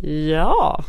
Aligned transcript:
Ja, 0.00 0.84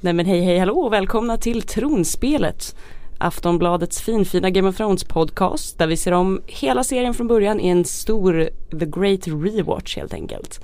nej 0.00 0.12
men 0.12 0.26
hej 0.26 0.40
hej 0.40 0.58
hallå 0.58 0.78
och 0.78 0.92
välkomna 0.92 1.36
till 1.36 1.62
Tronspelet. 1.62 2.76
Aftonbladets 3.18 4.00
finfina 4.00 4.50
Game 4.50 4.68
of 4.68 4.76
Thrones 4.76 5.04
podcast 5.04 5.78
där 5.78 5.86
vi 5.86 5.96
ser 5.96 6.12
om 6.12 6.42
hela 6.46 6.84
serien 6.84 7.14
från 7.14 7.28
början 7.28 7.60
i 7.60 7.68
en 7.68 7.84
stor 7.84 8.48
The 8.70 8.86
Great 8.86 9.26
Rewatch 9.26 9.96
helt 9.96 10.14
enkelt. 10.14 10.60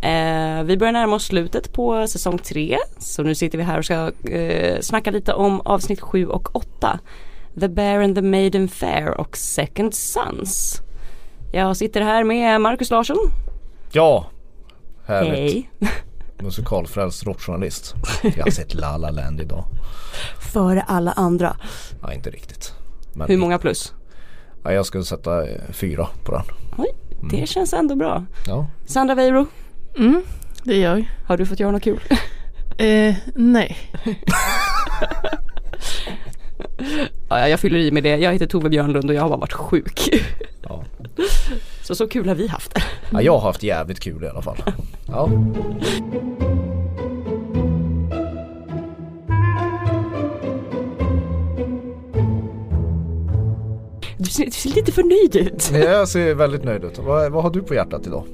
Eh, 0.00 0.62
vi 0.64 0.76
börjar 0.76 0.92
närma 0.92 1.16
oss 1.16 1.24
slutet 1.24 1.72
på 1.72 2.06
säsong 2.06 2.38
3 2.38 2.78
så 2.98 3.22
nu 3.22 3.34
sitter 3.34 3.58
vi 3.58 3.64
här 3.64 3.78
och 3.78 3.84
ska 3.84 4.12
eh, 4.30 4.80
snacka 4.80 5.10
lite 5.10 5.34
om 5.34 5.60
avsnitt 5.60 6.00
7 6.00 6.26
och 6.26 6.56
8. 6.56 6.98
The 7.60 7.68
Bear 7.68 8.00
and 8.00 8.14
the 8.14 8.22
Maiden 8.22 8.68
Fair 8.68 9.20
och 9.20 9.36
Second 9.36 9.94
Sons. 9.94 10.82
Jag 11.52 11.76
sitter 11.76 12.00
här 12.00 12.24
med 12.24 12.60
Marcus 12.60 12.90
Larsson. 12.90 13.18
Ja, 13.92 14.26
härligt. 15.06 15.32
Hej. 15.34 15.70
Musikalfrälst 16.44 17.26
rockjournalist. 17.26 17.94
Jag 18.36 18.44
har 18.44 18.50
sett 18.50 18.74
La 18.74 18.96
La 18.96 19.10
Land 19.10 19.40
idag. 19.40 19.64
Före 20.52 20.82
alla 20.82 21.12
andra. 21.12 21.56
Ja, 22.02 22.12
inte 22.12 22.30
riktigt. 22.30 22.72
Men 23.14 23.28
Hur 23.28 23.36
många 23.36 23.58
plus? 23.58 23.92
Ja, 24.64 24.72
jag 24.72 24.86
skulle 24.86 25.04
sätta 25.04 25.48
eh, 25.48 25.60
fyra 25.72 26.08
på 26.24 26.32
den. 26.32 26.42
Oj, 26.78 26.94
det 27.30 27.46
känns 27.46 27.72
ändå 27.72 27.96
bra. 27.96 28.24
Ja. 28.46 28.66
Sandra 28.86 29.14
Weiro, 29.14 29.46
Mm, 29.96 30.22
det 30.62 30.76
gör 30.76 30.96
jag. 30.96 31.04
har 31.26 31.36
du 31.36 31.46
fått 31.46 31.60
göra 31.60 31.70
något 31.72 31.82
kul? 31.82 32.00
Eh, 32.78 33.14
nej. 33.34 33.76
Ja, 37.28 37.48
jag 37.48 37.60
fyller 37.60 37.78
i 37.78 37.90
med 37.90 38.02
det. 38.02 38.16
Jag 38.16 38.32
heter 38.32 38.46
Tove 38.46 38.68
Björnlund 38.68 39.10
och 39.10 39.14
jag 39.16 39.22
har 39.22 39.28
bara 39.28 39.38
varit 39.38 39.52
sjuk. 39.52 40.08
Ja. 40.62 40.84
Så 41.84 41.94
så 41.94 42.08
kul 42.08 42.28
har 42.28 42.34
vi 42.34 42.46
haft. 42.46 42.78
ja, 43.10 43.22
jag 43.22 43.32
har 43.32 43.40
haft 43.40 43.62
jävligt 43.62 44.00
kul 44.00 44.24
i 44.24 44.28
alla 44.28 44.42
fall. 44.42 44.56
Ja. 45.06 45.30
Du 54.18 54.24
ser, 54.24 54.44
du 54.44 54.50
ser 54.50 54.70
lite 54.70 54.92
förnöjd 54.92 55.36
ut. 55.36 55.70
Jag 55.74 56.08
ser 56.08 56.34
väldigt 56.34 56.64
nöjd 56.64 56.84
ut. 56.84 56.98
Vad, 56.98 57.32
vad 57.32 57.42
har 57.42 57.50
du 57.50 57.62
på 57.62 57.74
hjärtat 57.74 58.06
idag? 58.06 58.24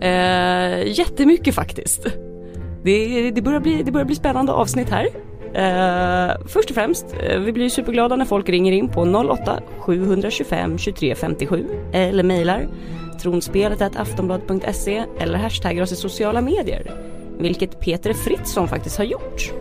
Eh, 0.00 0.98
jättemycket 0.98 1.54
faktiskt. 1.54 2.06
Det, 2.84 3.30
det, 3.30 3.42
börjar 3.42 3.60
bli, 3.60 3.82
det 3.82 3.92
börjar 3.92 4.06
bli 4.06 4.14
spännande 4.16 4.52
avsnitt 4.52 4.90
här. 4.90 5.08
Eh, 5.54 6.46
först 6.46 6.70
och 6.70 6.74
främst, 6.74 7.06
eh, 7.22 7.38
vi 7.38 7.52
blir 7.52 7.68
superglada 7.68 8.16
när 8.16 8.24
folk 8.24 8.48
ringer 8.48 8.72
in 8.72 8.88
på 8.88 9.02
08 9.02 9.60
725 9.78 10.78
23 10.78 11.14
57 11.14 11.66
eller 11.92 12.22
mejlar 12.22 12.68
tronspelet 13.22 13.96
aftonbladet.se 13.96 15.04
eller 15.20 15.38
hashtaggar 15.38 15.82
oss 15.82 15.92
i 15.92 15.96
sociala 15.96 16.40
medier. 16.40 16.92
Vilket 17.38 17.80
Peter 17.80 18.12
Fritzson 18.12 18.68
faktiskt 18.68 18.98
har 18.98 19.04
gjort. 19.04 19.52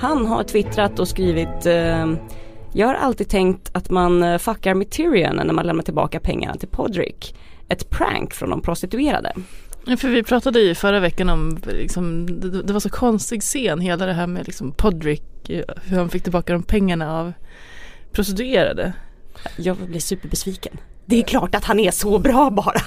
Han 0.00 0.26
har 0.26 0.42
twittrat 0.42 0.98
och 0.98 1.08
skrivit 1.08 1.66
eh, 1.66 2.06
Jag 2.72 2.86
har 2.86 2.94
alltid 2.94 3.28
tänkt 3.28 3.70
att 3.72 3.90
man 3.90 4.22
eh, 4.22 4.38
fuckar 4.38 4.74
med 4.74 4.90
Tyrion 4.90 5.36
när 5.36 5.52
man 5.52 5.66
lämnar 5.66 5.82
tillbaka 5.82 6.20
pengarna 6.20 6.54
till 6.54 6.68
Podrick. 6.68 7.36
Ett 7.68 7.90
prank 7.90 8.34
från 8.34 8.50
de 8.50 8.62
prostituerade. 8.62 9.32
För 9.86 10.08
vi 10.08 10.22
pratade 10.22 10.60
ju 10.60 10.74
förra 10.74 11.00
veckan 11.00 11.28
om, 11.28 11.58
liksom, 11.66 12.26
det, 12.40 12.62
det 12.62 12.72
var 12.72 12.80
så 12.80 12.90
konstig 12.90 13.42
scen, 13.42 13.80
hela 13.80 14.06
det 14.06 14.12
här 14.12 14.26
med 14.26 14.46
liksom 14.46 14.72
Podrick, 14.72 15.50
eh, 15.50 15.64
hur 15.84 15.98
han 15.98 16.10
fick 16.10 16.22
tillbaka 16.22 16.52
de 16.52 16.62
pengarna 16.62 17.20
av 17.20 17.32
prostituerade. 18.12 18.92
Jag 19.56 19.76
blir 19.76 20.00
superbesviken. 20.00 20.78
Det 21.08 21.18
är 21.18 21.22
klart 21.22 21.54
att 21.54 21.64
han 21.64 21.80
är 21.80 21.90
så 21.90 22.18
bra 22.18 22.50
bara. 22.50 22.80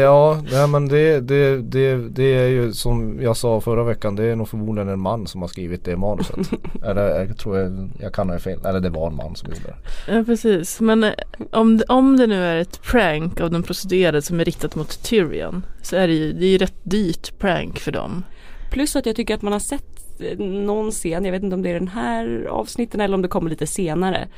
Ja, 0.00 0.42
nej, 0.52 0.68
men 0.68 0.88
det, 0.88 1.20
det, 1.20 1.56
det, 1.62 1.96
det 1.96 2.22
är 2.34 2.48
ju 2.48 2.72
som 2.72 3.18
jag 3.22 3.36
sa 3.36 3.60
förra 3.60 3.84
veckan. 3.84 4.16
Det 4.16 4.24
är 4.24 4.36
nog 4.36 4.48
förmodligen 4.48 4.88
en 4.88 5.00
man 5.00 5.26
som 5.26 5.40
har 5.40 5.48
skrivit 5.48 5.84
det 5.84 5.96
manuset. 5.96 6.36
Eller 6.84 7.24
jag 7.24 7.38
tror 7.38 7.58
jag, 7.58 7.90
jag 8.00 8.12
kan 8.12 8.30
ha 8.30 8.38
fel. 8.38 8.60
Eller 8.66 8.80
det 8.80 8.90
var 8.90 9.06
en 9.06 9.16
man 9.16 9.36
som 9.36 9.48
gjorde 9.48 9.60
det. 9.62 9.76
Ja 10.16 10.24
precis, 10.24 10.80
men 10.80 11.04
eh, 11.04 11.10
om, 11.52 11.76
det- 11.78 11.84
om 11.88 12.16
det 12.16 12.26
nu 12.26 12.44
är 12.44 12.56
ett 12.56 12.82
prank 12.82 13.40
av 13.40 13.50
de 13.50 13.62
prostituerade 13.62 14.22
som 14.22 14.40
är 14.40 14.44
riktat 14.44 14.74
mot 14.74 15.02
Tyrion 15.04 15.66
så 15.82 15.96
är 15.96 16.08
det 16.08 16.14
ju, 16.14 16.32
det 16.32 16.44
är 16.46 16.50
ju 16.50 16.58
rätt 16.58 16.74
dyrt 16.82 17.38
prank 17.38 17.78
för 17.78 17.92
dem. 17.92 18.24
Plus 18.70 18.96
att 18.96 19.06
jag 19.06 19.16
tycker 19.16 19.34
att 19.34 19.42
man 19.42 19.52
har 19.52 19.60
sett 19.60 20.20
eh, 20.20 20.38
någon 20.38 20.90
scen, 20.90 21.24
jag 21.24 21.32
vet 21.32 21.42
inte 21.42 21.54
om 21.56 21.62
det 21.62 21.70
är 21.70 21.74
den 21.74 21.88
här 21.88 22.46
avsnitten 22.50 23.00
eller 23.00 23.14
om 23.14 23.22
det 23.22 23.28
kommer 23.28 23.50
lite 23.50 23.66
senare. 23.66 24.28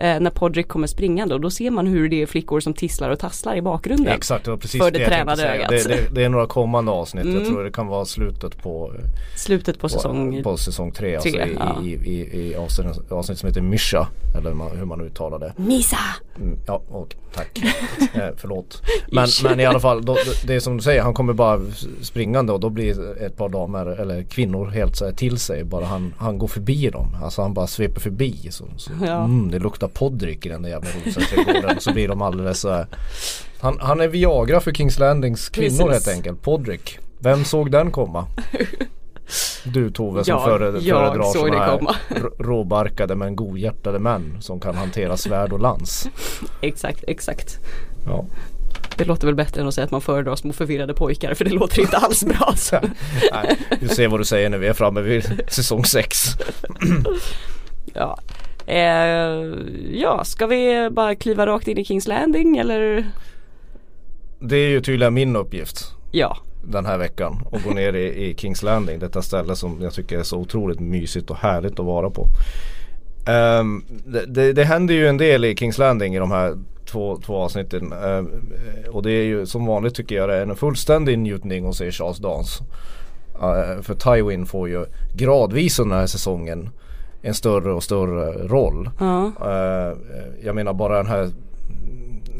Eh, 0.00 0.20
när 0.20 0.30
Podrick 0.30 0.68
kommer 0.68 0.86
springande 0.86 1.34
och 1.34 1.40
då 1.40 1.50
ser 1.50 1.70
man 1.70 1.86
hur 1.86 2.08
det 2.08 2.22
är 2.22 2.26
flickor 2.26 2.60
som 2.60 2.74
tisslar 2.74 3.10
och 3.10 3.18
tasslar 3.18 3.56
i 3.56 3.62
bakgrunden. 3.62 4.14
Exakt, 4.14 4.44
det 4.44 4.50
var 4.50 4.58
precis 4.58 4.80
För 4.82 4.90
det, 4.90 4.98
det 4.98 5.06
tränade 5.06 5.48
ögat. 5.48 5.68
Det, 5.68 5.88
det, 5.88 6.14
det 6.14 6.24
är 6.24 6.28
några 6.28 6.46
kommande 6.46 6.92
avsnitt. 6.92 7.24
Mm. 7.24 7.36
Jag 7.36 7.46
tror 7.46 7.64
det 7.64 7.70
kan 7.70 7.86
vara 7.86 8.04
slutet 8.04 8.62
på 8.62 8.92
Slutet 9.36 9.78
på 9.78 9.88
säsong 9.88 10.42
på 10.42 10.56
säsong 10.56 10.92
tre, 10.92 11.14
alltså 11.14 11.30
tre, 11.30 11.44
i, 11.44 11.56
ja. 11.58 11.82
i, 11.84 11.88
i, 11.88 12.48
i 12.50 12.54
avsnitt, 12.54 13.12
avsnitt 13.12 13.38
som 13.38 13.46
heter 13.46 13.60
Mysha 13.60 14.08
eller 14.38 14.54
man, 14.54 14.76
hur 14.76 14.84
man 14.84 15.00
uttalar 15.00 15.38
det. 15.38 15.52
Misa! 15.56 15.96
Mm, 16.36 16.58
ja, 16.66 16.82
och, 16.88 17.14
tack. 17.34 17.58
eh, 18.14 18.28
förlåt. 18.36 18.82
Men, 19.12 19.28
men 19.44 19.60
i 19.60 19.66
alla 19.66 19.80
fall, 19.80 20.04
då, 20.04 20.16
det 20.46 20.54
är 20.54 20.60
som 20.60 20.76
du 20.76 20.82
säger, 20.82 21.02
han 21.02 21.14
kommer 21.14 21.32
bara 21.32 21.60
springande 22.02 22.52
och 22.52 22.60
då 22.60 22.70
blir 22.70 23.22
ett 23.22 23.36
par 23.36 23.48
damer 23.48 23.86
eller 23.86 24.22
kvinnor 24.22 24.66
helt 24.66 24.96
så 24.96 25.04
här 25.04 25.12
till 25.12 25.38
sig. 25.38 25.64
Bara 25.64 25.84
han, 25.84 26.14
han 26.18 26.38
går 26.38 26.48
förbi 26.48 26.90
dem. 26.90 27.16
Alltså 27.22 27.42
han 27.42 27.54
bara 27.54 27.66
sveper 27.66 28.00
förbi. 28.00 28.48
Så, 28.50 28.64
så, 28.76 28.90
Ja. 29.06 29.24
mm, 29.24 29.50
det 29.50 29.58
luktar 29.58 29.88
poddryck 29.88 30.46
i 30.46 30.48
den 30.48 30.62
där 30.62 30.70
jävla 30.70 30.90
rosaträdgården. 31.06 31.76
så 31.80 31.92
blir 31.92 32.08
de 32.08 32.22
alldeles 32.22 32.60
så 32.60 32.70
här. 32.70 32.86
Han, 33.60 33.78
han 33.80 34.00
är 34.00 34.08
Viagra 34.08 34.60
för 34.60 34.72
Kings 34.72 34.98
Landings 34.98 35.48
kvinnor 35.48 35.88
Precis. 35.88 36.06
helt 36.06 36.16
enkelt. 36.16 36.42
Podrick. 36.42 36.98
Vem 37.18 37.44
såg 37.44 37.70
den 37.70 37.90
komma? 37.90 38.26
Du 39.64 39.90
Tove 39.90 40.24
som 40.24 40.32
jag 40.32 40.44
föredrar 40.44 41.32
såg 41.32 41.52
det 41.52 41.58
här 41.58 41.78
komma. 41.78 41.94
råbarkade 42.38 43.14
men 43.14 43.36
godhjärtade 43.36 43.98
män 43.98 44.36
som 44.40 44.60
kan 44.60 44.74
hantera 44.74 45.16
svärd 45.16 45.52
och 45.52 45.60
lans. 45.60 46.08
Exakt, 46.60 47.04
exakt. 47.06 47.58
Ja. 48.06 48.24
Det 48.96 49.04
låter 49.04 49.26
väl 49.26 49.34
bättre 49.34 49.60
än 49.60 49.68
att 49.68 49.74
säga 49.74 49.84
att 49.84 49.90
man 49.90 50.00
föredrar 50.00 50.36
små 50.36 50.52
förvirrade 50.52 50.94
pojkar 50.94 51.34
för 51.34 51.44
det 51.44 51.50
låter 51.50 51.80
inte 51.80 51.96
alls 51.96 52.24
bra. 52.24 52.52
Så. 52.56 52.76
Nej, 53.32 53.58
du 53.80 53.88
ser 53.88 54.08
vad 54.08 54.20
du 54.20 54.24
säger 54.24 54.48
när 54.48 54.58
vi 54.58 54.66
är 54.66 54.72
framme 54.72 55.00
vid 55.00 55.40
säsong 55.48 55.84
6. 55.84 56.16
Ja. 57.94 58.18
Eh, 58.66 59.54
ja, 59.92 60.24
ska 60.24 60.46
vi 60.46 60.88
bara 60.92 61.14
kliva 61.14 61.46
rakt 61.46 61.68
in 61.68 61.78
i 61.78 61.84
Kings 61.84 62.06
Landing 62.08 62.56
eller? 62.56 63.06
Det 64.40 64.56
är 64.56 64.68
ju 64.68 64.80
tydligen 64.80 65.14
min 65.14 65.36
uppgift 65.36 65.94
Ja, 66.10 66.36
den 66.62 66.86
här 66.86 66.98
veckan 66.98 67.42
att 67.52 67.64
gå 67.64 67.70
ner 67.70 67.92
i, 67.92 68.24
i 68.24 68.34
Kings 68.34 68.62
Landing. 68.62 68.98
Detta 68.98 69.22
ställe 69.22 69.56
som 69.56 69.78
jag 69.82 69.92
tycker 69.92 70.18
är 70.18 70.22
så 70.22 70.38
otroligt 70.38 70.80
mysigt 70.80 71.30
och 71.30 71.36
härligt 71.36 71.78
att 71.78 71.86
vara 71.86 72.10
på. 72.10 72.28
Ehm, 73.26 73.84
det, 74.06 74.26
det, 74.26 74.52
det 74.52 74.64
händer 74.64 74.94
ju 74.94 75.08
en 75.08 75.16
del 75.16 75.44
i 75.44 75.56
Kings 75.56 75.78
Landing 75.78 76.14
i 76.14 76.18
de 76.18 76.30
här 76.30 76.56
två, 76.86 77.16
två 77.16 77.36
avsnitten. 77.36 77.92
Ehm, 77.92 78.30
och 78.90 79.02
det 79.02 79.10
är 79.10 79.24
ju 79.24 79.46
som 79.46 79.66
vanligt 79.66 79.94
tycker 79.94 80.14
jag 80.14 80.28
det 80.28 80.36
är 80.36 80.42
en 80.42 80.56
fullständig 80.56 81.18
njutning 81.18 81.66
att 81.66 81.76
se 81.76 81.90
Charles 81.90 82.18
Dance. 82.18 82.64
Uh, 83.42 83.82
för 83.82 83.94
Tywin 83.94 84.46
får 84.46 84.68
ju 84.68 84.84
gradvis 85.14 85.78
under 85.78 85.94
den 85.94 86.00
här 86.00 86.06
säsongen 86.06 86.70
en 87.22 87.34
större 87.34 87.72
och 87.72 87.82
större 87.82 88.48
roll. 88.48 88.90
ja. 88.98 89.32
Eh, 89.40 89.96
jag 90.44 90.54
menar 90.54 90.72
bara 90.72 90.96
den 90.96 91.06
här 91.06 91.30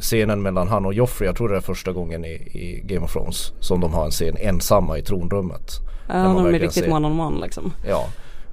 scenen 0.01 0.43
mellan 0.43 0.69
han 0.69 0.87
och 0.87 0.95
Joffrey. 0.95 1.27
Jag 1.29 1.37
tror 1.37 1.49
det 1.49 1.57
är 1.57 1.61
första 1.61 1.93
gången 1.93 2.25
i, 2.25 2.29
i 2.33 2.83
Game 2.85 3.05
of 3.05 3.13
Thrones 3.13 3.53
som 3.61 3.81
de 3.81 3.95
har 3.95 4.05
en 4.05 4.11
scen 4.11 4.37
ensamma 4.37 4.99
i 4.99 5.03
tronrummet. 5.03 5.73
Ja, 6.09 6.15
man 6.15 6.37
de 6.37 6.47
är 6.47 6.53
riktigt 6.59 6.85
ser- 6.85 6.93
one 6.93 7.07
on 7.07 7.21
one 7.21 7.41
liksom. 7.41 7.73
Ja, 7.89 8.07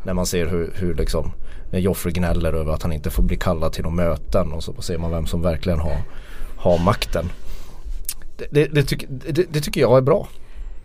när 0.03 0.13
man 0.13 0.25
ser 0.25 0.45
hur, 0.47 0.73
hur 0.75 0.95
liksom 0.95 1.31
när 1.71 1.79
Joffrey 1.79 2.13
gnäller 2.13 2.53
över 2.53 2.73
att 2.73 2.83
han 2.83 2.93
inte 2.93 3.09
får 3.09 3.23
bli 3.23 3.37
kallad 3.37 3.73
till 3.73 3.83
några 3.83 3.95
möten 3.95 4.51
och 4.51 4.63
så 4.63 4.81
ser 4.81 4.97
man 4.97 5.11
vem 5.11 5.25
som 5.25 5.41
verkligen 5.41 5.79
har, 5.79 5.97
har 6.57 6.79
makten. 6.85 7.25
Det, 8.37 8.47
det, 8.51 8.81
det, 8.89 9.05
det, 9.31 9.53
det 9.53 9.61
tycker 9.61 9.81
jag 9.81 9.97
är 9.97 10.01
bra. 10.01 10.27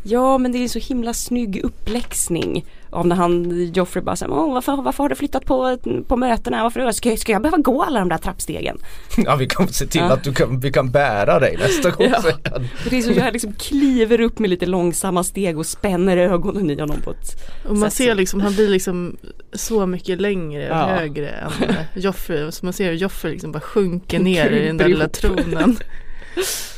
Ja 0.04 0.38
men 0.38 0.52
det 0.52 0.58
är 0.58 0.62
en 0.62 0.68
så 0.68 0.78
himla 0.78 1.14
snygg 1.14 1.60
uppläxning 1.64 2.64
av 2.90 3.06
när 3.06 3.16
han, 3.16 3.64
Joffrey 3.74 4.04
bara 4.04 4.16
säger 4.16 4.32
Åh, 4.32 4.54
varför, 4.54 4.82
varför 4.82 5.04
har 5.04 5.08
du 5.08 5.14
flyttat 5.14 5.44
på, 5.44 5.78
på 6.08 6.16
mötena? 6.16 6.62
Varför, 6.62 6.92
ska, 6.92 7.16
ska 7.16 7.32
jag 7.32 7.42
behöva 7.42 7.56
gå 7.58 7.82
alla 7.82 8.00
de 8.00 8.08
där 8.08 8.18
trappstegen? 8.18 8.78
Ja 9.16 9.36
vi 9.36 9.46
kan 9.46 9.68
se 9.68 9.86
till 9.86 10.00
Ja. 10.00 10.12
att 10.12 10.24
du 10.24 10.32
kan, 10.34 10.60
vi 10.60 10.72
kan 10.72 10.90
bära 10.90 11.40
dig 11.40 11.56
nästa 11.56 11.90
gång. 11.90 12.06
Ja. 12.10 12.22
det 12.90 12.98
är 12.98 13.02
så 13.02 13.12
jag 13.12 13.32
liksom 13.32 13.52
kliver 13.52 14.20
upp 14.20 14.38
med 14.38 14.50
lite 14.50 14.66
långsamma 14.66 15.24
steg 15.24 15.58
och 15.58 15.66
spänner 15.66 16.16
ögonen 16.16 16.70
i 16.70 16.80
honom 16.80 16.96
på 17.04 17.10
ett 17.10 17.50
Och 17.68 17.76
man 17.76 17.90
sätt 17.90 17.96
ser 17.98 18.08
som- 18.08 18.16
liksom, 18.16 18.40
han 18.40 18.54
blir 18.54 18.68
liksom 18.68 19.16
så 19.52 19.86
mycket 19.86 20.20
längre 20.20 20.70
och 20.70 20.76
Ja. 20.76 20.86
högre 20.86 21.28
än 21.28 21.50
Joffrey. 22.02 22.52
Så 22.52 22.66
man 22.66 22.72
ser 22.72 22.84
hur 22.90 22.92
Joffrey 22.96 23.32
liksom 23.32 23.52
bara 23.52 23.60
sjunker 23.60 24.18
ner 24.20 24.50
i 24.50 24.66
den 24.66 24.76
där 24.76 24.88
lilla 24.88 25.08
tronen. 25.08 25.76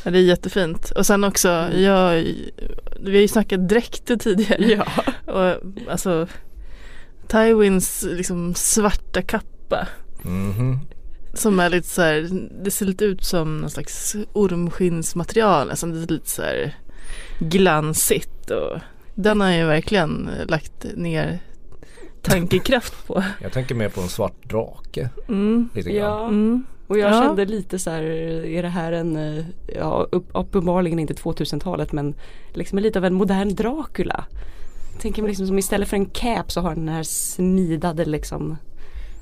Ja, 0.03 0.11
det 0.11 0.17
är 0.19 0.23
jättefint. 0.23 0.91
Och 0.91 1.05
sen 1.05 1.23
också, 1.23 1.47
jag, 1.73 2.11
vi 2.99 3.11
har 3.13 3.21
ju 3.21 3.27
snackat 3.27 3.69
dräkter 3.69 4.15
tidigare. 4.15 4.63
Ja. 4.65 4.85
Och 5.33 5.61
alltså 5.91 6.27
Tywins 7.27 8.05
liksom 8.11 8.55
svarta 8.55 9.21
kappa. 9.21 9.87
Mhm. 10.21 10.79
Som 11.33 11.59
är 11.59 11.69
lite 11.69 11.87
så 11.87 12.01
här, 12.01 12.29
det 12.63 12.71
ser 12.71 12.85
lite 12.85 13.05
ut 13.05 13.23
som 13.23 13.57
någon 13.57 13.69
slags 13.69 14.15
ormskinnsmaterial. 14.33 15.69
Alltså 15.69 15.85
det 15.87 16.03
är 16.03 16.13
lite 16.13 16.29
så 16.29 16.41
här 16.41 16.75
glansigt 17.39 18.51
och 18.51 18.79
Den 19.15 19.41
har 19.41 19.47
jag 19.49 19.57
ju 19.57 19.65
verkligen 19.65 20.29
lagt 20.47 20.85
ner 20.95 21.39
tankekraft 22.21 23.07
på. 23.07 23.23
Jag 23.41 23.51
tänker 23.51 23.75
mer 23.75 23.89
på 23.89 24.01
en 24.01 24.09
svart 24.09 24.43
drake. 24.49 25.09
Mm. 25.27 25.69
Lite 25.73 25.91
grann. 25.91 26.11
Ja, 26.11 26.27
Mm. 26.27 26.65
Och 26.87 26.97
jag 26.97 27.11
Ja. 27.13 27.21
kände 27.21 27.45
lite 27.45 27.79
så 27.79 27.89
här, 27.89 28.01
är 28.45 28.61
det 28.63 28.69
här 28.69 28.91
en, 28.91 29.15
eh, 29.37 29.45
ja 29.75 30.07
upp, 30.11 30.25
uppenbarligen 30.33 30.99
inte 30.99 31.13
2000-talet 31.13 31.91
men 31.91 32.13
liksom 32.53 32.79
lite 32.79 32.99
av 32.99 33.05
en 33.05 33.13
modern 33.13 33.55
Dracula. 33.55 34.25
Tänker 35.01 35.21
mig 35.21 35.29
liksom 35.29 35.47
som 35.47 35.57
istället 35.59 35.87
för 35.87 35.97
en 35.97 36.05
cap 36.05 36.51
så 36.51 36.61
har 36.61 36.75
den 36.75 36.89
här 36.89 37.03
smidade 37.03 38.05
liksom 38.05 38.57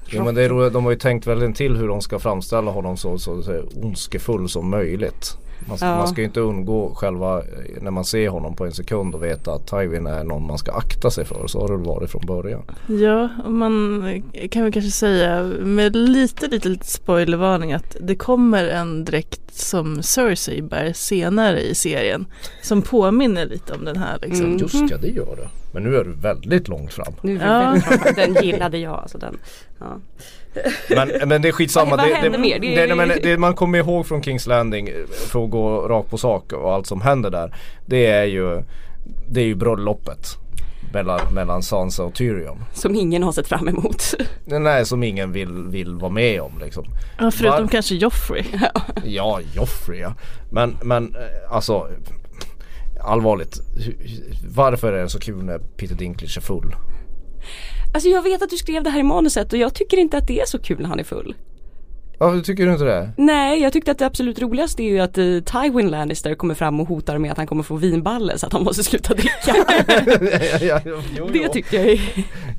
Jo 0.09 0.23
men 0.23 0.35
det 0.35 0.43
är 0.43 0.49
roligt, 0.49 0.73
de 0.73 0.83
har 0.83 0.91
ju 0.91 0.97
tänkt 0.97 1.27
väldigt 1.27 1.55
till 1.55 1.77
hur 1.77 1.87
de 1.87 2.01
ska 2.01 2.19
framställa 2.19 2.71
honom 2.71 2.97
så, 2.97 3.17
så, 3.17 3.41
så 3.43 3.61
ondskefull 3.83 4.49
som 4.49 4.69
möjligt. 4.69 5.37
Man 5.67 5.77
ska, 5.77 5.85
Ja. 5.87 5.95
man 5.97 6.07
ska 6.07 6.21
ju 6.21 6.25
inte 6.27 6.39
undgå 6.39 6.93
själva, 6.95 7.39
eh, 7.39 7.45
när 7.81 7.91
man 7.91 8.05
ser 8.05 8.29
honom 8.29 8.55
på 8.55 8.65
en 8.65 8.71
sekund 8.71 9.15
och 9.15 9.23
veta 9.23 9.53
att 9.53 9.67
Tywin 9.67 10.07
är 10.07 10.23
någon 10.23 10.47
man 10.47 10.57
ska 10.57 10.71
akta 10.71 11.11
sig 11.11 11.25
för. 11.25 11.47
Så 11.47 11.59
har 11.61 11.67
det 11.67 11.77
varit 11.77 12.09
från 12.11 12.25
början. 12.25 12.61
Ja, 12.87 13.29
och 13.45 13.51
man 13.51 14.23
kan 14.51 14.63
väl 14.63 14.71
kanske 14.71 14.91
säga 14.91 15.43
med 15.61 15.95
lite, 15.95 16.47
lite, 16.47 16.69
lite 16.69 16.85
spoilervarning 16.87 17.73
att 17.73 17.95
det 18.01 18.15
kommer 18.15 18.67
en 18.67 19.05
dräkt 19.05 19.53
som 19.55 20.03
Cersei 20.03 20.61
bär 20.61 20.93
senare 20.93 21.61
i 21.61 21.75
serien. 21.75 22.25
Som 22.61 22.81
påminner 22.81 23.45
lite 23.45 23.73
om 23.73 23.85
den 23.85 23.97
här 23.97 24.17
liksom. 24.21 24.45
Mm. 24.45 24.57
Just 24.57 24.75
ja, 24.89 24.97
det 24.97 25.07
gör 25.09 25.35
det. 25.35 25.47
Men 25.73 25.83
nu 25.83 25.95
är 25.95 26.03
du 26.03 26.11
väldigt 26.11 26.67
långt 26.67 26.93
fram. 26.93 27.13
Nu 27.21 27.39
är 27.39 27.47
Ja. 27.47 27.59
väldigt 27.71 27.83
fram- 27.83 28.13
den 28.33 28.43
gillade 28.43 28.77
jag 28.77 28.93
alltså 28.93 29.17
den. 29.17 29.37
Ja. 29.79 29.97
Men, 30.89 31.29
men 31.29 31.41
det 31.41 31.47
är 31.47 31.51
skitsamma. 31.51 31.89
Vad- 31.97 31.99
det, 31.99 32.29
det, 32.29 32.37
mer? 32.37 32.59
Det- 32.59 32.85
det, 32.87 32.95
men 32.95 33.07
det 33.23 33.37
man 33.37 33.53
kommer 33.55 33.77
ihåg 33.77 34.07
från 34.07 34.23
Kings 34.23 34.47
Landing 34.47 34.87
eh, 34.87 34.93
för 35.31 35.43
att 35.43 35.49
gå 35.49 35.87
rakt 35.87 36.09
på 36.09 36.17
sak 36.17 36.53
och 36.53 36.73
allt 36.73 36.87
som 36.87 37.01
händer 37.01 37.29
där. 37.29 37.55
Det 37.85 38.05
är 38.05 38.23
ju, 38.25 38.63
det 39.29 39.41
är 39.41 39.45
ju 39.45 39.55
bröllopet. 39.55 40.27
Mellan, 40.93 41.19
mellan 41.33 41.63
Sansa 41.63 42.03
och 42.03 42.13
Tyrion. 42.13 42.63
Som 42.73 42.95
ingen 42.95 43.23
har 43.23 43.31
sett 43.31 43.47
fram 43.47 43.67
emot. 43.67 44.03
Är 44.51 44.83
som 44.83 45.03
ingen 45.03 45.31
vill, 45.31 45.51
vill 45.67 45.95
vara 45.95 46.11
med 46.11 46.41
om 46.41 46.51
liksom. 46.63 46.85
Ja, 47.19 47.31
förutom 47.31 47.61
Var- 47.61 47.67
kanske 47.67 47.95
Joffrey. 47.95 48.43
Ja, 49.03 49.39
Joffrey 49.55 49.99
ja. 49.99 50.13
Men, 50.51 50.77
men 50.83 51.15
eh, 51.15 51.53
alltså 51.55 51.87
allvarligt. 53.03 53.59
Varför 54.47 54.93
är 54.93 55.03
det 55.03 55.09
så 55.09 55.19
kul 55.19 55.43
när 55.43 55.59
Peter 55.59 55.95
Dinklage 55.95 56.37
är 56.37 56.41
full? 56.41 56.75
Alltså 57.93 58.09
jag 58.09 58.21
vet 58.21 58.41
att 58.41 58.49
du 58.49 58.57
skrev 58.57 58.83
det 58.83 58.89
här 58.89 58.99
i 58.99 59.03
manuset 59.03 59.53
och 59.53 59.59
jag 59.59 59.73
tycker 59.73 59.97
inte 59.97 60.17
att 60.17 60.27
det 60.27 60.39
är 60.39 60.45
så 60.45 60.59
kul 60.59 60.79
när 60.81 60.89
han 60.89 60.99
är 60.99 61.03
full. 61.03 61.35
Varför 62.19 62.41
tycker 62.41 62.65
du 62.65 62.71
inte 62.71 62.83
det? 62.85 63.11
Nej, 63.17 63.61
jag 63.61 63.73
tyckte 63.73 63.91
att 63.91 63.97
det 63.97 64.05
absolut 64.05 64.39
roligaste 64.41 64.83
är 64.83 64.87
ju 64.87 64.99
att 64.99 65.17
uh, 65.17 65.43
Tywin 65.43 65.89
Lannister 65.89 66.35
kommer 66.35 66.53
fram 66.53 66.79
och 66.79 66.87
hotar 66.87 67.17
med 67.17 67.31
att 67.31 67.37
han 67.37 67.47
kommer 67.47 67.63
få 67.63 67.75
vinballe 67.75 68.37
så 68.37 68.45
att 68.45 68.53
han 68.53 68.63
måste 68.63 68.83
sluta 68.83 69.13
dricka. 69.13 69.31
ja, 70.61 70.61
ja, 70.61 70.81
jo, 71.17 71.29
det 71.33 71.39
jo. 71.39 71.49
tyckte 71.53 71.75
jag 71.75 71.85
är, 71.85 71.99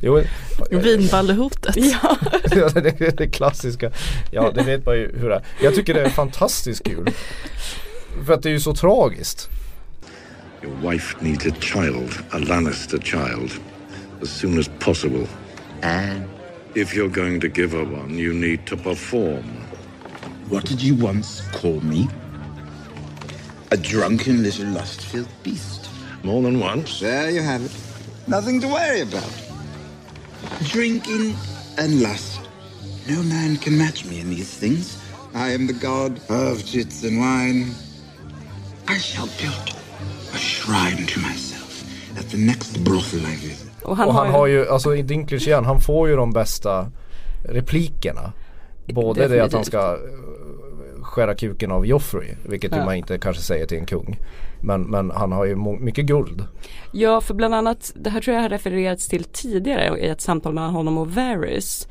Jo, 0.00 0.22
Vinballehotet. 0.70 1.76
ja. 1.76 2.16
Ja, 2.56 2.68
det 2.68 3.00
är 3.00 3.16
det 3.16 3.28
klassiska. 3.28 3.90
Ja, 4.30 4.50
det 4.54 4.62
vet 4.62 4.86
man 4.86 4.96
ju 4.96 5.18
hur 5.18 5.28
det 5.28 5.34
är. 5.34 5.42
Jag 5.62 5.74
tycker 5.74 5.94
det 5.94 6.00
är 6.00 6.08
fantastiskt 6.08 6.84
kul. 6.84 7.10
För 8.26 8.32
att 8.32 8.42
det 8.42 8.48
är 8.48 8.52
ju 8.52 8.60
så 8.60 8.74
tragiskt. 8.74 9.50
Your 10.64 10.74
wife 10.76 11.20
needs 11.20 11.44
a 11.44 11.52
child, 11.52 12.10
a 12.32 12.40
Lannister 12.40 12.98
child, 12.98 13.60
as 14.22 14.30
soon 14.30 14.56
as 14.56 14.66
possible. 14.80 15.28
And 15.82 16.26
If 16.74 16.94
you're 16.94 17.10
going 17.10 17.38
to 17.40 17.48
give 17.48 17.72
her 17.72 17.84
one, 17.84 18.16
you 18.16 18.32
need 18.32 18.64
to 18.68 18.76
perform. 18.76 19.44
what 20.48 20.64
did 20.64 20.82
you 20.82 20.94
once 20.94 21.42
call 21.52 21.82
me? 21.82 22.08
A 23.72 23.76
drunken 23.76 24.42
little 24.42 24.68
lust-filled 24.68 25.28
beast. 25.42 25.90
More 26.22 26.40
than 26.42 26.58
once. 26.58 26.98
There 26.98 27.30
you 27.30 27.42
have 27.42 27.62
it. 27.62 27.72
Nothing 28.26 28.58
to 28.62 28.68
worry 28.68 29.02
about. 29.02 29.34
Drinking 30.62 31.36
and 31.76 32.00
lust. 32.00 32.40
No 33.06 33.22
man 33.22 33.58
can 33.58 33.76
match 33.76 34.06
me 34.06 34.18
in 34.18 34.30
these 34.30 34.56
things. 34.56 34.96
I 35.34 35.50
am 35.50 35.66
the 35.66 35.74
god 35.74 36.18
of 36.30 36.64
tits 36.64 37.04
and 37.04 37.20
wine. 37.20 37.74
I 38.88 38.96
shall 38.96 39.28
build 39.38 39.83
a 40.34 40.38
shrine 40.38 41.06
to 41.06 41.20
myself 41.20 41.84
at 42.18 42.30
the 42.30 42.36
next 42.38 42.78
brothel 42.78 43.20
I 43.20 43.46
visit. 43.48 43.70
Och 43.82 43.96
han, 43.96 44.08
Och 44.08 44.14
han 44.14 44.26
har, 44.26 44.32
har 44.38 44.46
ju, 44.46 44.68
alltså 44.68 44.96
i 44.96 45.02
Dinklage 45.02 45.46
igen, 45.46 45.64
han 45.64 45.80
får 45.80 46.08
ju 46.08 46.16
de 46.16 46.32
bästa 46.32 46.86
replikerna. 47.48 48.32
Både 48.86 49.20
det 49.20 49.24
att 49.24 49.30
han 49.52 49.62
Definitivt. 49.62 49.66
ska 49.66 49.78
eh, 49.92 51.02
skära 51.02 51.34
kuken 51.34 51.70
av 51.72 51.86
Joffrey, 51.86 52.34
vilket 52.42 52.72
ju 52.72 52.76
Ja. 52.76 52.84
man 52.84 52.94
inte 52.94 53.18
kanske 53.18 53.42
säger 53.42 53.66
till 53.66 53.78
en 53.78 53.86
kung. 53.86 54.18
Men, 54.60 54.82
men 54.82 55.10
han 55.10 55.32
har 55.32 55.44
ju 55.44 55.56
mycket 55.56 56.06
guld. 56.06 56.44
Ja, 56.92 57.20
för 57.20 57.34
bland 57.34 57.54
annat, 57.54 57.92
det 57.94 58.10
här 58.10 58.20
tror 58.20 58.34
jag 58.34 58.42
har 58.42 58.48
refererats 58.48 59.08
till 59.08 59.24
tidigare 59.24 59.98
i 60.00 60.06
ett 60.08 60.20
samtal 60.20 60.54
mellan 60.54 60.70
honom 60.74 60.98
och 60.98 61.10
Varys. 61.10 61.88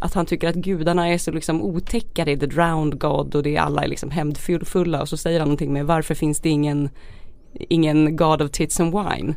Att 0.00 0.14
han 0.14 0.26
tycker 0.26 0.48
att 0.48 0.54
gudarna 0.54 1.08
är 1.08 1.18
så 1.18 1.30
liksom 1.30 1.62
otäcka, 1.62 2.24
det 2.24 2.32
är 2.32 2.36
the 2.36 2.46
drowned 2.46 2.98
god 3.00 3.34
och 3.34 3.42
det 3.42 3.56
är 3.56 3.60
alla 3.60 3.84
är 3.84 3.88
liksom 3.88 4.10
hämndfulla 4.10 5.00
och 5.00 5.08
så 5.08 5.16
säger 5.16 5.38
han 5.38 5.48
någonting 5.48 5.72
med 5.72 5.86
varför 5.86 6.14
finns 6.14 6.40
det 6.40 6.48
ingen, 6.48 6.90
ingen 7.58 8.16
god 8.16 8.42
of 8.42 8.50
tits 8.50 8.80
and 8.80 8.92
wine? 8.92 9.34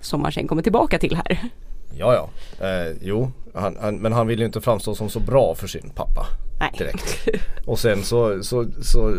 Som 0.00 0.22
han 0.22 0.32
sen 0.32 0.48
kommer 0.48 0.62
tillbaka 0.62 0.98
till 0.98 1.16
här. 1.16 1.50
Ja, 1.98 2.14
ja. 2.14 2.30
Eh, 2.66 2.96
jo, 3.02 3.32
han, 3.54 3.76
han, 3.80 3.96
men 3.96 4.12
han 4.12 4.26
vill 4.26 4.38
ju 4.38 4.46
inte 4.46 4.60
framstå 4.60 4.94
som 4.94 5.08
så 5.08 5.20
bra 5.20 5.54
för 5.54 5.66
sin 5.66 5.90
pappa. 5.94 6.26
Nej. 6.60 6.70
direkt. 6.78 7.28
Och 7.66 7.78
sen 7.78 8.02
så, 8.02 8.42
så, 8.42 8.66
så 8.82 9.14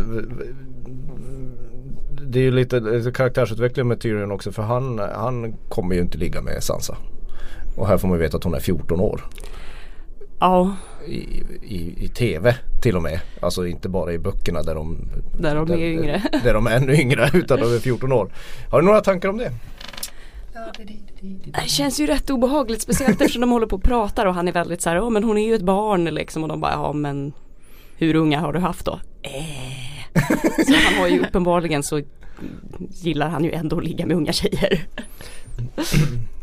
det 2.12 2.40
är 2.40 2.44
ju 2.44 2.52
lite, 2.52 2.80
lite 2.80 3.12
karaktärsutveckling 3.12 3.88
med 3.88 4.02
Tyrion 4.02 4.32
också 4.32 4.52
för 4.52 4.64
han, 4.64 5.00
han 5.00 5.54
kommer 5.70 5.96
ju 5.96 6.02
inte 6.02 6.18
ligga 6.18 6.42
med 6.42 6.64
Sansa. 6.64 6.98
Och 7.76 7.88
här 7.88 7.98
får 7.98 8.08
man 8.08 8.18
ju 8.18 8.24
veta 8.24 8.38
att 8.38 8.44
hon 8.44 8.54
är 8.54 8.60
14 8.60 9.00
år. 9.00 9.22
Ja, 10.42 10.76
I, 11.08 11.44
i, 11.62 12.06
I 12.06 12.08
tv 12.08 12.56
till 12.82 12.96
och 12.96 13.04
med. 13.04 13.20
Alltså 13.42 13.68
inte 13.68 13.90
bara 13.90 14.14
i 14.14 14.20
böckerna 14.20 14.62
där 14.62 14.76
de 14.76 14.98
Där 15.40 15.56
de 15.56 15.72
är 15.72 15.78
yngre. 15.78 16.24
Där 16.44 16.54
de 16.54 16.68
är 16.68 16.72
ännu 16.72 16.94
yngre 16.96 17.30
utan 17.34 17.60
de 17.60 17.76
är 17.76 17.80
14 17.80 18.12
år. 18.12 18.34
Har 18.72 18.82
du 18.82 18.86
några 18.86 19.02
tankar 19.02 19.30
om 19.30 19.38
det? 19.38 19.52
det 21.46 21.70
känns 21.70 22.00
ju 22.00 22.08
rätt 22.08 22.30
obehagligt 22.30 22.82
speciellt 22.82 23.22
eftersom 23.22 23.42
de 23.42 23.52
håller 23.52 23.68
på 23.68 23.76
och 23.76 23.84
pratar 23.84 24.26
och 24.26 24.34
han 24.34 24.48
är 24.48 24.52
väldigt 24.52 24.82
så 24.82 24.90
här, 24.90 24.96
ja 24.96 25.10
men 25.10 25.24
hon 25.24 25.38
är 25.38 25.46
ju 25.48 25.56
ett 25.56 25.62
barn 25.62 26.06
liksom 26.06 26.44
och 26.44 26.50
de 26.50 26.62
bara, 26.62 26.72
ja 26.72 26.94
men 26.94 27.34
hur 27.98 28.16
unga 28.16 28.40
har 28.40 28.54
du 28.54 28.60
haft 28.60 28.86
då? 28.86 29.00
Eh. 29.22 30.22
Så 30.68 30.74
han 30.74 31.00
har 31.00 31.08
ju 31.08 31.20
uppenbarligen 31.20 31.84
så 31.84 32.02
gillar 32.90 33.30
han 33.30 33.44
ju 33.44 33.52
ändå 33.52 33.78
att 33.78 33.84
ligga 33.84 34.06
med 34.06 34.18
unga 34.18 34.34
tjejer. 34.34 34.86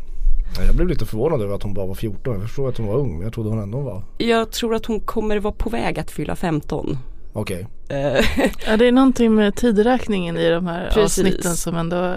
Jag 0.57 0.75
blev 0.75 0.87
lite 0.87 1.05
förvånad 1.05 1.41
över 1.41 1.55
att 1.55 1.63
hon 1.63 1.73
bara 1.73 1.85
var 1.85 1.95
14. 1.95 2.33
Jag 2.33 2.41
förstår 2.43 2.69
att 2.69 2.77
hon 2.77 2.87
var 2.87 2.95
ung 2.95 3.13
men 3.13 3.21
jag 3.21 3.33
trodde 3.33 3.49
hon 3.49 3.59
ändå 3.59 3.79
var 3.81 4.03
Jag 4.17 4.51
tror 4.51 4.75
att 4.75 4.85
hon 4.85 4.99
kommer 4.99 5.39
vara 5.39 5.53
på 5.53 5.69
väg 5.69 5.99
att 5.99 6.11
fylla 6.11 6.35
15. 6.35 6.97
Okej. 7.33 7.67
Eh, 7.89 8.25
Ja, 8.67 8.77
det 8.77 8.85
är 8.87 8.91
någonting 8.91 9.35
med 9.35 9.55
tidräkningen 9.55 10.37
i 10.37 10.49
de 10.49 10.67
här 10.67 10.91
Precis. 10.93 11.19
avsnitten 11.25 11.55
som 11.55 11.75
ändå 11.75 12.15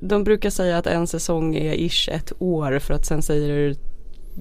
De 0.00 0.24
brukar 0.24 0.50
säga 0.50 0.78
att 0.78 0.86
en 0.86 1.06
säsong 1.06 1.54
är 1.56 1.72
ish 1.74 2.08
ett 2.08 2.32
år 2.38 2.78
för 2.78 2.94
att 2.94 3.06
sen 3.06 3.22
säger 3.22 3.76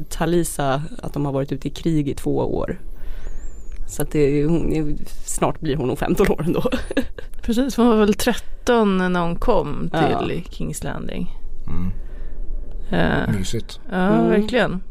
Talisa 0.10 0.82
att 1.04 1.14
de 1.14 1.26
har 1.26 1.32
varit 1.34 1.52
ute 1.52 1.68
i 1.68 1.72
krig 1.72 2.10
i 2.10 2.14
två 2.14 2.38
år. 2.38 2.80
Så 3.88 4.02
att 4.02 4.12
det, 4.12 4.46
hon, 4.46 4.98
snart 5.26 5.60
blir 5.60 5.76
hon 5.76 5.88
nog 5.88 6.00
15 6.00 6.28
år 6.32 6.42
ändå. 6.46 6.64
Precis, 7.42 7.78
hon 7.78 7.88
var 7.88 7.96
väl 7.96 8.14
13 8.14 8.98
när 9.14 9.20
hon 9.22 9.36
kom 9.36 9.90
Ja. 9.94 10.20
till 10.28 10.44
Kings 10.50 10.84
Landing. 10.84 11.36
Mm. 11.68 11.92
Eh, 12.92 13.30
Mysigt. 13.38 13.80
ja, 13.92 13.96
Mm. 14.08 14.30
verkligen. 14.30 14.82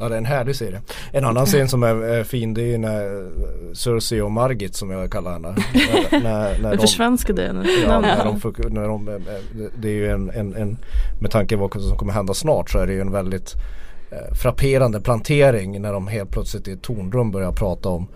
Ja 0.00 0.08
det 0.08 0.14
är 0.14 0.18
en 0.18 0.24
härlig 0.26 0.56
serie. 0.56 0.80
En 1.12 1.24
annan 1.24 1.46
scen 1.46 1.68
som 1.68 1.82
är, 1.82 1.94
är 1.94 2.24
fin 2.24 2.54
det 2.54 2.62
är 2.62 2.66
ju 2.66 2.78
när 2.78 3.26
Cersei 3.74 4.20
och 4.20 4.32
Margit 4.32 4.74
som 4.74 4.90
jag 4.90 5.12
kallar 5.12 5.32
henne. 5.32 5.48
när, 5.74 6.20
när, 6.22 6.58
när 6.58 6.70
de, 6.70 6.78
försvenskade 6.78 7.42
hennes 7.46 7.66
ja, 7.86 8.00
när 8.00 8.24
de, 8.24 8.40
när 8.74 8.88
de, 8.88 9.08
eh, 9.08 9.14
det 9.78 9.88
är 9.88 9.92
ju 9.92 10.08
en, 10.10 10.30
en, 10.30 10.54
en 10.56 10.78
med 11.20 11.30
tanke 11.30 11.56
på 11.56 11.70
vad 11.74 11.82
som 11.82 11.96
kommer 11.96 12.12
hända 12.12 12.34
snart 12.34 12.70
så 12.70 12.78
är 12.78 12.86
det 12.86 12.92
ju 12.92 13.00
en 13.00 13.12
väldigt 13.12 13.54
eh, 14.10 14.34
frapperande 14.34 15.00
plantering 15.00 15.82
när 15.82 15.92
de 15.92 16.08
helt 16.08 16.30
plötsligt 16.30 16.68
i 16.68 16.72
ett 16.72 16.82
tornrum 16.82 17.30
börjar 17.30 17.52
prata 17.52 17.88
om 17.88 18.08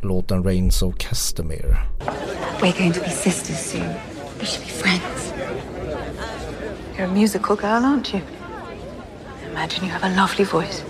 låten 0.00 0.44
Reigns 0.44 0.82
of 0.82 0.94
Castamere. 0.98 1.76
We're 2.60 2.78
going 2.78 2.92
to 2.92 3.00
be 3.00 3.10
sisters 3.10 3.58
soon. 3.58 3.88
We 4.40 4.46
should 4.46 4.64
be 4.66 4.72
friends. 4.72 5.31
You're 7.02 7.10
a 7.10 7.14
musical 7.14 7.56
girl, 7.56 7.84
aren't 7.84 8.14
you? 8.14 8.22
Imagine 9.46 9.82
you 9.82 9.90
have 9.90 10.04
a 10.04 10.14
lovely 10.14 10.44
voice. 10.44 10.84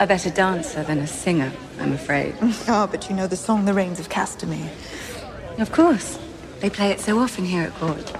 A 0.00 0.06
better 0.06 0.30
dancer 0.30 0.82
than 0.82 0.98
a 1.00 1.06
singer, 1.06 1.52
I'm 1.78 1.92
afraid. 1.92 2.34
Ah, 2.66 2.88
but 2.90 3.10
you 3.10 3.14
know 3.14 3.26
the 3.26 3.36
song 3.36 3.66
The 3.66 3.74
Reigns 3.74 4.00
of 4.00 4.08
Castamere. 4.08 4.70
of 5.58 5.72
course. 5.72 6.18
They 6.60 6.70
play 6.70 6.90
it 6.90 7.00
so 7.00 7.18
often 7.18 7.44
here 7.44 7.64
at 7.64 7.74
court. 7.74 8.16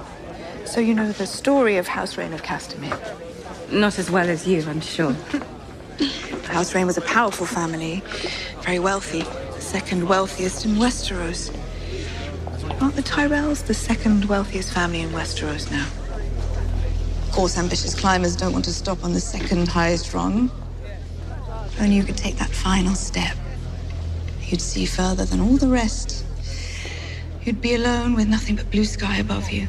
So 0.65 0.79
you 0.79 0.93
know 0.93 1.11
the 1.11 1.25
story 1.25 1.77
of 1.77 1.87
House 1.87 2.19
Rain 2.19 2.33
of 2.33 2.43
Castamere. 2.43 2.99
Not 3.71 3.97
as 3.97 4.11
well 4.11 4.29
as 4.29 4.45
you, 4.47 4.61
I'm 4.69 4.79
sure. 4.81 5.13
House 6.43 6.75
Rain 6.75 6.85
was 6.85 6.97
a 6.97 7.07
powerful 7.17 7.47
family, 7.47 8.03
very 8.61 8.77
wealthy, 8.77 9.23
the 9.23 9.61
second 9.61 10.07
wealthiest 10.07 10.65
in 10.65 10.75
Westeros. 10.75 11.51
Aren't 12.79 12.95
the 12.95 13.01
Tyrells 13.01 13.65
the 13.65 13.73
second 13.73 14.25
wealthiest 14.25 14.71
family 14.71 15.01
in 15.01 15.09
Westeros 15.09 15.71
now? 15.71 15.87
Course, 17.37 17.59
ambitious 17.59 17.93
climbers 17.93 18.35
don't 18.35 18.51
want 18.51 18.65
to 18.65 18.73
stop 18.73 19.03
on 19.03 19.13
the 19.13 19.19
second 19.19 19.67
highest 19.67 20.11
rung. 20.11 20.49
If 21.67 21.79
only 21.79 21.95
you 21.95 22.03
could 22.03 22.17
take 22.17 22.35
that 22.37 22.49
final 22.49 22.95
step. 22.95 23.37
You'd 24.47 24.59
see 24.59 24.87
further 24.87 25.23
than 25.23 25.39
all 25.39 25.55
the 25.55 25.67
rest. 25.67 26.25
You'd 27.43 27.61
be 27.61 27.75
alone 27.75 28.15
with 28.15 28.27
nothing 28.27 28.55
but 28.55 28.71
blue 28.71 28.85
sky 28.85 29.17
above 29.17 29.51
you. 29.51 29.67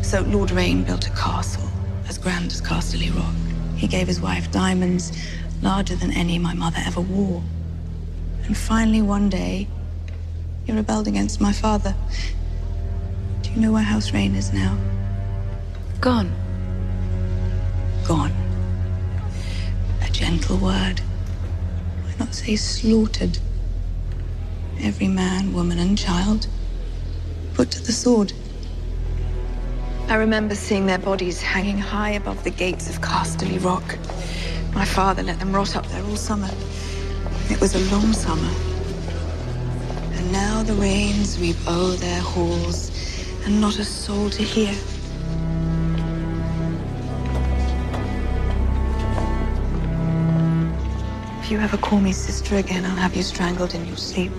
So 0.00 0.22
Lord 0.22 0.50
Rain 0.50 0.82
built 0.82 1.06
a 1.06 1.10
castle 1.10 1.68
as 2.08 2.16
grand 2.16 2.52
as 2.52 2.62
Casterly 2.62 3.14
Rock. 3.14 3.34
He 3.76 3.86
gave 3.86 4.06
his 4.06 4.18
wife 4.18 4.50
diamonds 4.50 5.12
larger 5.60 5.94
than 5.94 6.10
any 6.10 6.38
my 6.38 6.54
mother 6.54 6.78
ever 6.86 7.02
wore. 7.02 7.42
And 8.46 8.56
finally, 8.56 9.02
one 9.02 9.28
day, 9.28 9.68
he 10.64 10.72
rebelled 10.72 11.06
against 11.06 11.38
my 11.38 11.52
father. 11.52 11.94
Do 13.42 13.50
you 13.50 13.60
know 13.60 13.72
where 13.72 13.82
House 13.82 14.14
Rain 14.14 14.34
is 14.34 14.54
now? 14.54 14.74
Gone. 16.04 16.30
Gone. 18.06 18.30
A 20.02 20.10
gentle 20.10 20.58
word. 20.58 21.00
Why 21.00 22.12
not 22.18 22.34
say 22.34 22.56
slaughtered? 22.56 23.38
Every 24.80 25.08
man, 25.08 25.54
woman, 25.54 25.78
and 25.78 25.96
child 25.96 26.46
put 27.54 27.70
to 27.70 27.82
the 27.82 27.92
sword. 27.92 28.34
I 30.08 30.16
remember 30.16 30.54
seeing 30.54 30.84
their 30.84 30.98
bodies 30.98 31.40
hanging 31.40 31.78
high 31.78 32.10
above 32.10 32.44
the 32.44 32.50
gates 32.50 32.90
of 32.90 33.00
Casterly 33.00 33.64
Rock. 33.64 33.98
My 34.74 34.84
father 34.84 35.22
let 35.22 35.38
them 35.38 35.54
rot 35.56 35.74
up 35.74 35.86
there 35.86 36.04
all 36.04 36.16
summer. 36.16 36.50
It 37.48 37.58
was 37.62 37.74
a 37.74 37.96
long 37.96 38.12
summer. 38.12 38.52
And 40.12 40.30
now 40.30 40.62
the 40.64 40.74
rains 40.74 41.40
reap 41.40 41.56
o'er 41.66 41.96
their 41.96 42.20
halls, 42.20 42.90
and 43.46 43.58
not 43.58 43.78
a 43.78 43.84
soul 43.84 44.28
to 44.28 44.42
hear. 44.42 44.74
If 51.44 51.52
you 51.52 51.62
ever 51.62 51.76
call 51.76 52.00
me 52.00 52.12
sister 52.12 52.56
again, 52.56 52.84
I'll 52.84 53.00
have 53.00 53.14
you 53.14 53.22
strangled 53.22 53.74
in 53.74 53.86
your 53.86 53.96
sleep. 53.96 54.32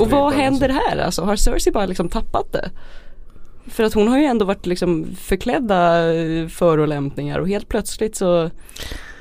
Och 0.00 0.10
vad 0.10 0.32
händer 0.32 0.68
här 0.68 0.98
alltså? 0.98 1.22
Har 1.22 1.36
Cersei 1.36 1.72
bara 1.72 1.86
liksom 1.86 2.08
tappat 2.08 2.52
det? 2.52 2.70
För 3.66 3.84
att 3.84 3.94
hon 3.94 4.08
har 4.08 4.18
ju 4.18 4.24
ändå 4.24 4.44
varit 4.44 4.66
liksom 4.66 5.16
förklädda 5.16 6.12
eh, 6.14 6.48
förolämpningar 6.48 7.38
och 7.38 7.48
helt 7.48 7.68
plötsligt 7.68 8.16
så 8.16 8.50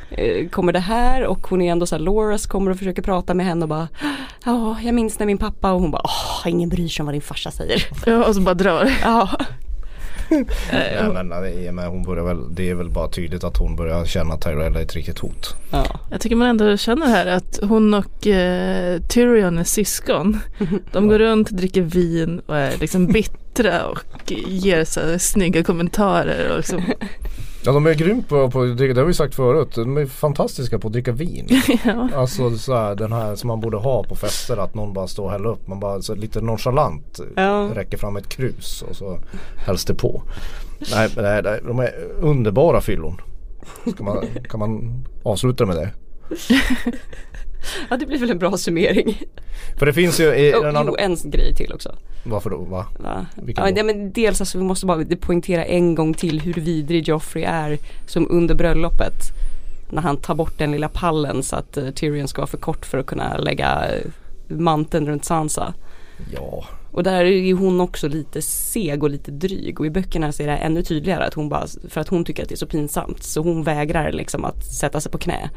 eh, 0.09 0.49
kommer 0.49 0.73
det 0.73 0.79
här 0.79 1.25
och 1.25 1.47
hon 1.47 1.61
är 1.61 1.71
ändå 1.71 1.85
så 1.85 1.95
här, 1.95 2.01
Loras 2.01 2.45
kommer 2.45 2.71
och 2.71 2.77
försöker 2.77 3.01
prata 3.01 3.33
med 3.33 3.45
henne 3.45 3.63
och 3.63 3.69
bara 3.69 3.87
Ja, 4.45 4.77
jag 4.83 4.95
minns 4.95 5.19
när 5.19 5.25
min 5.25 5.37
pappa 5.37 5.71
och 5.71 5.81
hon 5.81 5.91
bara 5.91 6.03
Åh, 6.05 6.51
ingen 6.51 6.69
bryr 6.69 6.87
sig 6.87 7.03
om 7.03 7.05
vad 7.05 7.15
din 7.15 7.21
farsa 7.21 7.51
säger. 7.51 7.87
Ja, 8.05 8.25
och 8.25 8.35
så 8.35 8.41
bara 8.41 8.55
drar. 8.55 8.91
Ja, 9.03 9.29
Nej, 10.71 11.09
men, 11.13 11.27
nej, 11.27 11.71
men 11.71 11.85
hon 11.85 12.03
börjar 12.03 12.23
väl, 12.23 12.55
det 12.55 12.69
är 12.69 12.75
väl 12.75 12.89
bara 12.89 13.09
tydligt 13.09 13.43
att 13.43 13.57
hon 13.57 13.75
börjar 13.75 14.05
känna 14.05 14.33
att 14.33 14.41
Tyrell 14.41 14.75
är 14.75 14.81
ett 14.81 14.95
riktigt 14.95 15.19
hot. 15.19 15.55
ja. 15.71 15.85
Jag 16.11 16.21
tycker 16.21 16.35
man 16.35 16.47
ändå 16.47 16.77
känner 16.77 17.05
här 17.05 17.25
att 17.25 17.59
hon 17.63 17.93
och 17.93 18.27
eh, 18.27 19.01
Tyrion 19.01 19.57
är 19.57 19.63
syskon. 19.63 20.39
De 20.91 21.07
går 21.07 21.19
runt, 21.19 21.49
dricker 21.49 21.81
vin 21.81 22.41
och 22.45 22.57
är 22.57 22.77
liksom 22.77 23.07
bittra 23.07 23.85
och 23.85 24.31
ger 24.47 24.85
så 24.85 24.99
här 24.99 25.17
snygga 25.17 25.63
kommentarer. 25.63 26.51
Och 26.51 26.57
liksom, 26.57 26.81
Ja 27.65 27.71
de 27.71 27.85
är 27.85 27.93
grymt 27.93 28.29
på, 28.29 28.49
på 28.51 28.61
att 28.61 28.77
dricka, 28.77 28.93
det 28.93 29.01
har 29.01 29.05
vi 29.07 29.13
sagt 29.13 29.35
förut. 29.35 29.75
De 29.75 29.97
är 29.97 30.05
fantastiska 30.05 30.79
på 30.79 30.87
att 30.87 30.93
dricka 30.93 31.11
vin. 31.11 31.47
ja. 31.85 32.09
Alltså 32.15 32.57
så 32.57 32.75
här, 32.75 32.95
den 32.95 33.11
här 33.11 33.35
som 33.35 33.47
man 33.47 33.59
borde 33.59 33.77
ha 33.77 34.03
på 34.03 34.15
fester 34.15 34.57
att 34.57 34.73
någon 34.75 34.93
bara 34.93 35.07
står 35.07 35.23
och 35.25 35.31
häller 35.31 35.49
upp. 35.49 35.67
Man 35.67 35.79
bara 35.79 36.01
så 36.01 36.15
lite 36.15 36.41
nonchalant 36.41 37.19
Ja. 37.35 37.69
räcker 37.73 37.97
fram 37.97 38.15
ett 38.17 38.29
krus 38.29 38.81
och 38.89 38.95
så 38.95 39.19
hälls 39.65 39.85
det 39.85 39.95
på. 39.95 40.21
Nej, 40.91 41.09
nej, 41.15 41.41
nej 41.43 41.59
de 41.67 41.79
är 41.79 41.93
underbara 42.19 42.81
fyllon. 42.81 43.21
Ska 43.93 44.03
man, 44.03 44.25
kan 44.49 44.59
man 44.59 45.03
avsluta 45.23 45.65
med 45.65 45.75
det? 45.75 45.89
ja 47.89 47.97
det 47.97 48.05
blir 48.05 48.17
väl 48.17 48.31
en 48.31 48.39
bra 48.39 48.57
summering. 48.57 49.21
För 49.77 49.85
det 49.85 49.93
finns 49.93 50.19
ju 50.19 50.35
i 50.35 50.53
Oh, 50.53 50.63
den 50.63 50.87
jo, 50.87 50.95
en 50.99 51.17
grej 51.23 51.55
till 51.55 51.73
också. 51.73 51.95
Varför 52.23 52.49
då? 52.49 52.57
Va? 52.57 52.85
Va? 52.99 53.25
Ja, 53.55 53.71
då? 53.71 53.83
men 53.83 54.11
dels 54.11 54.41
alltså 54.41 54.57
vi 54.57 54.63
måste 54.63 54.85
bara 54.85 55.05
poängtera 55.19 55.65
en 55.65 55.95
gång 55.95 56.13
till 56.13 56.41
hur 56.41 56.53
vidrig 56.53 57.07
Joffrey 57.07 57.43
är 57.43 57.77
som 58.05 58.27
under 58.29 58.55
bröllopet. 58.55 59.13
När 59.89 60.01
han 60.01 60.17
tar 60.17 60.35
bort 60.35 60.57
den 60.57 60.71
lilla 60.71 60.89
pallen 60.89 61.43
så 61.43 61.55
att 61.55 61.77
uh, 61.77 61.91
Tyrion 61.91 62.27
ska 62.27 62.41
vara 62.41 62.47
för 62.47 62.57
kort 62.57 62.85
för 62.85 62.97
att 62.97 63.05
kunna 63.05 63.37
lägga 63.37 63.95
eh, 63.95 64.05
manteln 64.47 65.07
runt 65.07 65.25
Sansa. 65.25 65.73
Ja. 66.33 66.65
Och 66.91 67.03
där 67.03 67.25
är 67.25 67.25
ju 67.25 67.53
hon 67.53 67.81
också 67.81 68.07
lite 68.07 68.41
seg 68.41 69.03
och 69.03 69.09
lite 69.09 69.31
dryg 69.31 69.79
och 69.79 69.85
i 69.85 69.89
böckerna 69.89 70.31
så 70.31 70.43
är 70.43 70.47
det 70.47 70.55
ännu 70.55 70.83
tydligare 70.83 71.23
att 71.23 71.33
hon 71.33 71.49
bara, 71.49 71.67
för 71.89 72.01
att 72.01 72.07
hon 72.07 72.25
tycker 72.25 72.43
att 72.43 72.49
det 72.49 72.55
är 72.55 72.57
så 72.57 72.67
pinsamt 72.67 73.23
så 73.23 73.41
hon 73.41 73.63
vägrar 73.63 74.11
liksom 74.11 74.45
att 74.45 74.65
sätta 74.65 75.01
sig 75.01 75.11
på 75.11 75.17
knä. 75.17 75.49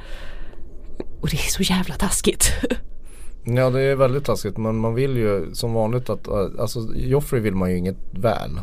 Och 1.24 1.30
det 1.30 1.36
är 1.36 1.50
så 1.50 1.62
jävla 1.62 1.94
taskigt. 1.94 2.52
Ja 3.44 3.70
det 3.70 3.80
är 3.80 3.94
väldigt 3.94 4.24
taskigt 4.24 4.56
men 4.56 4.76
man 4.76 4.94
vill 4.94 5.16
ju 5.16 5.54
som 5.54 5.72
vanligt 5.72 6.10
att, 6.10 6.28
alltså 6.58 6.78
Joffrey 6.94 7.40
vill 7.40 7.54
man 7.54 7.70
ju 7.70 7.78
inget 7.78 7.96
väl. 8.10 8.60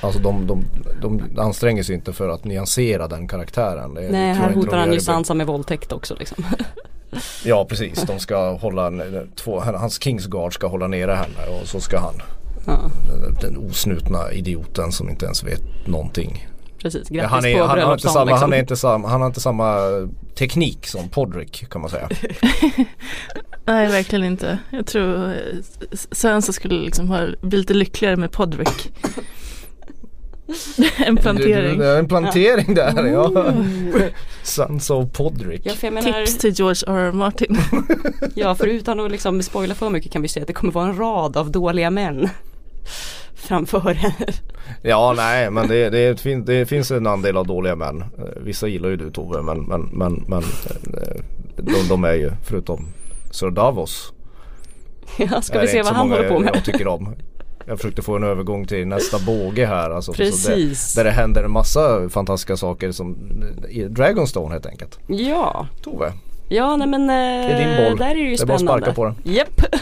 Alltså 0.00 0.20
de, 0.20 0.46
de, 0.46 0.64
de 1.02 1.22
anstränger 1.40 1.82
sig 1.82 1.94
inte 1.94 2.12
för 2.12 2.28
att 2.28 2.44
nyansera 2.44 3.08
den 3.08 3.28
karaktären. 3.28 3.94
Det 3.94 4.08
Nej, 4.10 4.34
här 4.34 4.52
hotar 4.52 4.78
han 4.78 4.92
ju 4.92 5.00
Sansa 5.00 5.34
med 5.34 5.46
våldtäkt 5.46 5.92
också 5.92 6.16
liksom. 6.18 6.44
Ja 7.44 7.64
precis, 7.64 8.02
de 8.02 8.18
ska 8.18 8.52
hålla, 8.52 8.92
två, 9.36 9.60
hans 9.60 10.02
Kingsguard 10.02 10.54
ska 10.54 10.66
hålla 10.66 10.86
nere 10.86 11.12
henne 11.12 11.60
och 11.60 11.68
så 11.68 11.80
ska 11.80 11.98
han. 11.98 12.14
Ja, 12.66 12.90
Den 13.40 13.56
osnutna 13.56 14.32
idioten 14.32 14.92
som 14.92 15.10
inte 15.10 15.24
ens 15.24 15.44
vet 15.44 15.86
någonting. 15.86 16.49
Precis, 16.82 17.10
Ja, 17.10 17.22
grattis 17.22 17.30
han, 17.30 17.44
är, 17.44 17.58
på 17.58 17.66
han, 17.66 17.78
har 17.78 17.92
inte 17.92 18.08
samma, 18.08 18.24
liksom. 18.24 18.42
han, 18.42 18.52
är 18.52 18.58
inte 18.58 18.76
samma, 18.76 19.08
han 19.08 19.20
har 19.20 19.26
inte 19.26 19.40
samma 19.40 19.76
teknik 20.34 20.86
som 20.86 21.08
Podrick 21.08 21.68
kan 21.70 21.80
man 21.80 21.90
säga. 21.90 22.08
Nej, 23.64 23.88
verkligen 23.88 24.24
inte. 24.24 24.58
Jag 24.70 24.86
tror 24.86 25.28
eh, 25.28 25.34
Sansa 25.92 26.52
skulle 26.52 26.74
liksom 26.74 27.08
ha, 27.08 27.26
bli 27.40 27.58
lite 27.58 27.74
lyckligare 27.74 28.16
med 28.16 28.32
Podrick. 28.32 28.92
en 30.96 31.16
plantering. 31.16 31.78
Det 31.78 31.86
är 31.86 31.98
en 31.98 32.08
plantering 32.08 32.74
där 32.74 33.06
ja. 33.06 33.54
Sons 34.42 34.90
of 34.90 35.12
Podrick. 35.12 35.62
Ja, 35.64 35.90
menar, 35.90 36.12
Tips 36.12 36.38
till 36.38 36.52
George 36.52 36.82
R. 36.86 36.98
R. 36.98 37.12
Martin. 37.12 37.58
ja, 38.34 38.54
för 38.54 38.66
utan 38.66 39.00
att 39.00 39.10
liksom 39.10 39.42
spoila 39.42 39.74
för 39.74 39.90
mycket 39.90 40.12
kan 40.12 40.22
vi 40.22 40.28
säga 40.28 40.42
att 40.42 40.46
det 40.46 40.52
kommer 40.52 40.72
vara 40.72 40.88
en 40.88 40.98
rad 40.98 41.36
av 41.36 41.50
dåliga 41.50 41.90
män 41.90 42.28
framför 43.40 43.94
henne. 43.94 44.32
Ja 44.82 45.14
nej 45.16 45.50
men 45.50 45.68
det, 45.68 45.90
det, 45.90 46.20
fin, 46.20 46.44
det 46.44 46.66
finns 46.66 46.90
en 46.90 47.06
andel 47.06 47.36
av 47.36 47.46
dåliga 47.46 47.76
män. 47.76 48.04
Vissa 48.36 48.68
gillar 48.68 48.88
ju 48.88 48.96
du 48.96 49.10
Tove 49.10 49.42
men, 49.42 49.62
men, 49.62 49.80
men, 49.92 50.24
men 50.28 50.42
eh, 50.42 51.22
de, 51.56 51.88
de 51.88 52.04
är 52.04 52.14
ju 52.14 52.30
förutom 52.44 52.88
Sir 53.30 53.50
Davos. 53.50 54.12
Ja, 55.18 55.42
ska 55.42 55.60
vi 55.60 55.66
det 55.66 55.72
se 55.72 55.82
vad 55.82 55.92
han 55.92 56.10
håller 56.10 56.28
på 56.28 56.38
med. 56.38 56.50
Jag 56.54 56.64
tycker 56.64 56.86
om. 56.86 57.14
Jag 57.66 57.78
försökte 57.78 58.02
få 58.02 58.16
en 58.16 58.24
övergång 58.24 58.66
till 58.66 58.86
nästa 58.86 59.18
båge 59.26 59.66
här. 59.66 59.90
Alltså, 59.90 60.12
så 60.12 60.16
Precis. 60.16 60.94
där, 60.94 61.04
där 61.04 61.10
det 61.10 61.16
händer 61.16 61.44
en 61.44 61.50
massa 61.50 62.08
fantastiska 62.08 62.56
saker 62.56 62.92
som 62.92 63.16
i 63.68 63.82
Dragonstone 63.82 64.52
helt 64.52 64.66
enkelt. 64.66 64.98
Ja, 65.06 65.66
Tove, 65.82 66.12
ja 66.50 66.76
nej 66.76 66.86
men 66.88 67.10
är 67.10 67.58
din 67.58 67.76
boll. 67.88 67.98
där 67.98 68.10
är 68.10 68.14
det 68.14 68.20
ju 68.20 68.36
Det 68.36 68.42
är 68.42 68.46
bara 68.46 68.54
att 68.54 68.60
spännande. 68.60 68.82
sparka 68.84 68.94
på 68.94 69.04
den. 69.04 69.14
Japp. 69.34 69.62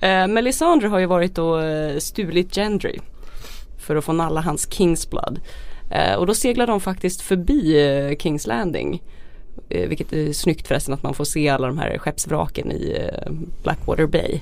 Eh, 0.00 0.26
Melisandre 0.26 0.88
har 0.88 0.98
ju 0.98 1.06
varit 1.06 1.38
och 1.38 1.62
eh, 1.62 1.98
stulit 1.98 2.54
Gendry 2.54 2.98
för 3.78 3.96
att 3.96 4.04
få 4.04 4.12
nalla 4.12 4.40
hans 4.40 4.72
Kingsblood. 4.72 5.40
Eh, 5.90 6.14
och 6.14 6.26
då 6.26 6.34
seglar 6.34 6.66
de 6.66 6.80
faktiskt 6.80 7.20
förbi 7.22 7.86
eh, 8.10 8.16
Kings 8.18 8.46
Landing. 8.46 9.02
Eh, 9.68 9.88
vilket 9.88 10.12
är 10.12 10.32
snyggt 10.32 10.68
förresten 10.68 10.94
att 10.94 11.02
man 11.02 11.14
får 11.14 11.24
se 11.24 11.48
alla 11.48 11.66
de 11.66 11.78
här 11.78 11.98
skeppsvraken 11.98 12.72
i 12.72 12.96
eh, 13.00 13.32
Blackwater 13.62 14.06
Bay. 14.06 14.40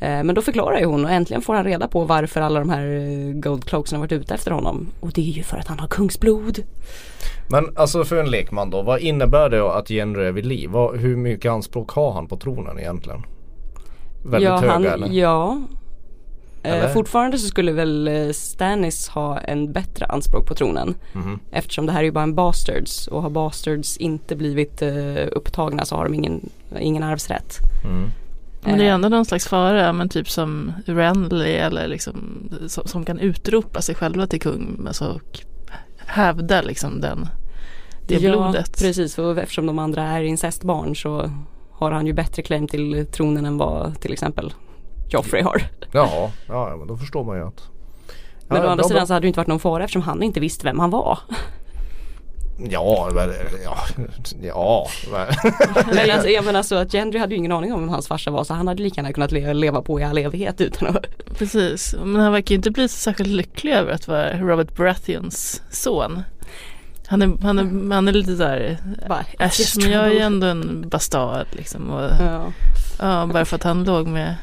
Eh, 0.00 0.24
men 0.24 0.34
då 0.34 0.42
förklarar 0.42 0.78
ju 0.78 0.84
hon 0.84 1.04
och 1.04 1.10
äntligen 1.10 1.42
får 1.42 1.54
han 1.54 1.64
reda 1.64 1.88
på 1.88 2.04
varför 2.04 2.40
alla 2.40 2.58
de 2.58 2.70
här 2.70 2.86
eh, 2.86 3.34
Gold 3.34 3.64
Cloaksen 3.64 3.96
har 3.96 4.06
varit 4.06 4.12
ute 4.12 4.34
efter 4.34 4.50
honom. 4.50 4.86
Och 5.00 5.12
det 5.12 5.20
är 5.20 5.32
ju 5.32 5.42
för 5.42 5.56
att 5.56 5.66
han 5.66 5.78
har 5.78 5.88
kungsblod. 5.88 6.58
Men 7.50 7.76
alltså 7.76 8.04
för 8.04 8.16
en 8.16 8.30
lekman 8.30 8.70
då, 8.70 8.82
vad 8.82 9.00
innebär 9.00 9.50
det 9.50 9.72
att 9.72 9.90
Henry 9.90 10.24
är 10.24 10.32
vid 10.32 10.46
liv? 10.46 10.70
Vad, 10.70 10.96
hur 10.96 11.16
mycket 11.16 11.52
anspråk 11.52 11.90
har 11.90 12.12
han 12.12 12.26
på 12.26 12.36
tronen 12.36 12.78
egentligen? 12.78 13.22
Väldigt 14.24 14.48
ja, 14.48 14.56
höga 14.56 14.72
han, 14.72 14.86
eller? 14.86 15.08
Ja. 15.08 15.62
Eller? 16.62 16.86
Eh, 16.86 16.92
fortfarande 16.92 17.38
så 17.38 17.46
skulle 17.46 17.72
väl 17.72 18.30
Stannis 18.34 19.08
ha 19.08 19.38
en 19.38 19.72
bättre 19.72 20.06
anspråk 20.06 20.46
på 20.46 20.54
tronen. 20.54 20.94
Mhm. 21.12 21.38
Eftersom 21.50 21.86
det 21.86 21.92
här 21.92 22.00
är 22.00 22.04
ju 22.04 22.10
bara 22.10 22.24
en 22.24 22.34
bastards 22.34 23.06
och 23.06 23.22
har 23.22 23.30
bastards 23.30 23.96
inte 23.96 24.36
blivit 24.36 24.82
eh, 24.82 25.26
upptagna 25.32 25.84
så 25.84 25.96
har 25.96 26.04
de 26.04 26.14
ingen, 26.14 26.50
ingen 26.78 27.02
arvsrätt. 27.02 27.58
Mm. 27.84 28.10
Men 28.62 28.78
det 28.78 28.84
är 28.84 28.92
ändå 28.92 29.08
någon 29.08 29.24
slags 29.24 29.48
fara, 29.48 29.92
men 29.92 30.08
typ 30.08 30.30
som 30.30 30.72
Renly 30.86 31.52
eller 31.52 31.88
liksom 31.88 32.48
som, 32.68 32.86
som 32.86 33.04
kan 33.04 33.18
utropa 33.18 33.82
sig 33.82 33.94
själva 33.94 34.26
till 34.26 34.40
kung 34.40 34.84
alltså, 34.86 35.04
och 35.04 35.40
hävda 36.06 36.62
liksom 36.62 37.00
den, 37.00 37.28
det 38.06 38.14
ja, 38.14 38.30
blodet. 38.30 38.78
precis, 38.78 39.18
och 39.18 39.38
eftersom 39.38 39.66
de 39.66 39.78
andra 39.78 40.02
är 40.02 40.22
incestbarn 40.22 40.96
så 40.96 41.30
har 41.72 41.92
han 41.92 42.06
ju 42.06 42.12
bättre 42.12 42.42
claim 42.42 42.68
till 42.68 43.06
tronen 43.12 43.44
än 43.44 43.58
vad 43.58 44.00
till 44.00 44.12
exempel 44.12 44.54
Joffrey 45.10 45.42
har. 45.42 45.62
Ja, 45.92 46.30
ja, 46.48 46.76
men 46.78 46.88
då 46.88 46.96
förstår 46.96 47.24
man 47.24 47.36
ju 47.36 47.46
att 47.46 47.68
Men 48.48 48.56
å 48.56 48.68
andra 48.68 48.76
bra, 48.76 48.88
sidan 48.88 49.06
så 49.06 49.12
hade 49.12 49.24
det 49.24 49.28
inte 49.28 49.40
varit 49.40 49.48
någon 49.48 49.60
fara 49.60 49.84
eftersom 49.84 50.02
han 50.02 50.22
inte 50.22 50.40
visste 50.40 50.64
vem 50.64 50.78
han 50.78 50.90
var. 50.90 51.18
Ja, 52.70 53.10
ja, 53.14 53.26
ja. 55.12 55.26
men- 55.92 56.10
alltså, 56.10 56.28
jag 56.28 56.44
menar 56.44 56.62
så 56.62 56.74
att 56.74 56.92
Gendry 56.92 57.18
hade 57.20 57.32
ju 57.34 57.38
ingen 57.38 57.52
aning 57.52 57.72
om 57.72 57.80
vem 57.80 57.88
hans 57.88 58.08
farsa 58.08 58.30
var 58.30 58.44
så 58.44 58.54
han 58.54 58.68
hade 58.68 58.82
lika 58.82 59.00
gärna 59.00 59.12
kunnat 59.12 59.32
le- 59.32 59.54
leva 59.54 59.82
på 59.82 60.00
i 60.00 60.04
all 60.04 60.18
evighet 60.18 60.60
utan 60.60 60.88
att 60.96 61.06
Precis, 61.38 61.94
men 62.04 62.20
han 62.20 62.32
verkar 62.32 62.50
ju 62.50 62.56
inte 62.56 62.70
bli 62.70 62.88
så 62.88 62.96
särskilt 62.96 63.28
lycklig 63.30 63.72
över 63.72 63.92
att 63.92 64.08
vara 64.08 64.38
Robert 64.38 64.76
Baratheons 64.76 65.62
son. 65.70 66.22
Han 67.06 67.22
är, 67.22 67.32
han 67.42 67.58
är, 67.58 67.94
han 67.94 68.08
är 68.08 68.12
lite 68.12 68.30
där, 68.34 68.78
bara 69.08 69.24
äsch 69.38 69.74
men 69.76 69.90
jag 69.90 70.04
är 70.06 70.10
ju 70.10 70.18
ändå 70.18 70.46
en 70.46 70.88
bastard 70.88 71.46
liksom. 71.52 71.90
Och, 71.90 72.10
Ja. 72.20 72.52
ja, 72.98 73.26
bara 73.32 73.44
för 73.44 73.56
att 73.56 73.62
han 73.62 73.84
låg 73.84 74.06
med 74.06 74.36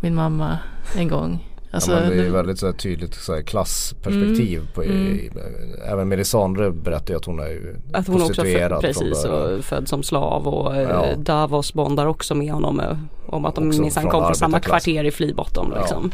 min 0.00 0.14
mamma 0.14 0.58
en 0.96 1.08
gång. 1.08 1.46
Alltså, 1.76 1.92
ja, 1.92 2.00
det 2.10 2.26
är 2.26 2.30
väldigt 2.30 2.58
så 2.58 2.66
här, 2.66 2.72
tydligt 2.72 3.14
så 3.14 3.34
här, 3.34 3.42
klassperspektiv 3.42 4.68
på 4.74 4.84
i, 4.84 4.88
Mm. 4.88 5.40
även 5.88 6.08
Melisandre 6.08 6.70
berättar 6.70 7.10
ju 7.14 7.16
att 7.18 7.24
hon 7.24 7.40
är 7.40 7.46
ju 7.48 7.76
Att 7.92 8.06
hon 8.06 8.22
också 8.22 8.42
född, 8.44 8.80
precis 8.80 9.24
och 9.24 9.64
född 9.64 9.88
som 9.88 10.02
slav 10.02 10.48
och 10.48 10.76
eh, 10.76 10.82
Ja. 10.82 11.16
Davos 11.16 11.74
bondar 11.74 12.06
också 12.06 12.34
med 12.34 12.52
honom 12.52 12.80
eh, 12.80 12.96
om 13.26 13.44
att 13.44 13.54
de 13.54 13.68
minsann 13.68 14.08
kom 14.08 14.24
från 14.24 14.34
samma 14.34 14.60
kvarter 14.60 15.04
i 15.04 15.10
Flybottom 15.10 15.72
Ja. 15.74 15.80
liksom. 15.80 16.10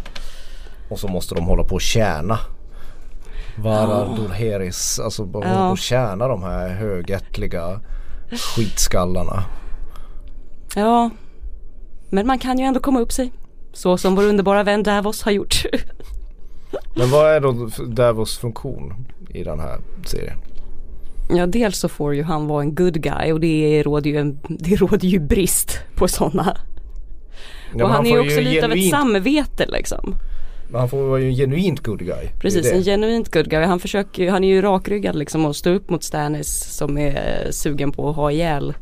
Och 0.90 0.99
så 0.99 1.09
måste 1.09 1.35
de 1.35 1.45
hålla 1.45 1.64
på 1.64 1.75
och 1.75 1.81
tjäna 1.81 2.38
Varar 3.59 4.16
Dolheris, 4.16 5.00
alltså 5.00 5.25
bara 5.25 5.49
hålla 5.49 5.61
Ja. 5.61 5.66
på 5.66 5.73
och 5.73 5.78
tjäna 5.78 6.28
de 6.28 6.42
här 6.42 6.69
högättliga 6.69 7.81
skitskallarna. 8.57 9.45
Ja. 10.76 11.11
Men 12.11 12.26
man 12.26 12.38
kan 12.38 12.59
ju 12.59 12.64
ändå 12.64 12.81
komma 12.81 13.00
upp 13.00 13.12
sig. 13.12 13.33
Så 13.73 13.97
som 13.99 14.14
vår 14.14 14.23
underbara 14.25 14.62
vän 14.62 14.83
Davos 14.83 15.23
har 15.23 15.33
gjort. 15.33 15.64
Men 16.97 17.11
vad 17.11 17.31
är 17.31 17.41
då 17.41 17.69
Davos 17.87 18.38
funktion 18.38 19.07
i 19.35 19.45
den 19.45 19.61
här 19.61 19.79
serien? 20.07 20.38
Ja 21.35 21.47
dels 21.47 21.79
så 21.79 21.88
får 21.88 22.14
ju 22.14 22.23
han 22.23 22.47
vara 22.47 22.62
en 22.62 22.75
good 22.75 23.02
guy 23.02 23.33
och 23.33 23.41
det 23.41 23.83
råder 23.83 24.11
ju, 24.11 24.17
en, 24.17 24.38
det 24.49 24.76
råder 24.76 25.09
ju 25.09 25.19
brist 25.19 25.79
på 25.95 26.09
sådana. 26.09 26.57
Ja, 27.75 27.85
och 27.85 27.91
men 27.91 27.91
han 27.91 28.07
är 28.07 28.11
ju 28.11 28.19
också 28.21 28.41
lite 28.41 28.64
av 28.64 28.73
ett 28.73 28.79
genuint- 28.79 28.91
samvete 28.91 29.67
liksom. 29.69 30.14
men 30.71 30.81
Han 30.81 30.88
får 30.88 31.02
vara 31.02 31.21
ju 31.21 31.26
en 31.29 31.35
genuint 31.35 31.81
good 31.81 31.99
guy. 31.99 32.09
Det 32.35 32.41
Precis, 32.41 32.71
det. 32.71 32.76
en 32.76 32.83
genuint 32.83 33.33
good 33.35 33.50
guy. 33.50 33.64
Han 33.64 33.81
försöker 33.81 34.31
han 34.31 34.45
är 34.45 34.49
ju 34.49 34.62
rakryggad 34.62 35.17
liksom 35.17 35.45
och 35.47 35.57
stå 35.57 35.71
upp 35.71 35.91
mot 35.91 36.02
Stannis 36.05 36.76
som 36.76 36.99
är 36.99 37.43
eh, 37.45 37.50
sugen 37.50 37.93
på 37.93 38.11
att 38.11 38.17
ha 38.17 38.31
ihjäl 38.31 38.75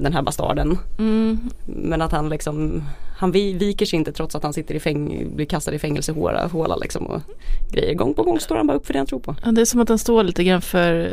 den 0.00 0.12
här 0.12 0.22
bastarden. 0.22 0.78
mm, 0.98 1.50
Men 1.66 2.02
att 2.02 2.12
han 2.12 2.28
liksom, 2.28 2.82
han 3.18 3.32
vi, 3.32 3.52
viker 3.52 3.86
sig 3.86 3.98
inte 3.98 4.12
trots 4.12 4.34
att 4.34 4.42
han 4.42 4.52
sitter 4.52 4.74
i 4.74 4.80
fäng, 4.80 5.28
blir 5.36 5.46
kastad 5.46 5.74
i 5.74 5.78
fängelsehåla 5.78 6.46
håla 6.46 6.76
liksom 6.76 7.06
och 7.06 7.20
grejer. 7.70 7.94
Gång 7.94 8.14
på 8.14 8.22
gång 8.22 8.40
står 8.40 8.56
han 8.56 8.66
bara 8.66 8.76
upp 8.76 8.86
för 8.86 8.92
det 8.92 8.98
han 8.98 9.06
tror 9.06 9.20
på. 9.20 9.36
ja, 9.44 9.52
det 9.52 9.60
är 9.60 9.64
som 9.64 9.80
att 9.80 9.88
han 9.88 9.98
står 9.98 10.22
lite 10.22 10.44
grann 10.44 10.62
för, 10.62 11.12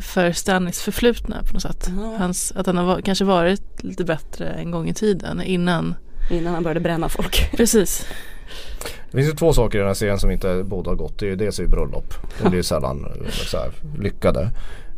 för 0.00 0.32
Stannis 0.32 0.82
förflutna 0.82 1.42
på 1.46 1.52
något 1.52 1.62
sätt. 1.62 1.90
Ja. 1.96 2.16
Hans, 2.18 2.52
att 2.56 2.66
han 2.66 2.76
har 2.76 3.00
kanske 3.00 3.24
varit 3.24 3.82
lite 3.82 4.04
bättre 4.04 4.48
en 4.48 4.70
gång 4.70 4.88
i 4.88 4.94
tiden 4.94 5.42
innan. 5.42 5.94
Innan 6.30 6.54
han 6.54 6.62
började 6.62 6.80
bränna 6.80 7.08
folk. 7.08 7.50
Precis. 7.56 8.06
Det 9.10 9.16
finns 9.16 9.32
ju 9.32 9.36
två 9.36 9.52
saker 9.52 9.78
i 9.78 9.80
den 9.80 9.86
här 9.86 9.94
serien 9.94 10.18
som 10.18 10.30
inte 10.30 10.62
båda 10.64 10.90
har 10.90 10.96
gått. 10.96 11.18
Det 11.18 11.26
är 11.26 11.30
ju 11.30 11.36
dels 11.36 11.58
är 11.58 11.62
ju 11.62 11.68
bröllop. 11.68 12.14
De 12.42 12.48
blir 12.48 12.58
ju 12.58 12.62
sällan 12.62 13.04
eh, 13.04 13.30
så 13.30 13.56
här, 13.56 13.72
lyckade. 13.98 14.50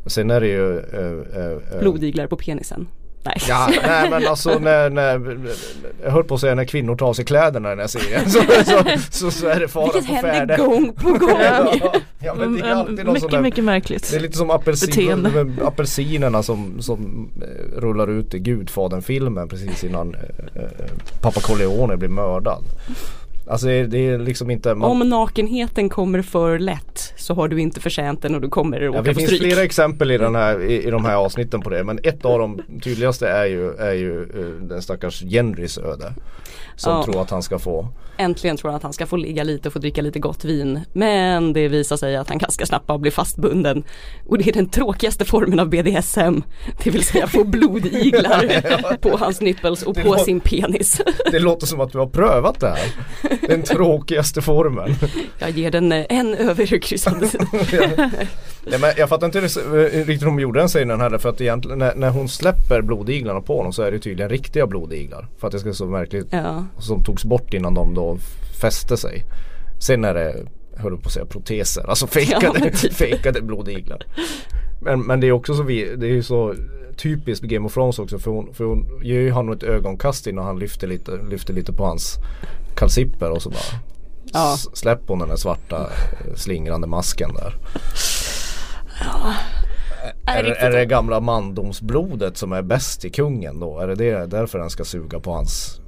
Sen 0.09 0.31
är 0.31 0.41
det 0.41 0.47
ju 0.47 0.79
eh, 0.79 1.43
eh, 1.43 1.53
eh, 1.73 1.81
Blodiglar 1.81 2.27
på 2.27 2.37
penisen. 2.37 2.89
Nej. 3.25 3.37
Ja, 3.49 3.71
nej 3.87 4.11
men 4.11 4.27
alltså 4.27 4.59
när, 4.59 4.91
när, 4.91 5.39
jag 6.05 6.11
höll 6.11 6.25
på 6.25 6.35
att 6.35 6.41
säga 6.41 6.55
när 6.55 6.65
kvinnor 6.65 6.97
tar 6.97 7.07
av 7.07 7.15
sig 7.15 7.25
kläderna 7.25 7.69
i 7.69 7.71
den 7.71 7.79
här 7.79 7.87
serien 7.87 8.31
så, 8.31 8.41
så, 8.65 8.85
så, 9.11 9.31
så 9.31 9.47
är 9.47 9.61
det 9.61 9.69
fara 9.69 9.85
Vilket 9.85 10.07
på 10.07 10.15
händer 10.15 10.33
färde. 10.33 10.57
gång 10.57 10.93
på 10.93 11.09
gång. 11.11 11.31
Ja, 11.41 11.93
ja 12.19 12.35
men 12.35 12.55
det 12.55 12.61
är 12.61 12.65
Mm, 12.65 12.79
alltid 12.79 12.97
någon 12.97 13.05
sån 13.05 13.13
mycket, 13.15 13.31
där, 13.31 13.41
mycket 13.41 13.65
märkligt. 13.65 14.11
det 14.11 14.17
är 14.17 14.21
lite 14.21 14.37
som 14.37 14.51
apelsin, 14.51 15.27
apelsinerna 15.65 16.43
som, 16.43 16.83
som 16.83 17.29
eh, 17.43 17.81
rullar 17.81 18.11
ut 18.11 18.35
i 18.35 18.39
Gudfadern-filmen 18.39 19.49
precis 19.49 19.85
innan 19.85 20.15
eh, 20.15 20.63
eh, 20.63 20.69
pappa 21.21 21.41
Corleone 21.41 21.97
blir 21.97 22.09
mördad. 22.09 22.65
Alltså 23.51 23.67
det 23.67 23.73
är, 23.73 23.87
det 23.87 23.99
är 23.99 24.19
liksom 24.19 24.51
inte 24.51 24.75
man, 24.75 24.91
Om 24.91 25.09
nakenheten 25.09 25.89
kommer 25.89 26.23
för 26.23 26.59
lätt 26.59 27.13
så 27.17 27.35
har 27.35 27.49
du 27.49 27.61
inte 27.61 27.81
förtjänt 27.81 28.23
den 28.23 28.35
och 28.35 28.41
du 28.41 28.49
kommer 28.49 28.81
Ja, 28.81 28.91
åka 28.91 29.03
det 29.03 29.15
på 29.15 29.21
finns 29.21 29.39
flera 29.39 29.63
exempel 29.63 30.11
i, 30.11 30.19
den 30.19 30.35
här, 30.35 30.63
i, 30.63 30.87
i 30.87 30.91
de 30.91 31.05
här 31.05 31.17
avsnitten 31.17 31.61
på 31.61 31.71
det 31.71 31.85
men 31.85 31.99
ett 32.03 32.25
av 32.25 32.39
de 32.39 32.61
tydligaste 32.83 33.29
är 33.29 33.47
ju, 33.47 33.71
är 33.75 33.93
ju 33.93 34.23
eh, 34.23 34.63
den 34.69 34.83
stackars 34.83 35.23
Genrys 35.23 35.79
öde. 35.79 36.15
Som 36.77 36.93
Ja. 36.93 37.05
tror 37.05 37.23
att 37.23 37.31
han 37.31 37.43
ska 37.43 37.59
få 37.59 37.89
Äntligen 38.21 38.57
tror 38.57 38.71
han 38.71 38.77
att 38.77 38.83
han 38.83 38.93
ska 38.93 39.07
få 39.07 39.17
ligga 39.17 39.45
lite 39.45 39.69
och 39.69 39.73
få 39.73 39.79
dricka 39.79 40.03
lite 40.03 40.19
gott 40.19 40.45
vin. 40.45 40.81
Men 40.93 41.53
det 41.53 41.69
visar 41.69 41.97
sig 41.97 42.17
att 42.17 42.29
han 42.29 42.39
ganska 42.39 42.67
snabbt 42.67 42.87
bara 42.87 42.99
blir 42.99 43.11
fastbunden. 43.13 43.85
Och 44.27 44.39
det 44.39 44.49
är 44.49 44.53
den 44.53 44.69
tråkigaste 44.69 45.25
formen 45.25 45.61
av 45.61 45.69
BDSM. 45.69 46.43
Det 46.85 46.91
vill 46.91 47.05
säga 47.05 47.27
få 47.27 47.45
blodiglar 47.45 48.97
på 49.01 49.17
hans 49.17 49.41
nipples 49.41 49.83
och 49.83 49.95
Det 49.95 50.03
på 50.03 50.09
låter- 50.09 50.25
sin 50.25 50.41
penis. 50.41 51.01
Det 51.31 51.39
låter 51.39 51.67
som 51.67 51.81
att 51.81 51.93
du 51.93 51.99
har 51.99 52.07
prövat 52.07 52.61
det 52.61 52.69
här. 52.69 52.79
Den 53.49 53.63
tråkigaste 53.63 54.43
formen. 54.43 54.95
Jag 55.39 55.51
ger 55.51 55.71
den 55.71 55.93
eh, 55.93 56.07
en 56.09 56.35
överkryssande. 56.35 57.29
Nej, 58.71 58.81
men 58.81 58.91
jag 58.97 59.09
fattar 59.09 59.27
inte 59.27 59.39
eh, 59.39 59.45
riktigt 60.07 60.23
hur 60.23 60.27
de 60.27 60.41
gjorde 60.41 60.61
den 60.61 60.69
scenen 60.69 61.01
heller 61.01 61.19
för 61.19 61.29
att 61.29 61.41
egentligen 61.41 61.79
när, 61.79 61.95
när 61.95 62.11
hon 62.11 62.29
släpper 62.29 62.83
blodiglarna 62.83 63.41
på 63.41 63.57
honom 63.57 63.73
så 63.73 63.83
är 63.83 63.91
det 63.93 63.99
tydligen 63.99 64.31
riktiga 64.31 64.67
blodiglar. 64.67 65.27
För 65.39 65.47
att 65.47 65.53
det 65.53 65.59
ska 65.59 65.69
se 65.69 65.75
så 65.75 65.87
märkligt 65.87 66.27
Ja. 66.43 66.65
som 66.79 67.05
togs 67.05 67.25
bort 67.25 67.55
innan 67.55 67.75
de 67.75 67.95
då 67.95 68.19
fäste 68.61 68.97
sig. 68.97 69.25
Sen 69.81 70.05
är 70.05 70.15
det, 70.15 70.35
höll 70.77 70.97
på 70.99 71.07
att 71.07 71.13
säga 71.13 71.27
proteser, 71.27 71.89
alltså 71.89 72.05
Ja, 72.07 72.11
fejkade, 72.11 72.61
men 72.61 72.73
typ. 72.73 72.93
fejkade 72.95 73.43
blodiglar. 73.43 74.03
Men, 74.81 75.01
men 75.01 75.21
det 75.21 75.27
är 75.27 75.33
också 75.33 75.55
så, 75.55 75.63
vi, 75.63 75.97
det 75.97 76.07
är 76.07 76.23
så 76.23 76.55
typiskt 76.97 77.45
Game 77.45 77.67
of 77.67 77.75
Thrones 77.75 77.99
också 77.99 78.19
för 78.19 78.31
hon, 78.31 78.55
för 78.55 78.65
hon 78.65 79.01
ger 79.03 79.21
ju 79.21 79.31
honom 79.31 79.55
ett 79.55 79.63
ögonkast 79.63 80.27
innan 80.27 80.45
han 80.45 80.59
lyfter 80.59 80.87
lite, 80.87 81.11
lyfter 81.31 81.55
lite 81.55 81.73
på 81.73 81.85
hans 81.85 82.17
kalsipper 82.77 83.31
och 83.31 83.43
så 83.43 83.51
bara 83.51 83.81
Ja. 84.33 84.57
släpper 84.75 85.09
hon 85.09 85.19
den 85.19 85.29
där 85.29 85.37
svarta 85.37 85.77
eh, 85.77 86.35
slingrande 86.35 86.87
masken 86.87 87.35
där. 87.35 87.55
Är, 90.27 90.43
det- 90.43 90.55
är 90.57 90.71
det 90.71 90.87
gamla 90.87 91.21
mandomsblodet 91.21 92.37
som 92.37 92.53
är 92.53 92.63
bäst 92.63 93.05
i 93.05 93.11
kungen 93.11 93.61
då? 93.61 93.79
Är 93.79 93.87
det, 93.89 93.95
det 93.95 94.27
därför 94.27 94.59
den 94.59 94.71
ska 94.71 94.85
suga 94.85 95.21
på 95.21 95.33
hans 95.33 95.81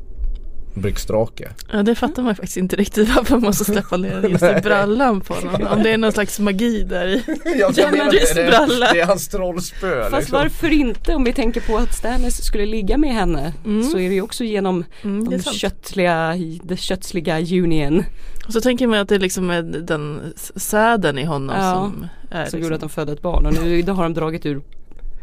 byxdrake? 0.75 1.49
Ja 1.73 1.83
det 1.83 1.95
fattar 1.95 2.23
man 2.23 2.35
faktiskt 2.35 2.57
inte 2.57 2.77
riktigt 2.77 3.09
varför 3.17 3.35
man 3.35 3.43
måste 3.43 3.65
släppa 3.65 3.97
ner 3.97 4.29
just 4.29 4.43
i 4.45 4.61
brallan 4.63 5.21
på 5.21 5.35
honom. 5.35 5.67
Om 5.67 5.83
det 5.83 5.91
är 5.91 5.99
någon 5.99 6.13
slags 6.13 6.39
magi 6.39 6.83
där 6.83 7.07
i. 7.07 7.23
Ja, 7.59 7.71
men 7.77 7.93
det, 8.11 8.35
det, 8.35 8.47
bralla. 8.51 8.93
det 8.93 9.01
är 9.01 9.07
hans 9.07 9.29
trollspö 9.29 10.03
Fast 10.11 10.17
liksom. 10.17 10.39
varför 10.39 10.73
inte 10.73 11.15
om 11.15 11.25
vi 11.25 11.33
tänker 11.33 11.61
på 11.61 11.77
att 11.77 11.95
Stannis 11.95 12.45
skulle 12.45 12.67
ligga 12.67 12.97
med 12.97 13.15
henne 13.15 13.53
Mm. 13.65 13.83
så 13.83 13.99
är 13.99 14.09
det 14.09 14.15
ju 14.15 14.23
också 14.23 14.45
genom 14.45 14.85
Mm, 15.03 15.31
de 15.31 15.39
köttliga, 15.43 16.35
det 16.63 16.77
köttsliga 16.77 17.39
union 17.41 18.05
Och 18.47 18.53
så 18.53 18.61
tänker 18.61 18.87
man 18.87 18.99
att 18.99 19.09
det 19.09 19.19
liksom 19.19 19.51
är 19.51 19.63
den 19.63 20.33
säden 20.57 21.19
i 21.19 21.25
honom 21.25 21.57
Ja, 21.59 21.73
som 21.75 22.07
är 22.31 22.35
som 22.37 22.43
liksom. 22.43 22.61
gjorde 22.61 22.75
att 22.75 22.81
de 22.81 22.91
födde 22.91 23.13
ett 23.13 23.23
barn 23.23 23.47
och 23.47 23.53
nu 23.65 23.79
idag 23.79 23.95
har 23.95 24.03
de 24.03 24.15
dragit 24.15 24.47
ur 24.47 24.61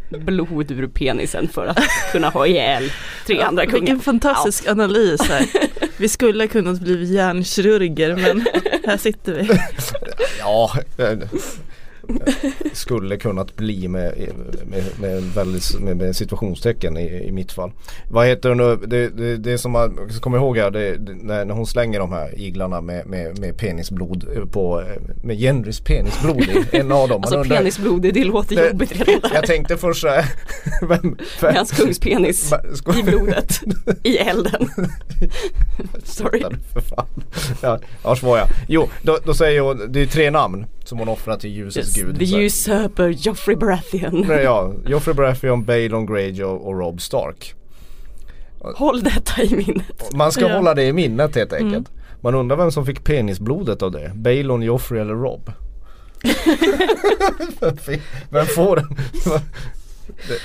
blod 0.09 0.71
ur 0.71 0.87
penisen 0.87 1.47
för 1.47 1.65
att 1.67 1.79
kunna 2.11 2.29
ha 2.29 2.47
ihjäl 2.47 2.91
tre 3.25 3.41
andra 3.41 3.63
Vilken 3.63 3.85
kungar. 3.85 3.99
fantastisk 4.01 4.67
analys 4.67 5.21
här. 5.21 5.45
Vi 5.97 6.09
skulle 6.09 6.47
kunnat 6.47 6.79
bli 6.81 7.13
hjärnkirurger 7.13 8.15
men 8.15 8.45
här 8.85 8.97
sitter 8.97 9.33
vi. 9.33 9.49
Ja, 10.39 10.71
eh, 10.97 11.17
skulle 12.73 13.17
kunnat 13.17 13.55
bli 13.55 13.87
med, 13.87 14.13
med, 14.65 14.83
med, 14.99 15.23
väldigt, 15.23 15.79
med, 15.79 15.97
med 15.97 16.15
situationstecken 16.15 16.97
i, 16.97 17.27
i 17.27 17.31
mitt 17.31 17.51
fall. 17.51 17.71
Vad 18.09 18.27
heter 18.27 18.49
det 18.49 18.55
nu, 18.55 18.75
det, 18.87 19.09
det, 19.09 19.37
det 19.37 19.57
som 19.57 19.71
man 19.71 20.09
ska 20.09 20.19
komma 20.19 20.37
ihåg 20.37 20.57
här, 20.57 20.71
det, 20.71 20.97
det, 20.97 21.13
när, 21.13 21.45
hon 21.53 21.67
slänger 21.67 21.99
de 21.99 22.11
här 22.11 22.39
iglarna 22.39 22.81
med, 22.81 23.05
med, 23.07 23.39
med 23.39 23.57
penisblod 23.57 24.25
på, 24.51 24.83
med 25.23 25.35
Jenrys 25.35 25.79
penisblod 25.79 26.41
i 26.41 26.65
en 26.77 26.91
av 26.91 27.09
dem. 27.09 27.21
Alltså 27.21 27.37
undrar- 27.39 27.57
penisblod, 27.57 28.01
det 28.01 28.23
låter 28.23 28.55
Det- 28.55 28.67
jobbigt 28.67 28.91
redan 29.07 29.21
där. 29.21 29.31
Jag 29.33 29.45
tänkte 29.45 29.77
först 29.77 30.01
såhär, 30.01 30.25
hans 31.55 31.71
kungspenis 31.71 32.53
i 32.99 33.03
blodet, 33.03 33.61
i 34.03 34.17
elden. 34.17 34.69
Sorry. 36.03 36.43
För 36.73 36.81
fan. 36.81 37.05
Ja, 37.61 37.79
ja 38.03 38.15
svar 38.15 38.37
jag. 38.37 38.47
Jo, 38.67 38.89
då, 39.01 39.17
då 39.25 39.33
säger 39.33 39.61
hon, 39.61 39.91
det 39.91 40.01
är 40.01 40.05
tre 40.05 40.31
namn 40.31 40.65
som 40.83 40.97
hon 40.99 41.07
offrar 41.07 41.37
till 41.37 41.49
ljusets 41.49 41.97
Yes, 41.97 42.05
gud. 42.07 42.19
the 42.19 42.35
usurper 42.45 43.09
Joffrey 43.09 43.55
Baratheon. 43.55 44.25
Nej, 44.27 44.43
Ja, 44.43 44.73
Joffrey 44.87 45.13
Baratheon, 45.15 45.63
Balon 45.65 46.05
Greyjoy 46.05 46.45
och 46.57 46.79
Rob 46.79 47.01
Stark. 47.01 47.53
Håll 48.75 49.03
detta 49.03 49.43
i 49.43 49.55
minnet. 49.55 50.13
Man 50.15 50.31
ska 50.31 50.41
Ja. 50.49 50.55
hålla 50.55 50.73
det 50.73 50.83
i 50.83 50.93
minnet 50.93 51.35
helt 51.35 51.53
enkelt. 51.53 51.89
Man 52.21 52.35
undrar 52.35 52.57
vem 52.57 52.71
som 52.71 52.85
fick 52.85 53.03
penisblodet 53.03 53.81
av 53.81 53.91
det. 53.91 54.11
Balon, 54.15 54.61
Joffrey 54.61 55.01
eller 55.01 55.13
Rob? 55.13 55.51
vem 58.29 58.45
får 58.45 58.75
den? 58.75 58.87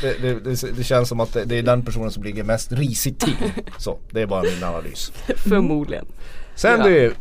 Det, 0.03 0.23
det, 0.23 0.41
det, 0.41 0.77
det 0.77 0.85
känns 0.85 1.09
som 1.09 1.21
att 1.21 1.33
det, 1.33 1.59
är 1.59 1.63
den 1.63 1.85
personen 1.85 2.11
som 2.11 2.23
ligger 2.23 2.45
mest 2.45 2.73
risigt 2.73 3.21
till. 3.21 3.37
Så, 3.79 3.99
det 4.11 4.21
är 4.21 4.27
bara 4.27 4.43
min 4.43 4.65
analys. 4.65 5.13
Förmodligen. 5.37 6.07
Sen 6.55 6.81
Ja. 6.81 6.87
det, 6.89 7.13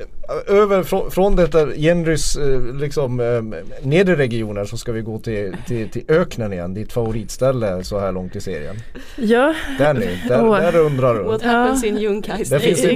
över 0.47 0.83
från, 0.83 1.11
från 1.11 1.35
detta 1.35 1.67
genrys 1.75 2.35
eh, 2.35 2.75
liksom 2.75 3.19
eh, 3.19 3.41
nedre 3.87 4.15
regioner 4.15 4.65
så 4.65 4.77
ska 4.77 4.91
vi 4.91 5.01
gå 5.01 5.19
till, 5.19 5.55
till, 5.67 5.89
till 5.89 6.03
öknen 6.07 6.53
igen. 6.53 6.73
Ditt 6.73 6.93
favoritställe 6.93 7.83
så 7.83 7.99
här 7.99 8.11
långt 8.11 8.35
i 8.35 8.41
serien. 8.41 8.75
Ja, 9.15 9.53
Danny, 9.79 10.07
där, 10.27 10.45
Åh. 10.45 10.57
där 10.57 10.75
undrar 10.77 11.15
du. 11.15 11.23
What 11.23 11.41
Ja. 11.43 11.49
happens 11.49 11.83
in 11.83 11.97
Junkais? 11.97 12.49
Där 12.49 12.59
finns 12.59 12.81
det- 12.81 12.91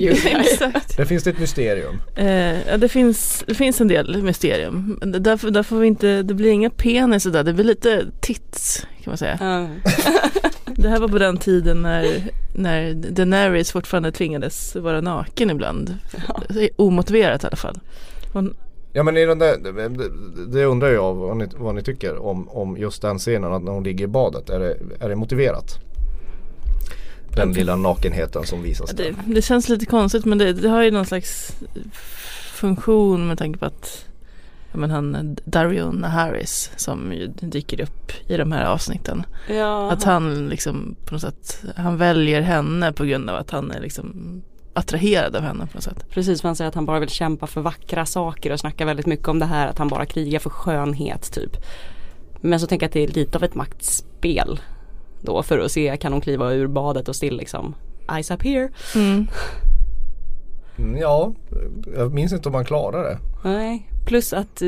exakt. 0.51 0.97
Där 0.97 1.05
finns 1.05 1.23
det 1.23 1.29
ett 1.29 1.39
mysterium. 1.39 1.95
Eh, 2.15 2.67
ja, 2.69 2.77
det, 2.77 2.89
finns, 2.89 3.43
det 3.47 3.55
finns 3.55 3.81
en 3.81 3.87
del 3.87 4.23
mysterium. 4.23 4.97
Men 5.01 5.11
Där, 5.23 5.51
där 5.51 5.63
får 5.63 5.79
vi 5.79 5.87
inte, 5.87 6.21
det 6.21 6.33
blir 6.33 6.49
inga 6.51 6.69
penis 6.69 7.23
där, 7.23 7.43
det 7.43 7.53
blir 7.53 7.65
lite 7.65 8.05
tits 8.21 8.85
kan 9.03 9.11
man 9.11 9.17
säga. 9.17 9.37
Ja. 9.41 9.67
Det 10.77 10.89
här 10.89 10.99
var 10.99 11.07
på 11.07 11.17
den 11.17 11.37
tiden 11.37 11.81
när, 11.81 12.07
när 12.55 12.93
Daenerys 12.93 13.71
fortfarande 13.71 14.11
tvingades 14.11 14.75
vara 14.75 15.01
naken 15.01 15.49
ibland. 15.49 15.97
Omotiverat 16.75 17.24
i 17.33 17.47
alla 17.47 17.55
fall. 17.55 17.79
Hon, 18.33 18.55
Ja 18.95 19.03
men 19.03 19.17
i 19.17 19.25
den 19.25 19.39
där, 19.39 19.57
det, 19.57 20.09
det 20.45 20.65
undrar 20.65 20.89
jag 20.89 21.13
vad 21.13 21.37
ni, 21.37 21.47
vad 21.57 21.75
ni 21.75 21.83
tycker 21.83 22.17
om, 22.17 22.49
om 22.49 22.77
just 22.77 23.01
den 23.01 23.17
scenen 23.17 23.53
att 23.53 23.63
när 23.63 23.71
hon 23.71 23.83
ligger 23.83 24.05
i 24.05 24.07
badet. 24.07 24.49
Är 24.49 24.59
det, 24.59 24.77
är 24.99 25.09
det 25.09 25.15
motiverat? 25.15 25.79
Den 27.35 27.53
lilla 27.53 27.75
nakenheten 27.75 28.43
som 28.43 28.63
visas 28.63 28.91
där. 28.91 29.03
det, 29.03 29.33
det 29.33 29.41
känns 29.41 29.69
lite 29.69 29.85
konstigt 29.85 30.25
men 30.25 30.37
det, 30.37 30.53
det 30.53 30.69
har 30.69 30.83
ju 30.83 30.91
någon 30.91 31.05
slags 31.05 31.57
funktion 32.53 33.27
med 33.27 33.37
tanke 33.37 33.59
på 33.59 33.65
att 33.65 34.05
men 34.73 34.91
han 34.91 35.37
Dario 35.45 35.91
Naharis 35.91 36.71
som 36.75 37.13
dyker 37.39 37.81
upp 37.81 38.11
i 38.27 38.37
de 38.37 38.51
här 38.51 38.65
avsnitten. 38.65 39.23
Ja. 39.49 39.91
Att 39.91 40.03
han 40.03 40.47
liksom 40.47 40.95
på 41.05 41.13
något 41.13 41.21
sätt, 41.21 41.63
han 41.75 41.97
väljer 41.97 42.41
henne 42.41 42.91
på 42.93 43.05
grund 43.05 43.29
av 43.29 43.35
att 43.35 43.51
han 43.51 43.71
är 43.71 43.81
liksom 43.81 44.41
attraherad 44.75 45.35
av 45.35 45.41
henne 45.41 45.65
på 45.65 45.77
något 45.77 45.83
sätt. 45.83 46.05
Precis, 46.09 46.41
för 46.41 46.49
han 46.49 46.55
säger 46.55 46.69
att 46.69 46.75
han 46.75 46.85
bara 46.85 46.99
vill 46.99 47.09
kämpa 47.09 47.47
för 47.47 47.61
vackra 47.61 48.05
saker 48.05 48.51
och 48.51 48.59
snackar 48.59 48.85
väldigt 48.85 49.05
mycket 49.05 49.27
om 49.27 49.39
det 49.39 49.45
här 49.45 49.67
att 49.67 49.77
han 49.77 49.87
bara 49.87 50.05
krigar 50.05 50.39
för 50.39 50.49
skönhet 50.49 51.31
typ. 51.31 51.57
Men 52.41 52.59
så 52.59 52.67
tänker 52.67 52.83
jag 52.83 52.89
att 52.89 52.93
det 52.93 53.03
är 53.03 53.07
lite 53.07 53.37
av 53.37 53.43
ett 53.43 53.55
maktspel 53.55 54.59
då 55.21 55.43
för 55.43 55.59
att 55.59 55.71
se 55.71 55.97
kan 55.97 56.11
hon 56.11 56.21
kliva 56.21 56.53
ur 56.53 56.67
badet 56.67 57.09
och 57.09 57.15
still 57.15 57.37
liksom 57.37 57.75
Eyes 58.15 58.31
up 58.31 58.43
here. 58.43 58.69
Mm. 58.95 59.27
Mm, 60.77 60.97
Ja, 61.01 61.33
jag 61.95 62.13
minns 62.13 62.33
inte 62.33 62.49
om 62.49 62.53
man 62.53 62.65
klarar 62.65 63.03
det. 63.03 63.17
Nej, 63.43 63.89
plus 64.05 64.33
att 64.33 64.61
eh, 64.61 64.67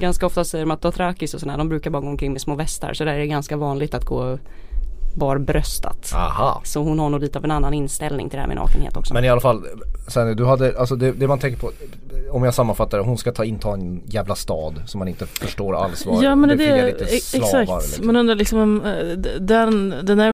ganska 0.00 0.26
ofta 0.26 0.44
säger 0.44 0.64
de 0.64 0.70
att 0.70 0.80
Dothrakis 0.82 1.34
och 1.34 1.40
sådana 1.40 1.58
de 1.58 1.68
brukar 1.68 1.90
bara 1.90 2.02
gå 2.02 2.08
omkring 2.08 2.32
med 2.32 2.40
små 2.40 2.54
västar 2.54 2.94
så 2.94 3.04
där 3.04 3.14
är 3.14 3.18
det 3.18 3.26
ganska 3.26 3.56
vanligt 3.56 3.94
att 3.94 4.04
gå 4.04 4.38
barbröstat. 5.14 6.12
Aha. 6.14 6.60
Så 6.64 6.82
hon 6.82 6.98
har 6.98 7.08
nog 7.10 7.20
lite 7.20 7.38
av 7.38 7.44
en 7.44 7.50
annan 7.50 7.74
inställning 7.74 8.28
till 8.30 8.36
det 8.36 8.40
här 8.40 8.48
med 8.48 8.56
nakenhet 8.56 8.96
också. 8.96 9.14
Men 9.14 9.24
i 9.24 9.28
alla 9.28 9.40
fall, 9.40 9.64
sen, 10.08 10.36
du 10.36 10.44
hade, 10.44 10.78
alltså 10.78 10.96
det, 10.96 11.12
det 11.12 11.28
man 11.28 11.38
tänker 11.38 11.60
på, 11.60 11.70
om 12.30 12.44
jag 12.44 12.54
sammanfattar 12.54 12.98
det, 12.98 13.04
hon 13.04 13.18
ska 13.18 13.32
ta 13.32 13.44
inta 13.44 13.72
en 13.72 14.02
jävla 14.06 14.34
stad 14.34 14.82
som 14.86 14.98
man 14.98 15.08
inte 15.08 15.26
förstår 15.26 15.76
alls 15.76 16.06
vad 16.06 16.24
Ja 16.24 16.34
men 16.34 16.48
det 16.48 16.56
befria 16.56 16.76
är 16.76 16.86
lite 16.86 17.04
det, 17.04 17.22
slavar. 17.22 17.62
exakt. 17.62 17.86
Liksom. 17.86 18.06
Man 18.06 18.16
undrar 18.16 18.34
liksom 18.34 18.58
om 18.58 18.84
eh, 18.84 19.06
den, 19.40 19.94
den 20.02 20.18
här 20.18 20.33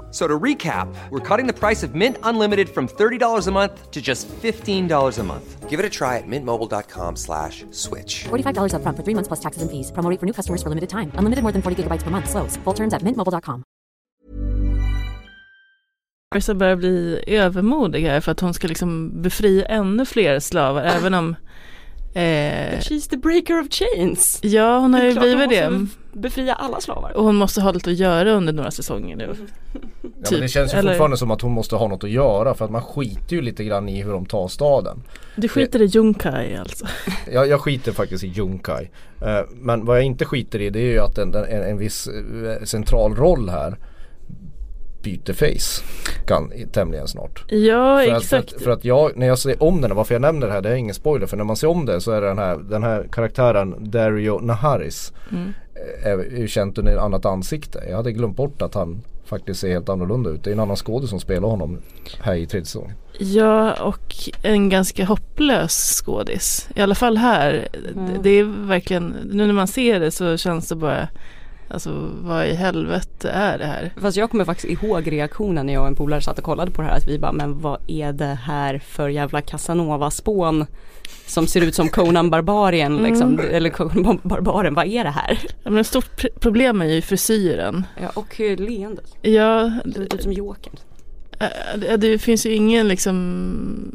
F- 0.11 0.17
So 0.17 0.27
to 0.27 0.39
recap, 0.43 0.87
we're 1.09 1.37
cutting 1.37 1.47
the 1.47 1.53
price 1.59 1.87
of 1.87 1.95
Mint 1.95 2.17
Unlimited 2.23 2.67
from 2.69 2.87
$30 2.87 3.47
a 3.47 3.51
month 3.51 3.91
to 3.91 4.01
just 4.01 4.27
$15 4.43 5.19
a 5.19 5.23
month. 5.23 5.69
Give 5.69 5.79
it 5.79 5.85
a 5.85 5.89
try 5.89 6.17
at 6.17 6.27
mintmobile.com 6.27 7.15
slash 7.15 7.63
switch. 7.71 8.25
$45 8.27 8.73
upfront 8.73 8.97
for 8.97 9.03
three 9.03 9.15
months 9.15 9.27
plus 9.29 9.39
taxes 9.39 9.61
and 9.61 9.71
fees. 9.71 9.91
Promo 9.91 10.09
rate 10.09 10.19
for 10.19 10.25
new 10.25 10.33
customers 10.33 10.61
for 10.63 10.69
limited 10.69 10.89
time. 10.89 11.11
Unlimited 11.17 11.43
more 11.43 11.53
than 11.53 11.61
40 11.61 11.75
gigabytes 11.83 12.03
per 12.03 12.11
month. 12.11 12.29
Slows. 12.29 12.59
Full 12.65 12.75
terms 12.75 12.93
at 12.93 13.01
mintmobile.com. 13.03 13.63
Marissa 16.35 16.53
börjar 16.53 16.75
bli 16.75 17.23
övermodig 17.27 18.01
här 18.05 18.21
för 18.21 18.31
att 18.31 18.39
hon 18.39 18.53
ska 18.53 18.67
liksom 18.67 19.21
befria 19.21 19.65
ännu 19.65 20.05
fler 20.05 20.39
slavar 20.39 20.81
även 20.83 21.13
om 21.13 21.35
eh, 22.13 22.79
She's 22.79 23.09
the 23.09 23.17
breaker 23.17 23.59
of 23.59 23.67
chains. 23.69 24.39
Ja 24.43 24.79
hon 24.79 24.93
har 24.93 25.01
Det 25.01 25.07
är 25.07 25.11
ju 25.11 25.19
hon 25.19 25.47
blivit 25.47 25.49
det 26.13 26.19
Befria 26.19 26.53
alla 26.53 26.81
slavar. 26.81 27.11
och 27.17 27.23
hon 27.23 27.35
måste 27.35 27.61
ha 27.61 27.71
lite 27.71 27.89
att 27.89 27.95
göra 27.97 28.31
under 28.31 28.53
några 28.53 28.71
säsonger 28.71 29.15
nu. 29.15 29.35
Ja, 29.73 29.79
men 30.01 30.11
det 30.19 30.27
typ, 30.29 30.49
känns 30.49 30.73
ju 30.73 30.77
eller- 30.77 30.91
fortfarande 30.91 31.17
som 31.17 31.31
att 31.31 31.41
hon 31.41 31.51
måste 31.51 31.75
ha 31.75 31.87
något 31.87 32.03
att 32.03 32.09
göra 32.09 32.53
för 32.53 32.65
att 32.65 32.71
man 32.71 32.81
skiter 32.81 33.35
ju 33.35 33.41
lite 33.41 33.63
grann 33.63 33.89
i 33.89 34.03
hur 34.03 34.11
de 34.11 34.25
tar 34.25 34.47
staden. 34.47 35.03
Du 35.35 35.47
skiter 35.47 35.81
i 35.81 35.85
Junkai 35.85 36.55
alltså. 36.55 36.85
Jag, 37.31 37.47
jag 37.47 37.61
skiter 37.61 37.91
faktiskt 37.91 38.23
i 38.23 38.27
Junkai. 38.27 38.89
Eh, 39.21 39.39
men 39.53 39.85
vad 39.85 39.97
jag 39.97 40.03
inte 40.03 40.25
skiter 40.25 40.61
i 40.61 40.69
det 40.69 40.79
är 40.79 40.91
ju 40.91 40.99
att 40.99 41.17
en, 41.17 41.35
en, 41.35 41.63
en 41.63 41.77
viss 41.77 42.07
eh, 42.07 42.63
central 42.63 43.15
roll 43.15 43.49
här 43.49 43.77
byter 45.01 45.33
face 45.33 45.83
kan, 46.25 46.51
tämligen 46.71 47.07
snart. 47.07 47.43
Ja 47.47 48.01
För 48.05 48.11
att, 48.11 48.23
för, 48.23 48.37
exakt. 48.37 48.53
att, 48.55 48.61
för 48.61 48.71
att 48.71 48.85
jag, 48.85 49.17
när 49.17 49.27
jag 49.27 49.39
ser 49.39 49.63
om 49.63 49.81
den, 49.81 49.95
varför 49.95 50.15
jag 50.15 50.21
nämner 50.21 50.47
det 50.47 50.53
här, 50.53 50.61
det 50.61 50.69
är 50.69 50.75
ingen 50.75 50.95
spoiler. 50.95 51.27
För 51.27 51.37
när 51.37 51.43
man 51.43 51.55
ser 51.55 51.67
om 51.67 51.85
det 51.85 52.01
så 52.01 52.11
är 52.11 52.21
det 52.21 52.27
den 52.27 52.37
här, 52.37 52.57
den 52.57 52.83
här 52.83 53.07
karaktären 53.11 53.75
Dario 53.79 54.39
Naharis. 54.39 55.13
Mm. 55.31 55.53
eh, 56.03 56.11
Är, 56.11 56.41
är 56.43 56.47
känt 56.47 56.77
under 56.77 56.91
ett 56.93 56.99
annat 56.99 57.25
ansikte. 57.25 57.83
Jag 57.89 57.97
hade 57.97 58.11
glömt 58.11 58.35
bort 58.35 58.61
att 58.61 58.73
han 58.73 59.01
faktiskt 59.25 59.59
ser 59.59 59.69
helt 59.69 59.89
annorlunda 59.89 60.29
ut. 60.29 60.43
Det 60.43 60.49
är 60.49 60.53
en 60.53 60.59
annan 60.59 60.75
skådespelare 60.75 61.09
som 61.09 61.19
spelar 61.19 61.47
honom 61.47 61.81
här 62.21 62.35
i 62.35 62.45
tredje 62.45 62.65
säsongen. 62.65 62.95
Ja 63.19 63.73
och 63.73 64.15
en 64.41 64.69
ganska 64.69 65.05
hopplös 65.05 66.01
skådis. 66.05 66.69
I 66.75 66.81
alla 66.81 66.95
fall 66.95 67.17
här. 67.17 67.67
Mm. 67.93 68.13
Det, 68.13 68.19
det 68.23 68.29
är 68.29 68.67
verkligen, 68.67 69.15
nu 69.31 69.45
när 69.45 69.53
man 69.53 69.67
ser 69.67 69.99
det 69.99 70.11
så 70.11 70.37
känns 70.37 70.69
det 70.69 70.75
bara 70.75 71.07
Alltså 71.73 72.09
vad 72.21 72.47
i 72.47 72.53
helvete 72.53 73.29
är 73.29 73.57
det 73.57 73.65
här? 73.65 73.93
Fast 73.97 74.17
jag 74.17 74.31
kommer 74.31 74.45
faktiskt 74.45 74.83
ihåg 74.83 75.11
reaktionen 75.11 75.65
när 75.65 75.73
jag 75.73 75.81
och 75.81 75.87
en 75.87 75.95
polare 75.95 76.21
satt 76.21 76.37
och 76.37 76.43
kollade 76.43 76.71
på 76.71 76.81
det 76.81 76.87
här 76.87 76.97
att 76.97 77.07
vi 77.07 77.19
bara 77.19 77.31
men 77.31 77.59
vad 77.59 77.81
är 77.87 78.13
det 78.13 78.39
här 78.43 78.79
för 78.79 79.09
jävla 79.09 79.41
Casanova-spån 79.41 80.65
som 81.27 81.47
ser 81.47 81.61
ut 81.61 81.75
som 81.75 81.89
Conan 81.89 82.29
Barbarian 82.29 82.97
liksom, 82.97 83.39
eller 83.51 83.69
Conan 83.69 84.19
Barbaren, 84.23 84.73
vad 84.73 84.85
är 84.87 85.03
det 85.03 85.09
här? 85.09 85.37
Ja, 85.63 85.71
men 85.71 85.77
ett 85.77 85.87
stort 85.87 86.21
pr- 86.21 86.39
problem 86.39 86.81
är 86.81 86.85
ju 86.85 87.01
frisyren. 87.01 87.83
Ja, 88.01 88.09
och 88.13 88.41
eh, 88.41 88.59
leendet, 88.59 89.15
Ja, 89.21 89.71
det 89.85 89.99
är 90.01 90.05
typ 90.05 90.21
som 90.21 90.33
Jokern. 90.33 90.73
det, 91.97 92.17
finns 92.17 92.45
ju 92.45 92.53
ingen 92.55 92.87
liksom 92.87 93.91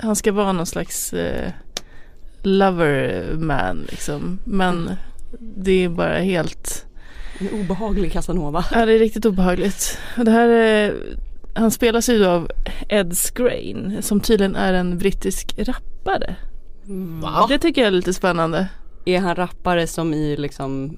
Han 0.00 0.16
ska 0.16 0.32
vara 0.32 0.52
någon 0.52 0.66
slags 0.66 1.12
eh, 1.12 1.50
lover 2.42 3.32
man 3.34 3.86
liksom. 3.90 4.38
Men 4.44 4.90
det 5.40 5.84
är 5.84 5.88
bara 5.88 6.18
helt 6.18 6.86
En 7.38 7.60
obehaglig 7.60 8.12
Casanova. 8.12 8.64
Ja 8.72 8.86
det 8.86 8.92
är 8.92 8.98
riktigt 8.98 9.24
obehagligt. 9.26 9.98
Och 10.18 10.24
det 10.24 10.30
här 10.30 10.48
är, 10.48 10.94
han 11.54 11.70
spelas 11.70 12.08
ju 12.08 12.26
av 12.26 12.50
Ed 12.88 13.16
Skrein 13.16 13.96
som 14.00 14.20
tydligen 14.20 14.56
är 14.56 14.72
en 14.72 14.98
brittisk 14.98 15.54
rappare. 15.58 16.36
Va? 17.22 17.46
Det 17.48 17.58
tycker 17.58 17.80
jag 17.80 17.88
är 17.88 17.92
lite 17.92 18.14
spännande. 18.14 18.68
Är 19.04 19.20
han 19.20 19.34
rappare 19.34 19.86
som 19.86 20.14
i 20.14 20.36
liksom 20.36 20.96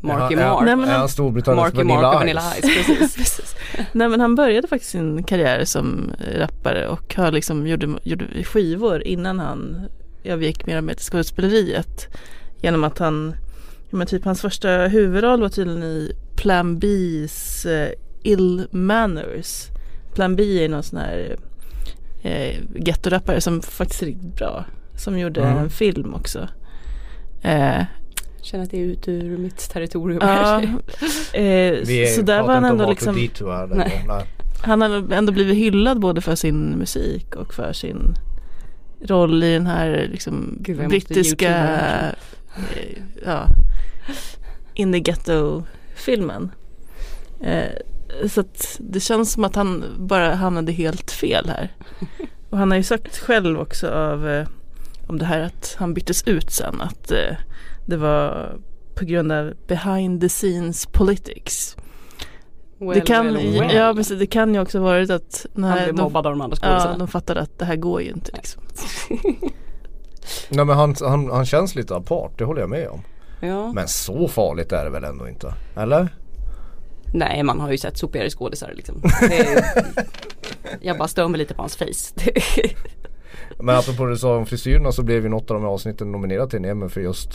Marky 0.00 0.34
är, 0.34 0.50
Mark? 0.50 0.64
Nej, 0.64 0.76
men 0.76 0.88
är 0.88 0.98
han- 0.98 1.08
Storbritanniens 1.08 1.74
Marky 1.74 1.84
Mark 1.84 2.02
Vanilla, 2.02 2.08
och 2.08 2.14
Ice? 2.14 2.20
Vanilla 2.20 2.40
Ice, 2.40 2.86
precis. 2.86 3.16
precis. 3.16 3.54
Nej 3.92 4.08
men 4.08 4.20
han 4.20 4.34
började 4.34 4.68
faktiskt 4.68 4.92
sin 4.92 5.22
karriär 5.22 5.64
som 5.64 6.10
rappare 6.34 6.88
och 6.88 7.14
har 7.14 7.32
liksom 7.32 7.66
gjorde, 7.66 7.88
gjorde 8.02 8.44
skivor 8.44 9.02
innan 9.02 9.38
han 9.38 9.80
övergick 10.24 10.66
mer 10.66 10.78
och 10.78 10.84
mer 10.84 10.94
till 10.94 11.04
skådespeleriet. 11.04 12.08
Genom 12.62 12.84
att 12.84 12.98
han, 12.98 13.34
ja, 13.34 13.49
men 13.90 14.06
typ 14.06 14.24
hans 14.24 14.40
första 14.40 14.68
huvudroll 14.68 15.40
var 15.40 15.48
tydligen 15.48 15.82
i 15.82 16.12
Plan 16.36 16.78
B's 16.80 17.66
eh, 17.68 17.88
Ill 18.22 18.66
Manners. 18.70 19.66
Plan 20.14 20.36
B 20.36 20.64
är 20.64 20.68
någon 20.68 20.82
sån 20.82 20.98
här 20.98 21.36
eh, 22.22 22.56
gettorappare 22.74 23.40
som 23.40 23.62
faktiskt 23.62 24.02
är 24.02 24.06
riktigt 24.06 24.36
bra. 24.36 24.64
Som 24.96 25.18
gjorde 25.18 25.40
Mm. 25.40 25.58
en 25.58 25.70
film 25.70 26.14
också. 26.14 26.48
Eh, 27.42 27.82
Känner 28.42 28.64
att 28.64 28.70
det 28.70 28.76
är 28.80 28.84
ut 28.84 29.08
ur 29.08 29.36
mitt 29.38 29.70
territorium 29.70 30.18
ja, 30.22 30.62
eh, 31.32 31.72
Vi 31.86 32.06
så 32.16 32.22
där 32.22 32.42
var 32.42 32.54
han 32.54 32.64
ändå 32.64 32.90
liksom. 32.90 33.14
Nej. 33.14 34.04
Nej. 34.08 34.24
Han 34.62 34.80
har 34.82 35.12
ändå 35.12 35.32
blivit 35.32 35.56
hyllad 35.56 36.00
både 36.00 36.20
för 36.20 36.34
sin 36.34 36.70
musik 36.78 37.36
och 37.36 37.54
för 37.54 37.72
sin 37.72 38.14
roll 39.04 39.42
i 39.42 39.52
den 39.52 39.66
här 39.66 40.08
liksom 40.12 40.56
Gud, 40.60 40.88
brittiska 40.88 41.54
Eh, 42.56 43.02
ja, 43.24 43.46
In 44.74 44.92
the 44.92 45.00
Ghetto 45.00 45.62
filmen. 45.94 46.50
Eh, 47.40 48.28
så 48.28 48.40
att 48.40 48.76
det 48.80 49.00
känns 49.00 49.32
som 49.32 49.44
att 49.44 49.56
han 49.56 49.84
bara 49.98 50.34
hamnade 50.34 50.72
helt 50.72 51.10
fel 51.10 51.48
här. 51.48 51.72
Och 52.50 52.58
han 52.58 52.70
har 52.70 52.78
ju 52.78 52.84
sagt 52.84 53.18
själv 53.18 53.60
också 53.60 53.88
av 53.88 54.28
eh, 54.28 54.48
om 55.06 55.18
det 55.18 55.24
här 55.24 55.40
att 55.40 55.76
han 55.78 55.94
byttes 55.94 56.22
ut 56.26 56.50
sen 56.50 56.80
att 56.80 57.10
eh, 57.10 57.36
det 57.86 57.96
var 57.96 58.56
på 58.94 59.04
grund 59.04 59.32
av 59.32 59.52
behind 59.66 60.20
the 60.20 60.28
scenes 60.28 60.86
politics. 60.86 61.76
Well, 62.78 62.94
det 62.94 63.00
kan, 63.00 63.26
well, 63.26 63.60
well. 63.60 63.74
ja 63.74 63.94
precis, 63.94 64.18
det 64.18 64.26
kan 64.26 64.54
ju 64.54 64.60
också 64.60 64.80
varit 64.80 65.10
att 65.10 65.46
Han 65.54 65.62
när 65.62 65.84
blev 65.84 65.94
de, 65.94 66.02
mobbad 66.02 66.26
av 66.26 66.32
de 66.32 66.40
andra 66.40 66.56
ja, 66.62 66.68
skådisarna. 66.68 66.98
de 66.98 67.08
fattade 67.08 67.40
att 67.40 67.58
det 67.58 67.64
här 67.64 67.76
går 67.76 68.02
ju 68.02 68.10
inte 68.10 68.32
liksom. 68.34 68.62
Nej 70.48 70.64
men 70.64 70.76
han, 70.76 70.94
han, 71.00 71.30
han 71.30 71.46
känns 71.46 71.74
lite 71.74 71.96
apart, 71.96 72.38
det 72.38 72.44
håller 72.44 72.60
jag 72.60 72.70
med 72.70 72.88
om. 72.88 73.02
Ja. 73.40 73.72
Men 73.72 73.88
så 73.88 74.28
farligt 74.28 74.72
är 74.72 74.84
det 74.84 74.90
väl 74.90 75.04
ändå 75.04 75.28
inte? 75.28 75.54
Eller? 75.76 76.08
Nej 77.14 77.42
man 77.42 77.60
har 77.60 77.70
ju 77.70 77.78
sett 77.78 77.98
sopigare 77.98 78.30
skådisar 78.30 78.72
liksom. 78.76 79.02
Det 79.20 79.38
är, 79.38 79.64
jag 80.80 80.98
bara 80.98 81.08
stör 81.08 81.28
mig 81.28 81.38
lite 81.38 81.54
på 81.54 81.62
hans 81.62 81.76
face. 81.76 82.14
Men 83.58 83.76
apropå 83.76 84.04
det 84.04 84.10
du 84.12 84.16
sa 84.18 84.36
om 84.36 84.46
frisyrerna 84.46 84.92
så 84.92 85.02
blev 85.02 85.22
ju 85.22 85.28
något 85.28 85.50
av 85.50 85.54
de 85.54 85.62
här 85.62 85.70
avsnitten 85.70 86.12
nominerat 86.12 86.50
till 86.50 86.58
en 86.58 86.64
Emmy 86.64 86.88
för 86.88 87.00
just 87.00 87.30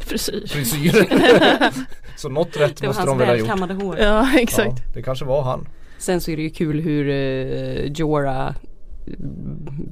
Frisyr. 0.00 0.46
frisyrer. 0.46 1.72
så 2.16 2.28
något 2.28 2.56
rätt 2.56 2.76
Det 2.76 2.86
var 2.86 2.88
måste 2.88 3.00
hans 3.00 3.10
de 3.10 3.18
väl 3.18 3.28
ha 3.28 3.34
gjort. 3.36 3.48
välkammade 3.48 3.74
hår. 3.74 3.98
Ja 3.98 4.38
exakt. 4.38 4.78
Ja, 4.78 4.92
det 4.94 5.02
kanske 5.02 5.24
var 5.24 5.42
han. 5.42 5.68
Sen 5.98 6.20
så 6.20 6.30
är 6.30 6.36
det 6.36 6.42
ju 6.42 6.50
kul 6.50 6.80
hur 6.80 7.04
uh, 7.08 7.92
Jorah 7.92 8.54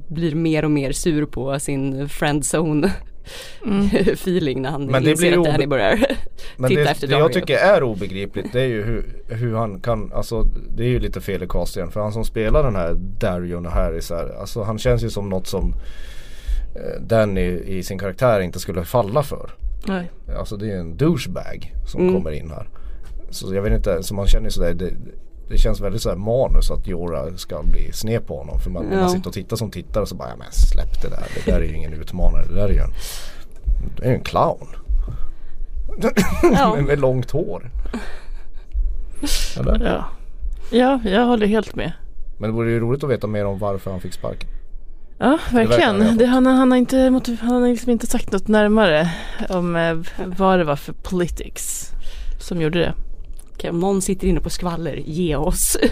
blir 0.07 0.35
mer 0.35 0.65
och 0.65 0.71
mer 0.71 0.91
sur 0.91 1.25
på 1.25 1.59
sin 1.59 2.09
friendzone 2.09 2.91
Mm. 3.65 3.85
feeling 4.13 4.61
när 4.61 4.69
han 4.69 4.85
Men 4.85 5.03
det 5.03 5.11
inser 5.11 5.29
blir 5.29 5.39
att 5.39 5.45
Danny 5.45 5.67
börjar 5.67 6.05
Men 6.57 6.69
titta 6.69 6.83
det, 6.83 6.89
efter 6.89 7.07
det 7.07 7.17
jag 7.17 7.33
tycker 7.33 7.57
är 7.57 7.83
obegripligt 7.83 8.53
det 8.53 8.61
är 8.61 8.65
ju 8.67 8.83
hur, 8.83 9.05
hur 9.35 9.55
han 9.55 9.81
kan, 9.81 10.11
alltså 10.13 10.43
det 10.77 10.83
är 10.83 10.87
ju 10.87 10.99
lite 10.99 11.21
fel 11.21 11.43
i 11.43 11.47
castingen 11.47 11.91
för 11.91 11.99
han 12.01 12.11
som 12.13 12.25
spelar 12.25 12.63
den 12.63 12.75
här 12.75 12.93
Darion 13.19 13.65
Harris 13.65 14.09
här, 14.09 14.39
alltså 14.39 14.63
han 14.63 14.77
känns 14.79 15.03
ju 15.03 15.09
som 15.09 15.29
något 15.29 15.47
som 15.47 15.73
eh, 16.75 17.01
Danny 17.01 17.59
i 17.65 17.83
sin 17.83 17.99
karaktär 17.99 18.39
inte 18.39 18.59
skulle 18.59 18.83
falla 18.83 19.23
för. 19.23 19.51
Nej. 19.87 20.11
Alltså 20.37 20.57
det 20.57 20.71
är 20.71 20.77
en 20.77 20.97
douchebag 20.97 21.73
som 21.87 22.01
Mm. 22.01 22.13
kommer 22.13 22.31
in 22.31 22.49
här. 22.49 22.67
Så 23.29 23.55
jag 23.55 23.61
vet 23.61 23.73
inte, 23.73 24.03
så 24.03 24.15
man 24.15 24.27
känner 24.27 24.45
ju 24.45 24.51
sådär 24.51 24.73
det, 24.73 24.93
det 25.51 25.57
känns 25.57 25.81
väldigt 25.81 26.01
såhär 26.01 26.15
manus 26.15 26.71
att 26.71 26.87
Jorah 26.87 27.35
ska 27.35 27.63
bli 27.63 27.91
sned 27.93 28.27
på 28.27 28.37
honom. 28.37 28.59
För 28.59 28.69
man, 28.69 28.87
Ja. 28.91 28.99
man 28.99 29.09
sitter 29.09 29.27
och 29.27 29.33
tittar 29.33 29.55
som 29.55 29.71
tittare 29.71 30.05
så 30.05 30.15
bara, 30.15 30.29
ja 30.29 30.35
men 30.35 30.51
släpp 30.51 31.01
det 31.01 31.09
där. 31.09 31.23
Det 31.35 31.51
där 31.51 31.57
är 31.61 31.65
ju 31.65 31.75
ingen 31.75 31.93
utmanare. 31.93 32.45
Det 32.47 32.55
där 32.55 32.65
är 32.69 32.73
ju 32.73 32.79
en, 32.79 32.93
det 33.97 34.05
är 34.05 34.13
en 34.13 34.21
clown. 34.23 34.67
Ja. 36.53 36.75
med, 36.75 36.83
med 36.83 36.99
långt 36.99 37.31
hår. 37.31 37.71
Eller? 39.57 39.85
Ja. 39.85 40.05
ja, 40.71 40.99
jag 41.09 41.25
håller 41.25 41.47
helt 41.47 41.75
med. 41.75 41.91
Men 42.39 42.49
det 42.49 42.55
vore 42.55 42.71
ju 42.71 42.79
roligt 42.79 43.03
att 43.03 43.09
veta 43.09 43.27
mer 43.27 43.45
om 43.45 43.59
varför 43.59 43.91
han 43.91 43.99
fick 44.01 44.13
sparken. 44.13 44.49
Ja, 45.17 45.37
verkligen. 45.51 46.01
han 46.01 46.17
Det, 46.17 46.25
han, 46.25 46.45
han, 46.45 46.71
har 46.71 46.77
inte, 46.77 46.97
han 47.41 47.61
har 47.61 47.67
liksom 47.67 47.91
inte 47.91 48.07
sagt 48.07 48.31
något 48.31 48.47
närmare 48.47 49.11
om 49.49 49.75
eh, 49.75 49.97
vad 50.37 50.59
det 50.59 50.63
var 50.63 50.75
för 50.75 50.93
politics 50.93 51.91
som 52.39 52.61
gjorde 52.61 52.79
det. 52.79 52.93
Okej, 53.53 53.69
om 53.69 53.79
någon 53.79 54.01
sitter 54.01 54.27
inne 54.27 54.39
på 54.39 54.49
skvaller, 54.49 54.95
ge 54.95 55.35
oss. 55.35 55.77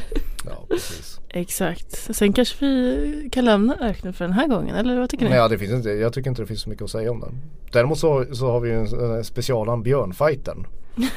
Ja 0.46 0.66
precis. 0.70 1.20
Exakt. 1.30 2.16
Sen 2.16 2.34
kanske 2.34 2.56
vi 2.66 3.30
kan 3.32 3.46
lämna 3.46 3.76
öknen 3.82 4.14
för 4.14 4.26
den 4.26 4.34
här 4.34 4.48
gången, 4.48 4.76
eller 4.76 5.00
vad 5.00 5.10
tycker 5.10 5.24
ni? 5.24 5.30
Nej, 5.30 5.40
ja, 5.40 5.48
det 5.48 5.58
finns 5.58 5.72
inte, 5.72 5.90
jag 5.90 6.14
tycker 6.14 6.30
inte 6.30 6.42
det 6.42 6.46
finns 6.48 6.62
så 6.62 6.70
mycket 6.70 6.84
att 6.84 6.90
säga 6.92 7.12
om 7.12 7.20
den. 7.20 7.42
Däremot 7.72 8.00
så, 8.00 8.26
så 8.32 8.52
har 8.52 8.60
vi 8.60 8.70
ju 8.70 8.76
en, 8.76 9.12
en 9.16 9.24
specialan 9.24 9.84
björnfighten. 9.84 10.68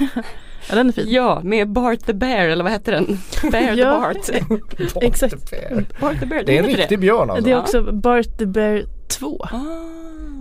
Ja, 0.68 0.74
den 0.74 0.88
är 0.88 0.92
fin. 0.92 1.04
Ja, 1.08 1.40
med 1.44 1.68
Bart 1.72 2.00
the 2.06 2.12
Bear 2.14 2.48
eller 2.48 2.64
vad 2.64 2.72
hette 2.72 2.90
den? 2.90 3.18
Bear 3.50 3.76
Ja. 3.76 4.12
the 4.26 4.40
Bart. 4.40 5.02
Exakt. 5.02 5.50
Bart 6.00 6.20
the 6.20 6.26
Bear, 6.26 6.42
Det 6.46 6.54
är 6.56 6.58
en 6.62 6.64
heter 6.68 6.78
riktig 6.80 6.98
björn 7.00 7.30
alltså. 7.30 7.44
Det 7.44 7.50
är 7.50 7.54
Ja. 7.54 7.60
också 7.60 7.92
Bart 7.92 8.38
the 8.38 8.46
Bear 8.46 8.84
2. 9.08 9.40
Ah. 9.44 9.58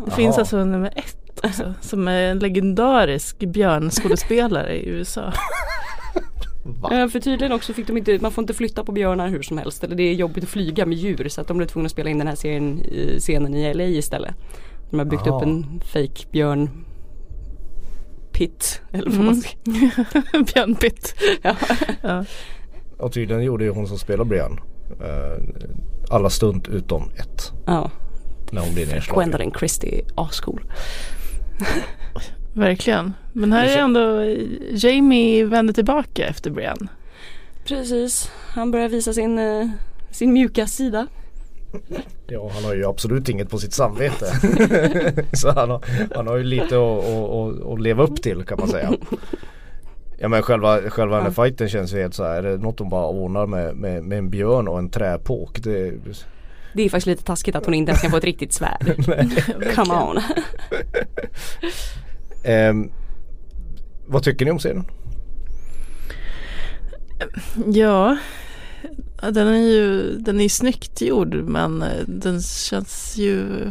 Det 0.06 0.12
finns 0.12 0.36
Jaha. 0.36 0.40
alltså 0.42 0.58
nummer 0.66 0.94
ett 0.96 1.18
också, 1.44 1.74
som 1.82 2.08
är 2.08 2.22
en 2.22 2.40
legendarisk 2.40 3.38
björnskådespelare 3.40 4.74
i 4.78 4.88
USA. 4.90 5.34
Ja, 6.84 7.10
för 7.10 7.19
tydligen 7.19 7.52
också 7.52 7.74
fick 7.74 7.88
de 7.88 7.97
inte, 7.97 8.19
man 8.21 8.32
får 8.32 8.41
inte 8.41 8.54
flytta 8.54 8.84
på 8.84 8.91
björnar 8.91 9.28
hur 9.28 9.41
som 9.41 9.58
helst. 9.58 9.84
Eller 9.84 9.95
det 9.95 10.04
är 10.04 10.13
jobbigt 10.13 10.43
att 10.43 10.50
flyga 10.50 10.86
med 10.86 10.97
djur 10.97 11.30
så 11.30 11.41
att 11.41 11.47
de 11.47 11.58
blev 11.58 11.67
tvungna 11.67 11.86
att 11.86 11.91
spela 11.91 12.10
in 12.10 12.17
den 12.17 12.28
här 12.28 12.36
serien, 12.36 12.84
scenen 13.19 13.54
i 13.56 13.74
LA 13.74 13.84
istället. 13.84 14.36
De 14.89 14.97
har 15.00 15.06
byggt 15.06 15.28
Aha. 15.28 15.38
upp 15.38 15.43
en 15.43 15.82
fake 15.86 16.28
björn 16.32 16.69
pit 18.32 18.82
eller 18.91 19.10
vad 19.12 19.19
man 19.26 19.28
Mm. 19.28 19.41
ska 19.41 20.43
Björnpitt. 20.54 21.15
ja. 21.41 21.56
Ja. 22.02 22.26
Och 22.97 23.13
tydligen 23.13 23.43
gjorde 23.43 23.63
ju 23.63 23.69
hon 23.69 23.88
som 23.88 23.97
spelar 23.97 24.26
björn 24.26 24.60
eh, 25.02 25.43
alla 26.10 26.30
stunt 26.30 26.67
utom 26.67 27.10
ett. 27.17 27.52
ja. 27.65 27.91
När 28.52 28.62
hon 28.62 28.74
blir 28.74 28.86
nedslagen. 28.88 29.15
Gwendolyn 29.30 29.52
Christie, 29.60 30.02
ascool. 30.15 30.63
Verkligen. 32.54 33.14
Men 33.34 33.54
här 33.54 33.66
är 33.66 33.78
ändå 33.78 34.24
Jamie 34.72 35.46
vänder 35.46 35.74
tillbaka 35.74 36.28
efter 36.28 36.50
Brian. 36.50 36.90
Precis, 37.66 38.32
han 38.48 38.72
börjar 38.72 38.90
visa 38.90 39.14
sin, 39.14 39.40
eh, 39.40 39.70
sin 40.12 40.34
mjuka 40.34 40.68
sida. 40.68 41.08
Ja 42.28 42.52
han 42.54 42.64
har 42.64 42.76
ju 42.76 42.86
absolut 42.86 43.30
inget 43.30 43.50
på 43.50 43.58
sitt 43.58 43.74
samvete. 43.74 44.26
så 45.34 45.52
han 45.52 45.70
har, 45.70 45.84
han 46.16 46.28
har 46.28 46.38
ju 46.38 46.44
lite 46.44 46.76
att, 46.76 47.06
att, 47.06 47.74
att, 47.74 47.82
leva 47.82 48.04
upp 48.04 48.22
till 48.22 48.44
kan 48.44 48.60
man 48.60 48.68
säga. 48.68 48.94
Ja 50.18 50.28
men 50.28 50.42
själva, 50.42 50.82
själva 50.90 51.16
den 51.16 51.26
här 51.26 51.32
fighten 51.32 51.70
känns 51.70 51.94
ju 51.94 52.02
helt 52.02 52.14
så 52.14 52.24
här. 52.24 52.44
Är 52.44 52.52
det 52.52 52.58
något 52.58 52.80
hon 52.80 52.90
bara 52.90 53.08
ordnar 53.08 53.46
med, 53.46 53.76
med, 53.76 54.04
med 54.04 54.18
en 54.18 54.30
björn 54.30 54.68
och 54.68 54.80
en 54.80 54.90
träpåk? 54.90 55.64
Det, 55.64 55.94
Det 56.74 56.84
är 56.84 56.90
faktiskt 56.90 57.08
lite 57.08 57.24
taskigt 57.24 57.56
att 57.56 57.66
hon 57.66 57.74
inte 57.74 57.90
ens 57.90 58.02
kan 58.02 58.12
få 58.12 58.18
ett 58.18 58.24
riktigt 58.24 58.54
svärd. 58.54 58.96
Come 59.76 59.94
on. 59.94 60.20
ehm, 62.43 62.89
vad 64.08 64.23
tycker 64.23 64.45
ni 64.45 64.51
om 64.51 64.60
serien? 64.60 64.86
Ja, 67.73 68.17
den 69.21 69.47
är 69.47 69.58
ju 69.58 70.15
den 70.17 70.41
är 70.41 70.49
snyggt 70.49 71.01
gjord 71.01 71.36
men 71.36 71.82
eh, 71.82 72.04
den 72.08 72.41
känns 72.41 73.17
ju 73.17 73.65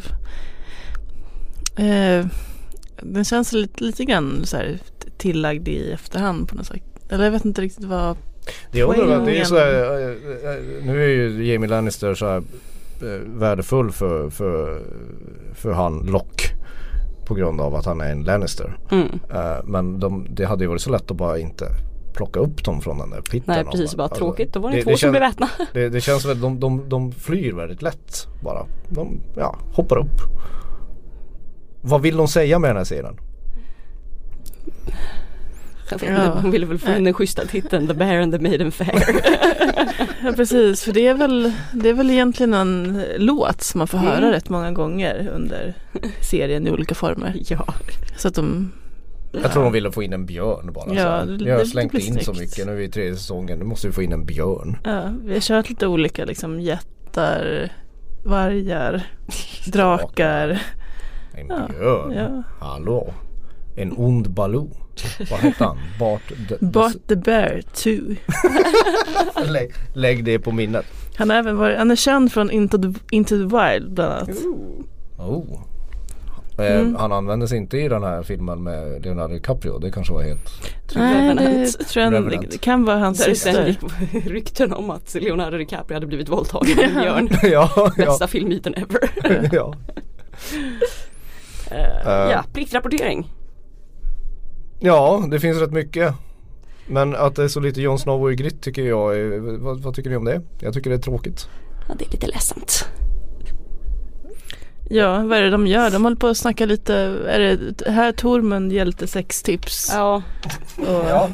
eh, 1.76 2.26
Den 3.02 3.24
känns 3.24 3.52
lite, 3.52 3.85
lite 3.85 4.04
grann 4.04 4.40
så 4.44 4.56
här 4.56 4.78
tillagd 5.18 5.68
i 5.68 5.92
efterhand 5.92 6.48
på 6.48 6.54
något 6.54 6.66
sätt. 6.66 6.83
Eller 7.11 7.24
jag 7.24 7.30
vet 7.30 7.44
inte 7.44 7.62
riktigt 7.62 7.85
vad 7.85 8.16
Det, 8.72 8.83
undrar, 8.83 9.12
jag, 9.12 9.26
det 9.26 9.40
är 9.40 9.44
så 9.44 9.59
här, 9.59 9.72
eh, 9.72 10.11
eh, 10.54 10.85
nu 10.85 11.04
är 11.04 11.09
ju 11.09 11.52
Jamie 11.52 11.68
Lannister 11.68 12.14
så 12.14 12.26
här 12.26 12.42
eh, 13.02 13.20
värdefull 13.26 13.92
för, 13.92 14.30
för, 14.30 14.83
för 15.54 15.72
han 15.72 15.98
Lock. 15.98 16.52
På 17.31 17.35
grund 17.35 17.61
av 17.61 17.75
att 17.75 17.85
han 17.87 18.01
är 18.01 18.12
en 18.12 18.23
Lannister. 18.23 18.79
Mm. 18.90 19.09
Eh, 19.33 19.64
men 19.64 20.01
de, 20.01 20.27
det 20.31 20.45
hade 20.45 20.64
ju 20.64 20.69
varit 20.69 20.81
så 20.81 20.90
lätt 20.90 21.11
att 21.11 21.16
bara 21.16 21.38
inte 21.38 21.66
plocka 22.14 22.40
upp 22.40 22.64
dem 22.64 22.81
från 22.81 22.99
den 22.99 23.11
där 23.11 23.21
pitten. 23.21 23.55
Nej 23.55 23.64
precis, 23.64 23.97
bara 23.97 24.03
alltså, 24.03 24.19
tråkigt. 24.19 24.53
Då 24.53 24.61
var 24.61 24.71
det, 24.71 24.77
det- 24.77 24.83
två 24.83 24.90
det 24.90 24.97
som 24.97 25.11
blev 25.11 25.23
ätna. 25.23 25.49
Det, 25.73 25.88
det 25.88 26.01
känns 26.01 26.25
väl, 26.25 26.40
de, 26.40 26.61
de, 26.61 26.88
de 26.88 27.12
flyr 27.12 27.53
väldigt 27.53 27.83
lätt 27.83 28.27
bara. 28.43 28.66
De 28.88 29.21
ja, 29.37 29.57
hoppar 29.73 29.99
upp. 29.99 30.21
Vad 31.83 32.03
vill 32.03 32.16
de 32.16 32.29
säga 32.29 32.59
med 32.59 32.71
den 32.71 32.77
här 32.77 32.85
serien? 32.85 33.16
Jag 35.90 36.03
Ja. 36.03 36.38
Hon 36.42 36.50
ville 36.50 36.66
väl 36.66 36.79
få 36.79 36.90
in 36.92 37.05
den 37.05 37.14
schyssta 37.14 37.44
titeln 37.46 37.88
The 37.88 37.94
Bear 37.94 38.20
and 38.20 38.33
the 38.33 38.38
Maiden 38.38 38.72
Fair. 38.72 39.03
Ja 40.24 40.33
precis, 40.33 40.85
för 40.85 40.92
det 40.92 41.07
är 41.07 41.14
väl, 41.14 41.53
det 41.72 41.88
är 41.88 41.94
väl 41.94 42.11
egentligen 42.11 42.55
en 42.55 43.03
låt 43.16 43.62
som 43.62 43.79
man 43.79 43.87
får 43.88 43.98
höra 43.98 44.16
Mm. 44.18 44.31
rätt 44.31 44.48
många 44.48 44.72
gånger 44.72 45.31
under 45.35 45.74
serien 46.31 46.66
i 46.66 46.70
olika 46.70 46.94
former. 46.94 47.35
ja. 47.48 47.74
Så 48.16 48.29
att 48.29 48.35
de, 48.35 48.72
Jag 49.42 49.53
tror 49.53 49.62
de 49.64 49.72
ville 49.72 49.92
få 49.92 50.03
in 50.03 50.12
en 50.12 50.26
björn 50.26 50.72
bara. 50.72 50.94
Ja, 50.94 51.24
det- 51.24 51.44
Ni 51.44 51.50
har 51.50 51.64
slängt 51.64 51.94
in 51.94 52.18
så 52.20 52.33
mycket. 52.33 52.66
Nu 52.66 52.83
i 52.85 52.88
tredje 52.88 53.16
säsongen. 53.16 53.59
Nu 53.59 53.64
måste 53.64 53.87
vi 53.87 53.92
få 53.92 54.03
in 54.03 54.12
en 54.12 54.24
björn. 54.26 54.76
ja, 54.85 55.03
vi 55.24 55.33
har 55.33 55.40
kört 55.40 55.68
lite 55.70 55.87
olika 55.87 56.24
liksom 56.24 56.61
jättar, 56.61 57.68
vargar, 58.24 59.03
drakar. 59.72 60.62
En 61.35 61.46
Ja, 61.48 61.68
björn? 61.68 62.12
ja. 62.12 62.42
Hallå? 62.66 63.14
En 63.81 63.93
ond 63.97 64.31
Baloo? 64.31 64.71
Vad 65.31 65.40
hette 65.40 65.64
han? 65.64 65.79
Bart 65.99 66.23
the, 66.49 66.57
Bart 66.66 66.97
the 67.09 67.16
Bear 67.16 67.62
2. 67.75 67.90
lägg, 69.53 69.73
lägg 69.95 70.25
det 70.25 70.38
på 70.38 70.53
minnet. 70.53 70.87
Han, 71.16 71.31
har 71.31 71.37
även 71.37 71.57
varit, 71.57 71.79
han 71.79 71.90
är 71.90 71.97
känd 71.97 72.33
från 72.33 72.51
Into 72.51 72.79
the, 72.83 72.93
Into 73.11 73.29
the 73.37 73.57
Wild 73.57 73.93
bland 73.95 74.12
annat. 74.12 74.31
Oh. 75.19 75.45
Eh, 75.53 76.81
Mm. 76.81 76.95
Han 76.97 77.12
användes 77.12 77.53
inte 77.53 77.79
i 77.79 77.88
den 77.88 78.03
här 78.03 78.23
filmen 78.23 78.62
med 78.62 79.05
Leonardo 79.05 79.35
DiCaprio. 79.35 79.79
Det 79.79 79.90
kanske 79.90 80.12
var 80.12 80.23
helt... 80.23 80.51
Nej, 80.95 81.35
det, 81.35 81.66
tror 81.73 82.05
jag, 82.05 82.12
det, 82.12 82.19
Revenant. 82.19 82.51
det 82.51 82.59
kan 82.59 82.85
vara 82.85 82.99
hans 82.99 83.23
syster. 83.25 83.77
rykten 84.25 84.73
om 84.73 84.90
att 84.90 85.14
Leonardo 85.21 85.57
DiCaprio 85.59 85.97
hade 85.97 86.07
blivit 86.07 86.29
våldtagen 86.29 86.79
av 86.79 86.85
en 86.85 86.95
björn. 87.03 87.29
ja, 87.43 87.71
ja, 87.75 87.93
Bästa 87.97 88.27
filmmyten 88.27 88.75
ever. 88.75 89.49
ja. 89.53 89.75
Eh, 91.71 92.07
Eh. 92.07 92.31
ja, 92.31 92.45
pliktrapportering. 92.53 93.31
Ja, 94.81 95.25
det 95.31 95.40
finns 95.40 95.59
rätt 95.61 95.73
mycket. 95.73 96.14
Men 96.87 97.16
att 97.16 97.37
det 97.37 97.45
är 97.45 97.49
så 97.49 97.61
lite 97.61 97.81
Jon 97.83 97.99
Snow 97.99 98.33
i 98.33 98.35
Grit 98.37 98.62
tycker 98.62 98.83
jag 98.83 99.16
är, 99.19 99.38
vad, 99.59 99.81
vad 99.81 99.95
tycker 99.95 100.11
ni 100.11 100.16
om 100.16 100.25
det? 100.25 100.40
Jag 100.61 100.75
tycker 100.75 100.90
det 100.90 100.97
är 100.97 101.01
tråkigt. 101.01 101.49
Ja, 101.88 101.95
det 101.99 102.05
är 102.05 102.11
lite 102.11 102.27
ledsamt. 102.27 102.85
Ja, 104.93 105.23
vad 105.23 105.38
är 105.38 105.43
det 105.43 105.51
de 105.51 105.66
gör? 105.66 105.90
De 105.90 106.03
håller 106.05 106.16
på 106.16 106.27
att 106.27 106.37
snacka 106.37 106.66
lite, 106.66 106.95
är 107.29 107.38
det 107.38 107.90
här 107.90 108.12
Tormund 108.12 108.73
hjälte 108.73 109.07
sextips? 109.07 109.90
Ja, 109.95 110.23
Och, 110.77 110.85
Ja, 111.09 111.29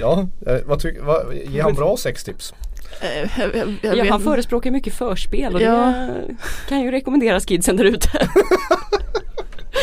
Ja, 0.00 0.28
eh, 0.46 0.56
vad 0.66 0.80
tycker, 0.80 1.02
vad, 1.02 1.34
ger 1.34 1.62
han 1.62 1.74
bra 1.74 1.96
sextips? 1.96 2.54
Eh, 3.00 3.30
jag, 3.40 3.56
jag, 3.56 3.76
jag 3.82 3.96
Ja, 3.96 4.10
han 4.10 4.20
förespråkar 4.20 4.70
mycket 4.70 4.94
förspel 4.94 5.54
och 5.54 5.60
Ja. 5.62 5.94
det 6.08 6.36
kan 6.68 6.80
ju 6.80 6.90
rekommenderas 6.90 7.44
kidsen 7.44 7.76
där 7.76 7.84
ute. 7.84 8.08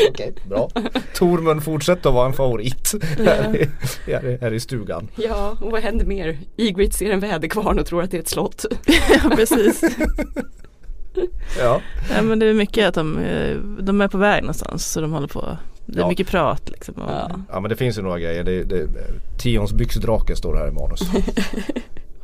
Okej, 0.09 0.33
bra. 0.49 0.69
Tormund 1.15 1.63
fortsätter 1.63 2.09
att 2.09 2.15
vara 2.15 2.25
en 2.27 2.33
favorit 2.33 2.91
här, 3.17 3.55
i, 3.55 3.69
här, 4.11 4.25
i, 4.25 4.37
här 4.41 4.53
i 4.53 4.59
stugan. 4.59 5.07
Ja, 5.15 5.57
och 5.61 5.71
vad 5.71 5.81
händer 5.81 6.05
mer? 6.05 6.37
Ygritte 6.57 6.97
ser 6.97 7.11
en 7.11 7.19
väderkvarn 7.19 7.79
och 7.79 7.85
tror 7.85 8.03
att 8.03 8.11
det 8.11 8.17
är 8.17 8.21
ett 8.21 8.27
slott. 8.27 8.65
ja, 9.23 9.29
precis. 9.35 9.83
Ja, 11.59 11.81
Ja, 12.15 12.21
men 12.21 12.39
det 12.39 12.45
är 12.45 12.53
mycket 12.53 12.87
att 12.87 12.93
de, 12.95 13.17
eh, 13.17 13.57
de 13.57 14.01
är 14.01 14.07
på 14.07 14.17
väg 14.17 14.41
någonstans 14.43 14.85
så 14.91 15.01
de 15.01 15.13
håller 15.13 15.27
på. 15.27 15.57
Det 15.85 15.97
är 15.97 16.01
Ja. 16.01 16.07
mycket 16.09 16.27
prat 16.27 16.69
liksom. 16.69 16.93
Ja. 16.97 17.31
ja 17.51 17.59
men 17.59 17.69
det 17.69 17.75
finns 17.75 17.97
ju 17.97 18.01
några 18.01 18.19
grejer. 18.19 18.43
Det, 18.43 18.63
det, 18.63 18.87
Tions 19.37 19.73
byxdrake 19.73 20.35
står 20.35 20.55
här 20.55 20.67
i 20.67 20.71
manus. 20.71 21.01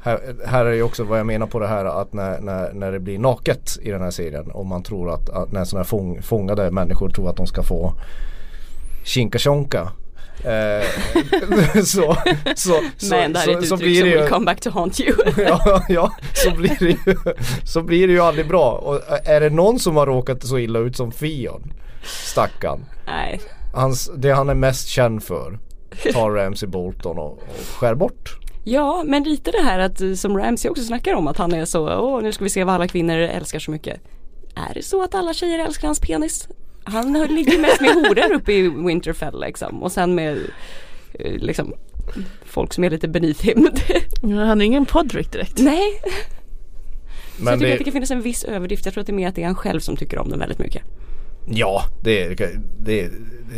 här, 0.01 0.35
här 0.45 0.65
är 0.65 0.73
ju 0.73 0.83
också 0.83 1.03
vad 1.03 1.19
jag 1.19 1.25
menar 1.25 1.47
på 1.47 1.59
det 1.59 1.67
här 1.67 1.85
att 1.85 2.13
när, 2.13 2.39
när, 2.39 2.73
när 2.73 2.91
det 2.91 2.99
blir 2.99 3.19
naket 3.19 3.77
i 3.81 3.91
den 3.91 4.01
här 4.01 4.11
serien 4.11 4.51
och 4.51 4.65
man 4.65 4.83
tror 4.83 5.13
att, 5.13 5.29
att 5.29 5.51
när 5.51 5.65
sådana 5.65 5.83
här 5.83 5.87
fång, 5.87 6.21
fångade 6.21 6.71
människor 6.71 7.09
tror 7.09 7.29
att 7.29 7.37
de 7.37 7.47
ska 7.47 7.63
få 7.63 7.93
kinka 9.03 9.37
tjonka 9.37 9.91
eh, 10.43 10.87
så, 11.83 12.15
så, 12.55 12.81
så, 12.97 13.15
Men 13.15 13.33
det 13.33 13.39
här 13.39 13.47
är 13.47 13.57
ett 13.57 13.67
så, 13.67 13.75
uttryck 13.75 13.99
som 13.99 14.09
will 14.09 14.27
come 14.29 14.45
back 14.45 14.61
to 14.61 14.69
haunt 14.69 14.99
you. 14.99 15.15
ja, 15.37 15.81
ja 15.89 16.11
så, 16.33 16.51
blir 16.51 16.77
det 16.79 16.85
ju, 16.85 17.15
så 17.63 17.81
blir 17.81 18.07
det 18.07 18.13
ju 18.13 18.19
aldrig 18.19 18.47
bra. 18.47 18.71
Och 18.71 19.01
är 19.25 19.39
det 19.39 19.49
någon 19.49 19.79
som 19.79 19.95
har 19.95 20.05
råkat 20.05 20.43
så 20.43 20.57
illa 20.57 20.79
ut 20.79 20.95
som 20.95 21.11
Fion, 21.11 21.73
stackarn. 22.03 22.85
Nej, 23.07 23.41
Hans, 23.73 24.11
det 24.15 24.31
han 24.31 24.49
är 24.49 24.55
mest 24.55 24.87
känd 24.87 25.23
för 25.23 25.59
tar 26.13 26.31
Ramsey 26.31 26.69
Bolton 26.69 27.17
och, 27.17 27.31
och 27.31 27.77
skär 27.79 27.95
bort. 27.95 28.39
Ja, 28.71 29.03
men 29.05 29.23
lite 29.23 29.51
det 29.51 29.61
här 29.61 29.79
att 29.79 30.01
eh, 30.01 30.13
som 30.13 30.37
Ramsey 30.37 30.71
också 30.71 30.83
snackar 30.83 31.13
om 31.13 31.27
att 31.27 31.37
han 31.37 31.53
är 31.53 31.65
så, 31.65 31.99
åh 31.99 32.21
nu 32.21 32.31
ska 32.31 32.43
vi 32.43 32.49
se 32.49 32.63
vad 32.63 32.75
alla 32.75 32.87
kvinnor 32.87 33.17
älskar 33.17 33.59
så 33.59 33.71
mycket. 33.71 34.01
Är 34.69 34.73
det 34.73 34.83
så 34.83 35.03
att 35.03 35.15
alla 35.15 35.33
tjejer 35.33 35.59
älskar 35.59 35.87
hans 35.87 35.99
penis? 35.99 36.47
Han 36.83 37.15
har- 37.15 37.27
ligger 37.27 37.59
mest 37.59 37.81
med 37.81 37.89
horor 37.93 38.33
uppe 38.33 38.53
i 38.53 38.69
Winterfell 38.69 39.39
liksom 39.41 39.83
och 39.83 39.91
sen 39.91 40.15
med 40.15 40.37
eh, 41.13 41.31
liksom 41.33 41.73
folk 42.45 42.73
som 42.73 42.83
är 42.83 42.89
lite 42.89 43.07
beneath 43.07 43.45
him. 43.45 43.69
Ja, 44.21 44.43
han 44.45 44.61
är 44.61 44.65
ingen 44.65 44.85
Podrick 44.85 45.31
direkt. 45.31 45.57
Nej, 45.59 46.01
så 46.01 46.07
jag 46.09 47.45
Men 47.45 47.53
tycker 47.53 47.53
att 47.53 47.59
det 47.59 47.77
det, 47.77 47.83
kan 47.83 47.93
finnas 47.93 48.11
en 48.11 48.21
viss 48.21 48.43
överdrift. 48.43 48.85
Jag 48.85 48.93
tror 48.93 49.01
att 49.01 49.07
det 49.07 49.13
är 49.13 49.15
mer 49.15 49.27
att 49.27 49.35
det 49.35 49.41
är 49.41 49.45
han 49.45 49.55
själv 49.55 49.79
som 49.79 49.95
tycker 49.95 50.19
om 50.19 50.29
den 50.29 50.39
väldigt 50.39 50.59
mycket. 50.59 50.81
Ja, 51.45 51.83
det, 52.01 52.35
det, 52.79 53.11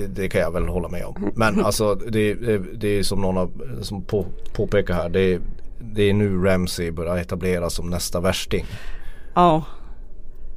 det, 0.08 0.30
kan 0.30 0.42
jag 0.42 0.52
väl 0.52 0.68
hålla 0.68 0.88
med 0.88 1.06
om. 1.06 1.32
Men 1.36 1.60
alltså 1.66 1.96
det, 1.96 2.34
det, 2.80 2.88
är 2.88 3.04
som 3.04 3.22
någon 3.22 3.38
av, 3.38 3.52
som 3.82 4.04
på, 4.04 4.26
påpekar 4.54 4.94
här. 4.94 5.10
Det, 5.10 5.42
det 5.80 6.04
är 6.04 6.14
nu 6.14 6.38
Ramsey 6.38 6.92
börjar 6.92 7.18
etableras 7.18 7.74
som 7.74 7.90
nästa 7.90 8.20
värsting. 8.20 8.66
Ja, 9.34 9.64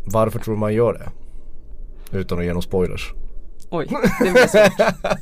Varför 0.04 0.38
tror 0.38 0.56
man 0.56 0.74
gör 0.74 0.92
det? 0.92 1.10
Utan 2.18 2.38
att 2.38 2.44
ge 2.44 2.50
några 2.50 2.62
spoilers. 2.62 3.12
oj, 3.70 3.86
det 4.20 4.30
blir 4.32 4.46
svårt. 4.46 4.72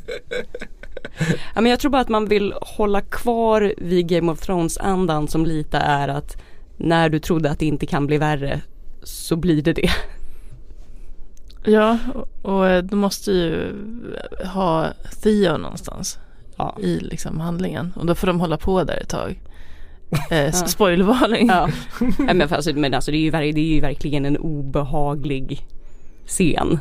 ja, 1.55 1.61
men 1.61 1.67
jag 1.67 1.81
tror 1.81 1.91
bara 1.91 2.03
att 2.03 2.09
man 2.09 2.27
vill 2.27 2.55
hålla 2.61 3.01
kvar 3.01 3.75
vid 3.79 4.09
Game 4.09 4.33
of 4.33 4.41
Thrones 4.41 4.79
andan 4.79 5.29
som 5.29 5.47
lite 5.47 5.79
är 5.79 6.09
att 6.09 6.37
när 6.77 7.09
du 7.09 7.19
trodde 7.19 7.51
att 7.51 7.59
det 7.59 7.67
inte 7.67 7.87
kan 7.87 8.07
bli 8.07 8.19
värre 8.19 8.61
så 9.03 9.37
blir 9.37 9.63
det 9.63 9.73
det. 9.73 9.91
Ja, 11.65 11.99
och, 12.43 12.85
de 12.85 12.99
måste 12.99 13.33
ju 13.33 13.75
ha 14.55 14.89
Theo 15.23 15.57
någonstans 15.57 16.19
Ja. 16.57 16.77
i 16.81 16.99
liksom 16.99 17.41
handlingen. 17.41 17.93
Och 17.97 18.07
då 18.07 18.15
får 18.15 18.27
de 18.27 18.41
hålla 18.41 18.57
på 18.57 18.85
där 18.85 18.97
ett 19.03 19.09
tag. 19.09 19.41
Eh, 20.31 20.53
Spoilervarning. 20.53 21.49
Ja. 21.49 21.69
Men, 22.19 22.49
för 22.49 22.57
alltså, 22.57 22.73
men 22.75 22.95
alltså 22.95 23.11
det 23.11 23.17
är, 23.17 23.43
ju, 23.43 23.53
det 23.53 23.61
är 23.61 23.75
ju 23.75 23.81
verkligen 23.81 24.25
en 24.25 24.37
obehaglig 24.37 25.67
scen. 26.27 26.79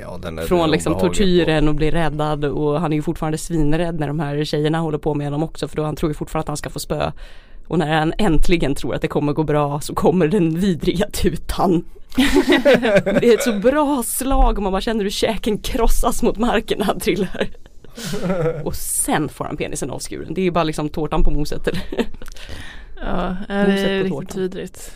Ja, 0.00 0.20
Från 0.46 0.70
liksom 0.70 0.98
tortyren 0.98 1.68
och 1.68 1.74
bli 1.74 1.90
räddad 1.90 2.44
och 2.44 2.80
han 2.80 2.92
är 2.92 2.96
ju 2.96 3.02
fortfarande 3.02 3.38
svinrädd 3.38 4.00
när 4.00 4.06
de 4.06 4.20
här 4.20 4.44
tjejerna 4.44 4.78
håller 4.78 4.98
på 4.98 5.14
med 5.14 5.26
honom 5.26 5.42
också 5.42 5.68
för 5.68 5.76
då 5.76 5.84
han 5.84 5.96
tror 5.96 6.10
ju 6.10 6.14
fortfarande 6.14 6.42
att 6.42 6.48
han 6.48 6.56
ska 6.56 6.70
få 6.70 6.78
spö. 6.78 7.12
Och 7.70 7.78
när 7.78 7.98
han 7.98 8.12
äntligen 8.18 8.74
tror 8.74 8.94
att 8.94 9.02
det 9.02 9.08
kommer 9.08 9.32
gå 9.32 9.42
bra 9.42 9.80
så 9.80 9.94
kommer 9.94 10.28
den 10.28 10.60
vidriga 10.60 11.06
tutan. 11.10 11.84
det 13.04 13.24
är 13.28 13.34
ett 13.34 13.42
så 13.42 13.52
bra 13.52 14.02
slag 14.06 14.56
och 14.56 14.62
man 14.62 14.72
bara 14.72 14.80
känner 14.80 15.02
hur 15.04 15.10
käken 15.10 15.58
krossas 15.58 16.22
mot 16.22 16.38
marken 16.38 16.78
när 16.78 16.86
han 16.86 17.00
trillar. 17.00 17.48
och 18.64 18.74
sen 18.74 19.28
får 19.28 19.44
han 19.44 19.56
penisen 19.56 19.90
avskuren. 19.90 20.34
Det 20.34 20.40
är 20.40 20.42
ju 20.42 20.50
bara 20.50 20.64
liksom 20.64 20.88
tårtan 20.88 21.24
på 21.24 21.30
moset. 21.30 21.68
Eller? 21.68 21.82
Ja, 23.02 23.36
det 23.48 23.66
Moset 23.68 23.86
är 23.88 24.00
på 24.00 24.04
riktigt 24.04 24.10
tårtan. 24.12 24.40
vidrigt. 24.42 24.92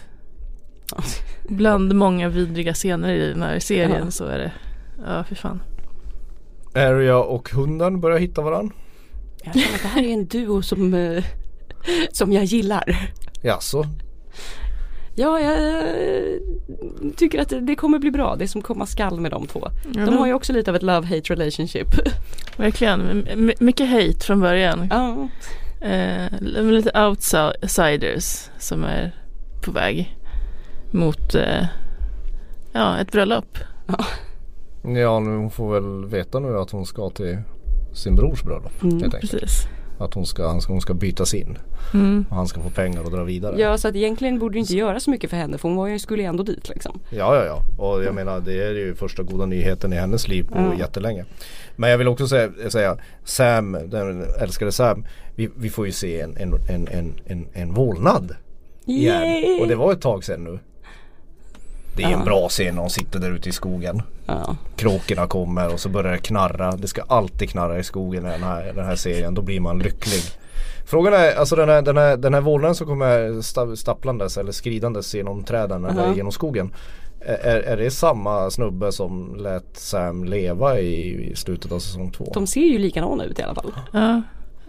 Bland 1.49 1.95
många 1.95 2.29
vidriga 2.29 2.75
scener 2.75 3.13
i 3.15 3.29
den 3.29 3.43
här 3.43 3.59
serien 3.59 4.03
Ja. 4.05 4.11
så 4.11 4.25
är 4.25 4.39
det. 4.39 4.53
Ja, 5.07 5.25
för 5.25 5.35
fan. 5.35 5.63
på. 6.73 6.79
Arya 6.81 7.19
och 7.19 7.51
hunden 7.51 8.01
börjar 8.01 8.19
hitta 8.19 8.43
varandra. 8.43 8.75
Jag 9.45 9.55
känner 9.55 9.75
att 9.75 9.83
det 9.83 9.89
här 9.89 10.03
är 10.03 10.13
en 10.13 10.27
duo 10.27 10.63
som, 10.63 10.95
eh, 10.95 11.25
som 12.12 12.33
jag 12.33 12.44
gillar. 12.44 13.11
Jaså? 13.42 13.87
Ja, 15.16 15.40
jag 15.40 15.85
tycker 17.16 17.40
att 17.40 17.53
det- 17.66 17.77
kommer 17.77 17.99
bli 17.99 18.11
bra. 18.11 18.37
Det 18.37 18.49
som 18.49 18.62
komma 18.62 18.87
skall 18.87 19.20
med 19.20 19.31
de 19.31 19.47
två. 19.47 19.68
Ja, 19.94 20.05
De 20.07 20.16
har 20.16 20.27
ju 20.27 20.35
också 20.35 20.53
lite 20.53 20.70
av 20.70 20.77
ett 20.77 20.83
love-hate 20.83 21.29
relationship. 21.29 21.88
Verkligen. 22.57 23.27
M- 23.29 23.53
mycket 23.61 23.88
hate 23.90 24.27
från 24.27 24.40
början. 24.40 24.88
Ja, 24.90 25.29
Eh, 25.81 26.40
lite 26.40 27.01
outsiders 27.07 28.49
som 28.59 28.85
är 28.85 29.14
på 29.64 29.70
väg 29.73 30.16
mot 30.92 31.35
eh, 31.35 31.66
ja, 32.73 32.99
ett 32.99 33.12
bröllop. 33.12 33.59
Ja, 34.83 35.20
nu 35.20 35.37
hon 35.37 35.51
får 35.51 35.75
väl 35.75 36.11
veta 36.11 36.40
nu 36.40 36.59
att 36.59 36.70
hon 36.70 36.87
ska 36.87 37.11
till 37.11 37.38
sin 37.94 38.16
brors 38.16 38.42
bröllop. 38.42 38.83
Mm, 38.83 39.01
helt 39.01 39.14
enkelt. 39.14 39.33
Precis. 39.33 39.62
Att 40.05 40.14
hon 40.14 40.27
ska, 40.27 40.61
hon 40.69 40.81
ska 40.81 40.95
bytas 40.95 41.35
in. 41.35 41.59
Mm. 41.95 42.25
Och 42.31 42.37
han 42.37 42.49
ska 42.49 42.61
få 42.61 42.71
pengar 42.71 43.05
och 43.05 43.11
dra 43.11 43.23
vidare. 43.25 43.61
ja, 43.61 43.79
så 43.79 43.88
att 43.88 43.97
egentligen 43.97 44.38
borde 44.38 44.55
det 44.55 44.59
inte 44.59 44.77
göra 44.77 45.01
så 45.01 45.11
mycket 45.11 45.31
för 45.31 45.37
henne 45.37 45.59
för 45.59 45.69
hon 45.69 45.77
var 45.77 45.87
ju, 45.88 45.99
skulle 45.99 46.23
ändå 46.23 46.43
dit 46.43 46.69
liksom. 46.69 47.01
Ja, 47.11 47.37
ja, 47.37 47.45
ja. 47.45 47.85
Och 47.85 48.05
jag 48.05 48.14
menar 48.14 48.40
det 48.40 48.62
är 48.62 48.73
ju 48.75 48.95
första 48.95 49.23
goda 49.23 49.47
nyheten 49.47 49.93
i 49.93 49.97
hennes 49.97 50.29
liv 50.29 50.43
på 50.49 50.59
Ja. 50.59 50.79
jättelänge. 50.79 51.25
Men 51.77 51.90
jag 51.90 51.99
vill 51.99 52.09
också 52.09 52.29
säga, 52.29 52.51
säga 52.69 52.97
Sam, 53.25 53.79
den 53.87 54.25
älskade 54.40 54.73
Sam. 54.73 55.05
Vi, 55.35 55.51
vi 55.57 55.71
får 55.71 55.87
ju 55.87 55.93
se 55.93 56.21
en, 56.21 56.37
en, 56.37 56.55
en, 56.69 56.88
en, 56.88 57.14
en, 57.27 57.47
en 57.53 57.75
vålnad 57.75 58.35
igen. 58.87 59.23
Yay! 59.23 59.61
Och 59.61 59.69
det 59.69 59.75
var 59.75 59.93
ett 59.93 60.01
tag 60.01 60.25
sedan 60.25 60.45
nu. 60.45 60.59
Det 61.96 62.02
är 62.02 62.07
en 62.07 62.12
Ja. 62.18 62.24
bra 62.24 62.48
scen 62.48 62.74
när 62.74 62.83
de 62.83 62.90
sitter 62.90 63.18
där 63.18 63.30
ute 63.30 63.48
i 63.48 63.52
skogen. 63.52 64.02
Ja. 64.26 64.57
Kråkorna 64.76 65.26
kommer 65.26 65.72
och 65.72 65.80
så 65.80 65.88
börjar 65.88 66.12
det 66.12 66.18
knarra. 66.18 66.72
Det 66.76 66.88
ska 66.88 67.02
alltid 67.02 67.50
knarra 67.50 67.78
i 67.78 67.83
skogen 67.85 68.26
i 68.26 68.30
den 68.30 68.42
här, 68.42 68.72
den 68.74 68.85
här 68.85 68.96
serien. 68.96 69.35
Då 69.35 69.42
blir 69.42 69.61
man 69.61 69.78
lycklig. 69.78 70.22
Frågan 70.87 71.12
är, 71.14 71.35
alltså 71.38 71.57
den 71.57 71.68
här, 71.68 71.83
den 71.83 71.96
här, 71.96 72.16
den 72.16 72.35
här 72.35 72.40
vålnaden 72.40 72.74
som 72.74 72.87
kommer 72.87 73.28
sta- 73.42 73.74
stapplandes 73.76 74.37
eller 74.38 74.52
skridandes 74.52 75.14
genom 75.14 75.44
träden 75.44 75.85
eller 75.85 76.02
Aha. 76.02 76.14
genom 76.14 76.33
skogen. 76.33 76.74
Är, 77.26 77.61
är 77.61 77.76
det 77.76 77.90
samma 77.90 78.50
snubbe 78.50 78.92
som 78.92 79.35
lät 79.38 79.76
Sam 79.76 80.24
leva 80.24 80.78
i, 80.78 81.30
i 81.30 81.37
slutet 81.37 81.72
av 81.72 81.78
säsong 81.78 82.11
två? 82.11 82.30
De 82.35 82.46
ser 82.46 82.61
ju 82.61 82.78
likadana 82.78 83.24
ut 83.24 83.38
i 83.38 83.42
alla 83.42 83.54
fall. 83.54 83.72
Ja, 83.92 84.22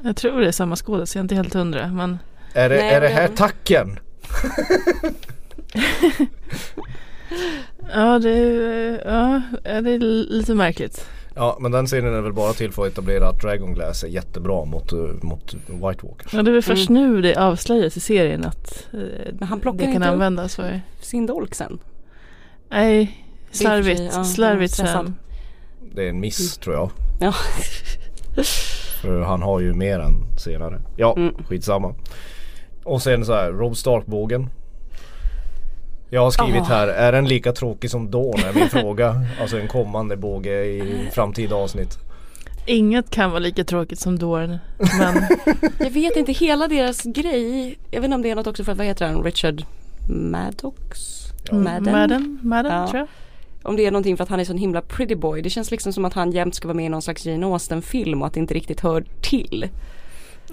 jag 0.03 0.15
tror 0.15 0.41
det 0.41 0.47
är 0.47 0.51
samma 0.51 0.75
skådis. 0.75 1.15
Jag 1.15 1.19
är 1.19 1.23
inte 1.23 1.35
helt 1.35 1.53
hundra. 1.53 1.88
Men 1.88 2.17
är 2.53 2.69
det, 2.69 2.75
Nej, 2.75 2.93
är 2.93 3.01
det 3.01 3.07
men- 3.07 3.17
här 3.17 3.27
tacken? 3.27 3.99
ja, 7.93 8.19
det 8.19 8.29
är, 8.31 9.01
ja, 9.05 9.41
det 9.81 9.91
är 9.91 9.99
lite 10.29 10.53
märkligt. 10.53 11.07
Ja 11.38 11.57
men 11.59 11.71
den 11.71 11.88
serien 11.88 12.13
är 12.13 12.21
väl 12.21 12.33
bara 12.33 12.53
till 12.53 12.71
för 12.71 12.85
att 12.85 12.91
etablera 12.91 13.27
att 13.27 13.41
Dragonglass 13.41 14.03
är 14.03 14.07
jättebra 14.07 14.65
mot, 14.65 14.91
mot 15.23 15.53
White 15.53 16.05
Walkers. 16.07 16.33
Ja, 16.33 16.43
det 16.43 16.51
är 16.51 16.53
väl 16.53 16.61
först 16.61 16.89
nu 16.89 17.21
det 17.21 17.35
avslöjas 17.35 17.97
i 17.97 17.99
serien 17.99 18.45
att 18.45 18.88
eh, 18.93 18.99
Men 19.39 19.47
han 19.47 19.59
plockar 19.59 19.78
det 19.78 19.86
kan 19.86 19.93
inte 19.95 20.09
användas 20.09 20.55
för. 20.55 20.82
Sin 21.01 21.26
dolk 21.26 21.55
sen. 21.55 21.80
Nej, 22.69 23.26
slarvigt, 23.51 24.01
ja, 24.13 24.23
slarvigt 24.23 24.73
stressad. 24.73 25.05
Sam. 25.05 25.15
Det 25.95 26.05
är 26.05 26.09
en 26.09 26.19
miss 26.19 26.57
tror 26.57 26.76
jag. 26.76 26.91
Ja. 27.19 27.34
För 29.01 29.21
han 29.21 29.41
har 29.41 29.59
ju 29.59 29.73
mer 29.73 29.99
än 29.99 30.13
senare. 30.38 30.82
Ja, 30.97 31.13
Mm. 31.17 31.36
skitsamma. 31.47 31.95
Och 32.84 33.01
sen 33.01 33.26
så 33.26 33.34
här, 33.34 33.51
Rob 33.51 33.78
Stark-bågen. 33.78 34.49
Jag 36.16 36.22
har 36.22 36.32
skrivit 36.32 36.61
Ah. 36.61 36.66
här, 36.66 36.88
är 36.88 37.11
den 37.11 37.28
lika 37.28 37.51
tråkig 37.53 37.89
som 37.89 38.11
Dawn 38.11 38.39
är 38.39 38.53
min 38.53 38.70
fråga. 38.70 39.22
Alltså 39.41 39.59
en 39.59 39.68
kommande 39.68 40.18
båge 40.18 40.63
i 40.66 41.09
framtida 41.13 41.55
avsnitt. 41.55 41.97
Inget 42.66 43.09
kan 43.09 43.30
vara 43.30 43.39
lika 43.39 43.63
tråkigt 43.63 43.99
som 43.99 44.20
Dorn. 44.20 44.57
Men 44.78 45.16
Jag 45.80 45.89
vet 45.91 46.16
inte, 46.18 46.32
hela 46.32 46.68
deras 46.68 47.03
grej. 47.03 47.78
Jag 47.91 48.01
vet 48.01 48.05
inte 48.05 48.16
om 48.16 48.22
det 48.22 48.30
är 48.30 48.36
något 48.36 48.47
också 48.47 48.63
för 48.63 48.72
att, 48.72 48.78
vad 48.78 48.88
heter 48.88 49.05
han, 49.07 49.24
Richard 49.24 49.63
Maddox? 50.09 50.99
Madden? 51.51 51.93
Madden, 51.93 52.39
Madden 52.43 52.72
Ja. 52.74 52.88
tror 52.88 52.99
jag. 52.99 53.07
Om 53.70 53.76
det 53.76 53.86
är 53.86 53.91
någonting 53.91 54.18
för 54.18 54.24
att 54.24 54.30
han 54.30 54.39
är 54.39 54.45
sån 54.45 54.57
himla 54.57 54.82
pretty 54.82 55.16
boy. 55.16 55.41
Det 55.41 55.49
känns 55.49 55.72
liksom 55.72 55.93
som 55.93 56.05
att 56.05 56.13
han 56.13 56.32
jämt 56.32 56.55
ska 56.55 56.68
vara 56.68 56.76
med 56.76 56.86
i 56.86 56.89
någon 56.89 57.01
slags 57.01 57.26
Jane 57.26 57.45
Austen 57.45 57.82
film 57.82 58.22
och 58.22 58.28
att 58.28 58.34
det 58.34 58.39
inte 58.39 58.53
riktigt 58.53 58.80
hör 58.82 59.05
till. 59.22 59.70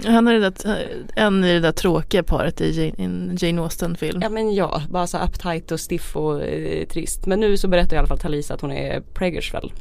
Han 0.05 0.28
är 0.28 0.32
det 0.32 0.51
där, 0.51 0.88
en 1.16 1.45
i 1.45 1.53
det 1.53 1.61
där 1.61 1.72
tråkiga 1.72 2.22
paret 2.22 2.61
i 2.61 2.70
Jane, 2.70 3.36
Jane 3.38 3.62
Austen-film. 3.62 4.20
Ja 4.22 4.28
men 4.28 4.55
ja, 4.55 4.82
bara 4.90 5.07
så 5.07 5.18
uptight 5.18 5.72
och 5.72 5.80
stiff 5.80 6.16
och 6.16 6.43
eh, 6.43 6.86
trist. 6.86 7.26
Men 7.26 7.40
nu 7.40 7.57
så 7.57 7.68
berättar 7.68 7.97
i 7.97 7.99
alla 7.99 8.09
fall 8.09 8.18
Talisa 8.18 8.55
att 8.55 8.61
hon 8.61 8.72
är 8.72 9.01
preggers 9.01 9.55
väl. 9.55 9.72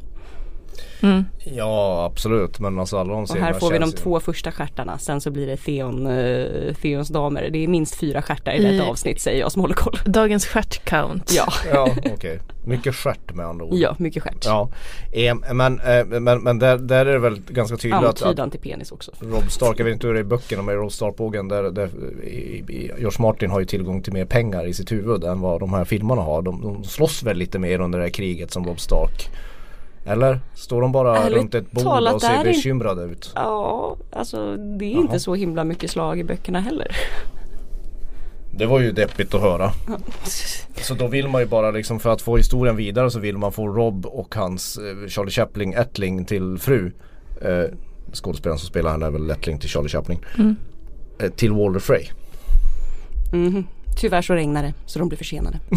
Mm. 1.03 1.25
Ja 1.43 2.05
absolut 2.11 2.59
men 2.59 2.79
alltså 2.79 2.97
alla 2.97 3.13
de 3.13 3.23
Och 3.23 3.29
här 3.37 3.53
får 3.53 3.71
vi 3.71 3.77
de 3.77 3.89
ju- 3.89 3.95
två 3.95 4.19
första 4.19 4.51
stjärtarna. 4.51 4.97
Sen 4.97 5.21
så 5.21 5.31
blir 5.31 5.47
det 5.47 5.57
Theon, 5.57 6.07
eh, 6.07 6.73
Theons 6.81 7.07
damer. 7.09 7.49
Det 7.51 7.63
är 7.63 7.67
minst 7.67 7.95
fyra 7.95 8.21
stjärtar 8.21 8.51
i 8.51 8.57
I- 8.57 8.71
detta 8.77 8.89
avsnitt 8.89 9.21
säger 9.21 9.39
jag 9.39 9.51
som 9.51 9.61
håller 9.61 9.75
koll. 9.75 9.99
Dagens 10.05 10.45
stjärt-count. 10.47 11.31
Ja, 11.35 11.53
Ja 11.73 11.87
okej, 12.13 12.39
mycket 12.65 12.95
stjärt 12.95 13.33
med 13.33 13.45
andra 13.45 13.65
ord. 13.65 13.73
ja 13.73 13.95
mycket 13.99 14.23
stjärt. 14.23 14.45
Ja, 14.45 14.69
eh, 15.11 15.35
men, 15.53 15.79
eh, 15.79 16.05
men, 16.05 16.41
men 16.43 16.59
där, 16.59 16.77
där 16.77 17.05
är 17.05 17.13
det 17.13 17.19
väl 17.19 17.41
ganska 17.47 17.77
tydligt 17.77 17.93
att, 17.99 18.05
att 18.05 18.21
Antydan 18.21 18.51
till 18.51 18.59
penis 18.59 18.91
också. 18.91 19.11
Rob 19.19 19.51
Stark, 19.51 19.79
jag 19.79 19.85
vet 19.85 19.93
inte 19.93 20.07
hur 20.07 20.13
det 20.13 20.19
är 20.19 20.23
i 20.23 20.27
böckerna 20.27 20.61
med 20.63 20.75
Rob 20.75 20.91
Stark-bågen 20.91 21.47
där, 21.47 21.63
där 21.63 21.89
i, 22.23 22.27
i, 22.67 22.91
George 22.99 23.21
Martin 23.21 23.51
har 23.51 23.59
ju 23.59 23.65
tillgång 23.65 24.01
till 24.01 24.13
mer 24.13 24.25
pengar 24.25 24.65
i 24.67 24.73
sitt 24.73 24.91
huvud 24.91 25.23
än 25.23 25.41
vad 25.41 25.59
de 25.59 25.73
här 25.73 25.85
filmerna 25.85 26.21
har. 26.21 26.41
De, 26.41 26.61
de 26.61 26.83
slåss 26.83 27.23
väl 27.23 27.37
lite 27.37 27.59
mer 27.59 27.79
under 27.81 27.99
det 27.99 28.05
här 28.05 28.11
kriget 28.11 28.51
som 28.51 28.65
Rob 28.65 28.79
Stark. 28.79 29.29
Eller? 30.05 30.39
Står 30.53 30.81
de 30.81 30.91
bara 30.91 31.17
Ärligt 31.17 31.37
runt 31.37 31.55
ett 31.55 31.71
bord 31.71 31.83
talat, 31.83 32.13
och 32.13 32.21
ser 32.21 32.43
bekymrade 32.43 33.03
ut? 33.03 33.31
Ja, 33.35 33.97
alltså 34.11 34.57
det 34.57 34.85
är 34.85 34.91
Jaha. 34.91 35.01
inte 35.01 35.19
så 35.19 35.35
himla 35.35 35.63
mycket 35.63 35.91
slag 35.91 36.19
i 36.19 36.23
böckerna 36.23 36.59
heller. 36.59 36.87
Det 38.57 38.65
var 38.65 38.79
ju 38.79 38.91
deppigt 38.91 39.33
att 39.33 39.41
höra. 39.41 39.71
Så 40.81 40.93
då 40.93 41.07
vill 41.07 41.27
man 41.27 41.41
ju 41.41 41.47
bara 41.47 41.71
liksom 41.71 41.99
för 41.99 42.09
att 42.09 42.21
få 42.21 42.37
historien 42.37 42.75
vidare 42.75 43.11
så 43.11 43.19
vill 43.19 43.37
man 43.37 43.51
få 43.51 43.67
Rob 43.67 44.05
och 44.05 44.35
hans 44.35 44.77
eh, 44.77 45.07
Charlie 45.07 45.31
Chaplin 45.31 45.73
ättling 45.73 46.25
till 46.25 46.57
fru. 46.57 46.91
Eh, 47.41 47.63
skådespelaren 48.13 48.59
som 48.59 48.67
spelar 48.67 48.91
henne 48.91 49.05
är 49.05 49.11
väl 49.11 49.29
ättling 49.29 49.59
till 49.59 49.69
Charlie 49.69 49.89
Chaplin. 49.89 50.19
Mm. 50.37 50.55
Eh, 51.19 51.29
till 51.29 51.51
Walter 51.51 51.79
Frey. 51.79 52.07
Mhm. 53.33 53.67
Tyvärr 54.01 54.21
så 54.21 54.33
regnar 54.33 54.63
det 54.63 54.73
så 54.85 54.99
de 54.99 55.07
blir 55.07 55.17
försenade. 55.17 55.59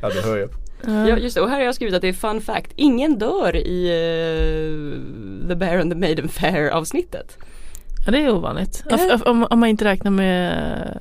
Ja 0.00 0.08
du 0.10 0.20
hör 0.20 0.36
ju. 0.36 0.48
Ja 0.86 1.16
just 1.18 1.34
det, 1.34 1.40
och 1.40 1.48
här 1.48 1.56
har 1.56 1.64
jag 1.64 1.74
skrivit 1.74 1.94
att 1.94 2.02
det 2.02 2.08
är 2.08 2.12
fun 2.12 2.40
fact. 2.40 2.72
Ingen 2.76 3.18
dör 3.18 3.56
i 3.56 3.88
eh, 3.88 5.48
The 5.48 5.54
Bear 5.54 5.78
and 5.78 5.92
the 5.92 5.98
Maiden 5.98 6.28
Fair 6.28 6.70
avsnittet. 6.70 7.38
Ja, 8.06 8.12
det 8.12 8.18
är 8.22 8.30
ovanligt. 8.30 8.84
Ja. 8.90 9.14
Om, 9.14 9.22
om, 9.26 9.46
om 9.50 9.60
man 9.60 9.68
inte 9.68 9.84
räknar 9.84 10.10
med 10.10 11.00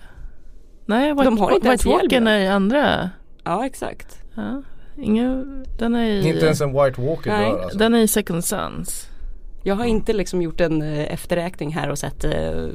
Nej, 0.85 1.13
White, 1.13 1.23
De 1.23 1.37
har 1.37 1.51
inte 1.51 1.69
White 1.69 1.89
Walker 1.89 2.11
ihjäl 2.11 2.27
är 2.27 2.39
i 2.39 2.47
andra. 2.47 3.09
Ja 3.43 3.65
exakt. 3.65 4.21
Ja, 4.35 4.61
ingen, 4.97 5.65
den 5.77 5.95
är 5.95 6.05
i, 6.05 6.27
Inte 6.27 6.45
ens 6.45 6.61
en 6.61 6.69
White 6.71 7.01
Walker 7.01 7.31
Nej, 7.31 7.51
dör 7.51 7.63
alltså. 7.63 7.77
den 7.77 7.93
är 7.93 7.99
i 7.99 8.07
Second 8.07 8.45
Sons. 8.45 9.07
Jag 9.63 9.75
har 9.75 9.85
inte 9.85 10.13
liksom 10.13 10.41
gjort 10.41 10.61
en 10.61 10.81
eh, 10.81 11.13
efterräkning 11.13 11.73
här 11.73 11.89
och 11.89 11.99
sett 11.99 12.23
eh, 12.23 12.69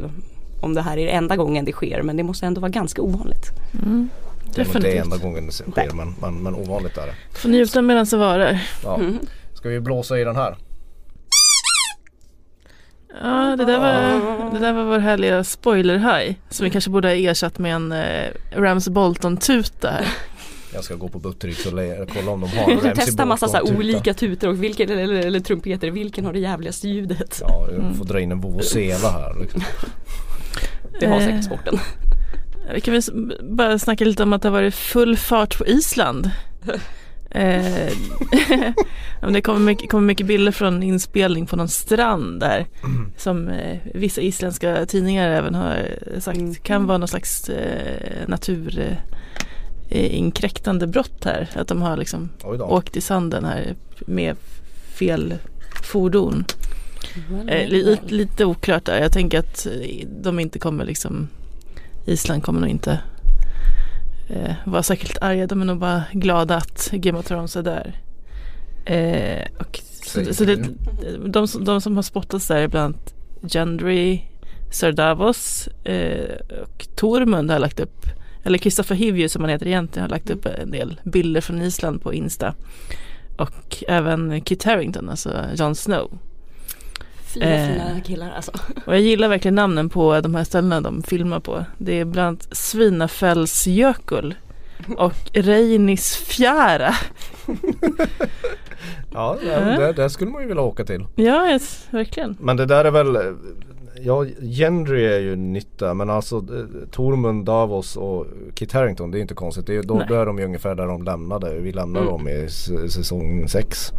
om 0.61 0.74
det 0.74 0.82
här 0.82 0.98
är 0.98 1.09
enda 1.09 1.36
gången 1.36 1.64
det 1.64 1.72
sker 1.72 2.03
men 2.03 2.16
det 2.16 2.22
måste 2.22 2.46
ändå 2.46 2.61
vara 2.61 2.70
ganska 2.70 3.03
ovanligt. 3.03 3.50
Mm. 3.82 4.09
Det 4.55 4.61
är 4.61 4.64
inte 4.66 4.78
Definitivt. 4.78 5.05
enda 5.05 5.16
gången 5.16 5.46
det 5.46 5.53
sker 5.53 5.90
men, 5.94 6.14
men, 6.20 6.42
men 6.42 6.55
ovanligt 6.55 6.96
är 6.98 7.07
det. 7.07 7.14
Får 7.38 7.48
njuta 7.48 7.82
medan 7.82 8.05
det 8.05 8.16
varar. 8.16 8.62
Ja. 8.84 9.00
Ska 9.55 9.68
vi 9.68 9.80
blåsa 9.80 10.18
i 10.18 10.24
den 10.24 10.36
här? 10.36 10.57
Ja, 13.22 13.57
det 13.59 13.64
där 13.64 13.78
var, 13.78 14.50
det 14.53 14.59
där 14.59 14.72
var 14.72 14.84
vår 14.84 14.98
härliga 14.98 15.44
spoiler-haj. 15.44 16.36
Som 16.50 16.64
vi 16.64 16.70
kanske 16.70 16.90
borde 16.90 17.09
ha 17.09 17.14
ersatt 17.14 17.59
med 17.59 17.74
en 17.74 17.92
eh, 17.92 18.28
Rams 18.57 18.88
Bolton-tuta 18.88 19.90
här. 19.90 20.07
Jag 20.74 20.84
ska 20.84 20.94
gå 20.94 21.09
på 21.09 21.18
Butterick 21.18 21.66
och 22.00 22.09
kolla 22.14 22.30
om 22.30 22.40
de 22.40 22.50
har 22.50 22.70
en 22.70 22.80
Ramsey 22.80 22.94
testa 22.94 23.24
massa 23.26 23.48
så 23.48 23.53
här 23.53 23.61
Bolton-tuta. 23.62 23.78
olika 23.96 24.14
tutor 24.14 24.48
och 24.48 24.62
vilken, 24.64 24.90
eller, 24.90 25.03
eller, 25.03 25.26
eller 25.26 25.40
trumpeter, 25.40 25.90
vilken 25.90 26.24
har 26.24 26.32
det 26.32 26.38
jävligaste 26.38 26.88
ljudet? 26.88 27.38
Ja, 27.40 27.68
jag 27.72 27.96
får 27.96 28.05
dra 28.05 28.20
in 28.20 28.32
en 28.32 28.40
vuvuzela 28.40 29.11
här 29.11 29.34
liksom. 29.40 29.62
Det 31.00 31.07
har 31.07 31.16
Eh. 31.20 31.26
säkert 31.26 31.44
sporten. 31.44 31.78
Vi 32.75 32.81
kan 32.81 32.95
väl 32.95 33.03
bara 33.43 33.79
snacka 33.79 34.05
lite 34.05 34.23
om 34.23 34.33
att 34.33 34.43
det 34.43 34.49
har 34.49 34.53
varit 34.53 34.75
full 34.75 35.16
fart 35.16 35.59
på 35.59 35.66
Island. 35.66 36.31
Eh, 37.35 37.93
det 39.33 39.41
kommer 39.41 39.61
mycket, 39.61 39.91
kommer 39.91 40.07
mycket 40.07 40.27
bilder 40.27 40.53
från 40.53 40.83
inspelning 40.83 41.47
på 41.47 41.57
någon 41.57 41.68
strand 41.68 42.41
där. 42.41 42.66
Som 43.16 43.49
eh, 43.49 43.79
vissa 43.95 44.20
isländska 44.20 44.87
tidningar 44.87 45.29
även 45.31 45.55
har 45.55 45.89
sagt 46.20 46.39
Mm. 46.39 46.55
kan 46.55 46.87
vara 46.87 46.99
någon 46.99 47.09
slags 47.09 47.49
eh, 47.49 48.29
natur 48.29 48.97
eh, 49.91 50.14
inkräktande 50.14 50.87
brott 50.87 51.25
här. 51.25 51.49
Att 51.55 51.68
de 51.68 51.83
har 51.83 51.97
liksom 51.97 52.29
åkt 52.61 52.97
i 52.97 53.01
sanden 53.01 53.45
här 53.45 53.75
med 54.07 54.37
fel 54.99 55.35
fordon. 55.83 56.45
Eh, 57.49 57.68
li, 57.68 57.99
lite 58.07 58.45
oklart 58.45 58.85
där. 58.85 59.01
Jag 59.01 59.12
tänker 59.12 59.39
att 59.39 59.66
eh, 59.66 60.07
de 60.23 60.41
inte 60.41 60.59
kommer 60.59 60.85
liksom 60.85 61.29
Island 62.05 62.42
kommer 62.42 62.61
nog 62.61 62.68
inte 62.70 63.00
eh, 64.28 64.55
vara 64.64 64.82
särskilt 64.82 65.18
arga. 65.20 65.46
De 65.46 65.61
är 65.61 65.64
nog 65.64 65.78
bara 65.78 66.03
glada 66.12 66.57
att 66.57 66.90
Game 66.92 67.18
of 67.18 67.26
Thrones 67.26 67.57
är 67.57 67.62
där. 67.62 67.96
Eh, 68.84 69.46
och 69.59 69.80
så, 70.05 70.34
så 70.34 70.44
det, 70.44 70.64
de, 71.26 71.48
som- 71.48 71.64
de 71.64 71.80
som 71.80 71.96
har 71.96 72.03
spottats 72.03 72.46
där 72.48 72.57
är 72.57 72.68
bland 72.68 72.84
annat 72.94 73.14
Gendry, 73.53 74.20
Sir 74.70 74.92
Davos 74.92 75.66
eh, 75.84 76.36
och 76.62 76.86
Tormund 76.96 77.50
har 77.50 77.59
lagt 77.59 77.80
upp 77.80 78.07
eller 78.44 78.59
Christopher 78.59 78.94
Hivju 78.94 79.28
som 79.28 79.42
han 79.42 79.50
heter 79.50 79.66
egentligen 79.66 80.03
har 80.05 80.11
lagt 80.11 80.30
upp 80.30 80.46
en 80.46 80.70
del 80.70 81.00
bilder 81.05 81.40
från 81.40 81.62
Island 81.62 82.03
på 82.03 82.14
Insta. 82.14 82.55
Och 83.36 83.84
även 83.88 84.40
Kit 84.40 84.64
Harington, 84.64 85.09
alltså 85.11 85.44
Jon 85.55 85.74
Snow. 85.74 86.18
Fina 87.33 87.47
Eh. 87.47 87.68
fina 87.72 88.01
killar 88.01 88.30
alltså. 88.37 88.53
Och 88.87 88.95
jag 88.95 89.01
gillar 89.01 89.28
verkligen 89.28 89.55
namnen 89.55 89.89
på 89.89 90.20
de 90.20 90.35
här 90.35 90.45
ställena 90.45 90.80
de 90.80 91.03
filmar 91.03 91.41
på. 91.41 91.64
Det 91.78 92.01
är 92.01 92.05
bland 92.05 92.28
annat 92.28 92.49
Svinafällsjökull 92.57 94.35
och 94.97 95.12
Reinisfjära. 95.33 96.95
Ja, 99.12 99.37
Mm. 99.43 99.80
där, 99.80 99.93
där, 99.93 100.09
skulle 100.09 100.30
man 100.30 100.43
ju 100.43 100.49
vilja 100.49 100.62
åka 100.62 100.85
till. 100.85 101.07
Ja, 101.14 101.51
yes, 101.51 101.87
verkligen. 101.91 102.37
Men 102.41 102.57
det 102.57 102.66
där 102.66 102.85
är 102.85 102.91
väl 102.91 103.18
Ja, 104.05 104.24
Gendry 104.41 105.05
är 105.07 105.18
ju 105.18 105.37
nytta 105.37 105.95
men 105.95 106.11
alltså 106.11 106.37
eh, 106.37 106.89
Tormund, 106.91 107.45
Davos 107.45 107.97
och 107.97 108.26
Kit 108.55 108.72
Harington 108.72 109.11
det 109.11 109.18
är 109.18 109.20
inte 109.20 109.35
konstigt. 109.35 109.66
Det 109.66 109.76
är, 109.76 109.83
då, 109.83 110.03
då 110.09 110.14
är 110.14 110.26
de 110.26 110.39
ju 110.39 110.45
ungefär 110.45 110.74
där 110.74 110.87
de 110.87 111.03
lämnade. 111.03 111.59
Vi 111.59 111.72
lämnade 111.72 112.07
Mm. 112.07 112.12
dem 112.18 112.28
i 112.28 112.49
säsong 112.91 113.49
6. 113.49 113.93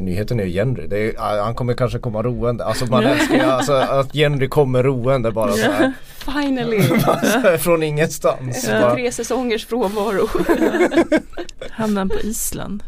Nyheten 0.00 0.40
är 0.40 0.44
ju 0.44 0.50
Gendry. 0.50 0.86
Det 0.86 0.98
är, 0.98 1.14
ah, 1.18 1.42
han 1.44 1.54
kommer 1.54 1.74
kanske 1.74 1.98
komma 1.98 2.22
roende. 2.22 2.64
Alltså 2.64 2.86
man 2.86 3.04
älskar 3.04 3.34
ju 3.34 3.40
alltså, 3.42 3.72
att 3.72 4.12
Gendry 4.14 4.48
kommer 4.48 4.82
roende 4.82 5.30
bara 5.30 5.52
så 5.52 5.70
här. 5.70 5.92
Finally! 6.24 6.80
Från 7.58 7.82
ingenstans. 7.82 8.56
Efter 8.56 8.80
Bara. 8.80 8.94
tre 8.94 9.12
säsongers 9.12 9.66
frånvaro. 9.66 10.28
Hamnar 11.70 12.00
han 12.00 12.08
på 12.08 12.20
Island. 12.20 12.82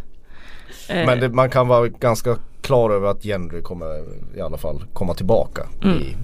Eh, 0.89 1.07
Men 1.07 1.21
det, 1.21 1.29
man 1.29 1.51
kan 1.51 1.69
vara 1.69 1.89
ganska 1.89 2.37
klar 2.61 2.91
över 2.91 3.09
att 3.09 3.25
Gendry 3.25 3.63
kommer 3.63 4.05
i 4.37 4.41
alla 4.41 4.57
fall 4.57 4.83
komma 4.93 5.15
tillbaka 5.15 5.63
Mm. 5.85 5.99
i, 5.99 6.17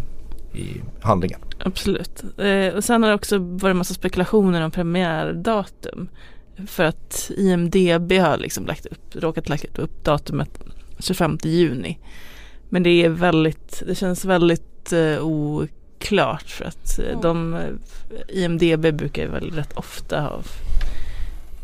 i 0.58 0.80
handlingen. 1.02 1.40
Absolut. 1.64 2.22
Eh, 2.38 2.74
och 2.76 2.84
sen 2.84 3.02
har 3.02 3.10
det 3.10 3.14
också 3.16 3.38
varit 3.38 3.70
en 3.70 3.76
massa 3.76 3.94
spekulationer 3.94 4.64
om 4.64 4.70
premiärdatum. 4.70 6.08
För 6.66 6.84
att 6.84 7.30
IMDB 7.36 8.12
har 8.12 8.36
liksom 8.36 8.66
lagt 8.66 8.86
upp, 8.86 9.14
råkat 9.16 9.48
lagt 9.48 9.78
upp 9.78 10.04
datumet 10.04 10.60
25 10.98 11.38
juni. 11.44 11.98
Men 12.68 12.82
det 12.82 12.90
är 13.04 13.08
väldigt, 13.08 13.82
det 13.86 13.94
känns 13.94 14.24
väldigt 14.24 14.92
eh, 14.92 15.24
oklart 15.24 16.50
för 16.50 16.64
att 16.64 16.98
eh, 16.98 17.20
de, 17.20 17.54
eh, 17.54 17.60
IMDB 18.28 18.94
brukar 18.94 19.22
ju 19.22 19.28
väl 19.28 19.50
rätt 19.50 19.72
ofta 19.72 20.20
ha 20.20 20.40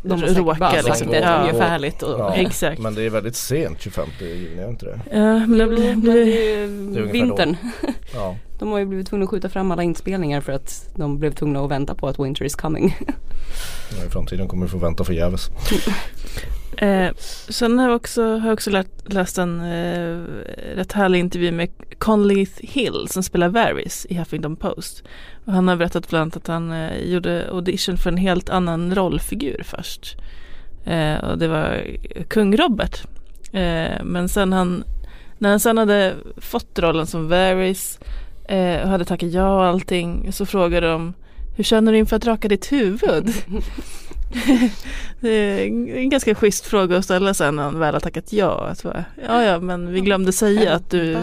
De 0.03 0.11
har 0.11 0.18
säkert 0.18 0.36
råka 0.39 0.59
bara 0.59 0.70
sagt 0.70 0.84
liksom. 0.86 1.09
det 1.09 1.18
Ja. 1.18 1.41
ungefärligt. 1.41 2.03
Och, 2.03 2.20
Ja, 2.20 2.34
Exakt. 2.34 2.80
Men 2.80 2.95
det 2.95 3.03
är 3.03 3.11
väldigt 3.11 3.36
sent 3.36 3.80
25 3.80 4.09
juni, 4.20 4.61
är 4.62 4.68
inte 4.68 4.86
det? 4.86 5.01
Ja, 5.12 5.47
men 5.47 5.59
det 5.59 5.66
blir, 5.66 5.97
blir, 5.97 6.14
det 6.95 7.01
är 7.01 7.07
då. 7.07 7.12
vintern. 7.12 7.57
Ja. 8.14 8.36
De 8.59 8.72
har 8.72 8.78
ju 8.78 8.86
blivit 8.86 9.09
tvungna 9.09 9.24
att 9.24 9.30
skjuta 9.30 9.48
fram 9.48 9.70
alla 9.70 9.82
inspelningar 9.82 10.40
för 10.40 10.52
att 10.52 10.90
de 10.94 11.18
blev 11.18 11.34
tvungna 11.34 11.61
att 11.61 11.70
vänta 11.70 11.94
på 11.94 12.09
att 12.09 12.18
winter 12.18 12.44
is 12.44 12.54
coming. 12.54 12.96
Ja, 13.98 14.04
I 14.04 14.09
framtiden 14.11 14.48
kommer 14.48 14.66
vi 14.66 14.70
få 14.70 14.78
vänta 14.78 15.04
förgäves. 15.04 15.50
Eh, 16.80 17.11
sen 17.48 17.78
har 17.78 17.86
jag 17.88 17.96
också, 17.96 18.22
har 18.22 18.48
jag 18.48 18.52
också 18.52 18.70
lärt, 18.70 19.12
läst 19.12 19.38
en 19.38 19.61
eh, 19.61 20.18
rätt 20.74 20.92
härlig 20.92 21.18
intervju 21.18 21.52
med 21.52 21.68
Conley 21.98 22.46
Hill 22.61 23.06
som 23.11 23.22
spelar 23.22 23.48
Varys 23.48 24.06
i 24.11 24.14
Huffington 24.14 24.56
Post. 24.56 25.02
Och 25.44 25.52
han 25.52 25.68
har 25.68 25.76
berättat 25.76 26.09
bland 26.09 26.22
annat 26.22 26.36
att 26.36 26.46
han 26.46 26.72
eh, 26.72 26.98
gjorde 26.98 27.48
audition 27.50 27.96
för 27.96 28.11
en 28.11 28.16
helt 28.16 28.50
annan 28.50 28.94
rollfigur 28.94 29.62
först. 29.64 30.16
Eh, 30.84 31.16
och 31.24 31.38
det 31.38 31.48
var 31.48 31.86
kung 32.28 32.56
Robert. 32.56 33.04
Eh, 33.52 34.04
men 34.04 34.28
sen 34.28 34.52
han, 34.52 34.84
när 35.38 35.50
han 35.50 35.61
sen 35.61 35.78
hade 35.78 36.14
fått 36.36 36.78
rollen 36.78 37.06
som 37.06 37.28
Varys 37.28 37.98
eh, 38.49 38.82
och 38.82 38.88
hade 38.88 39.05
tackat 39.05 39.32
ja 39.32 39.55
och 39.55 39.64
allting 39.64 40.32
så 40.32 40.46
frågade 40.46 40.90
de 40.90 41.14
hur 41.57 41.64
känner 41.64 41.92
du 41.92 41.99
inför 41.99 42.16
att 42.16 42.26
raka 42.26 42.49
ditt 42.49 42.72
huvud? 42.72 43.32
Det 45.20 45.30
är 45.30 45.66
en 45.96 46.11
ganska 46.11 46.34
schysst 46.34 46.66
fråga 46.66 46.96
att 46.96 47.05
ställa 47.05 47.34
sen 47.34 47.57
när 47.57 47.62
han 47.62 47.78
väl 47.78 47.94
har 47.94 48.01
tackat 48.01 48.32
ja. 48.32 48.66
Att 48.66 48.84
ja, 49.26 49.44
ja, 49.44 49.59
men 49.61 49.92
vi 49.92 50.01
glömde 50.01 50.32
säga 50.32 50.74
att 50.74 50.90
du 50.90 51.18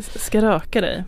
ska 0.00 0.42
raka 0.42 0.80
dig. 0.80 1.04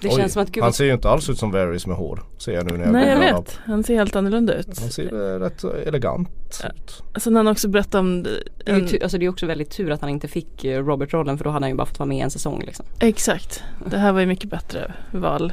Det 0.00 0.08
Oj, 0.08 0.16
känns 0.16 0.32
som 0.32 0.42
att 0.42 0.50
gud 0.52 0.62
Han 0.64 0.72
ser 0.72 0.84
ju 0.84 0.92
inte 0.92 1.08
alls 1.10 1.30
ut 1.30 1.38
som 1.38 1.50
Varys 1.50 1.86
med 1.86 1.96
hår. 1.96 2.22
Ser 2.38 2.52
jag 2.52 2.70
nu 2.72 2.78
när 2.78 2.84
jag 2.84 2.92
Nej, 2.92 3.08
jag 3.08 3.16
googlar 3.18 3.38
upp. 3.38 3.48
vet. 3.48 3.58
Han 3.64 3.84
ser 3.84 3.94
helt 3.94 4.16
annorlunda 4.16 4.54
ut. 4.54 4.80
Han 4.80 4.90
ser 4.90 5.34
eh, 5.34 5.40
rätt 5.40 5.64
elegant 5.64 6.28
ut. 6.76 7.02
Sen 7.22 7.36
har 7.36 7.44
han 7.44 7.52
också 7.52 7.68
berättat 7.68 7.94
om 7.94 8.22
det 8.22 8.30
är, 8.66 8.76
ju 8.76 9.02
alltså 9.02 9.18
det 9.18 9.24
är 9.24 9.30
också 9.30 9.46
väldigt 9.46 9.70
tur 9.70 9.90
att 9.90 10.00
han 10.00 10.10
inte 10.10 10.28
fick 10.28 10.64
eh, 10.64 10.84
Robert-rollen 10.84 11.38
för 11.38 11.44
då 11.44 11.50
hade 11.50 11.64
han 11.64 11.70
ju 11.70 11.76
bara 11.76 11.86
fått 11.86 11.98
vara 11.98 12.06
med 12.08 12.24
en 12.24 12.30
säsong 12.30 12.62
liksom. 12.66 12.86
Exakt, 13.00 13.62
det 13.90 13.98
här 13.98 14.12
var 14.12 14.20
ju 14.20 14.26
mycket 14.26 14.50
bättre 14.50 14.92
val. 15.12 15.52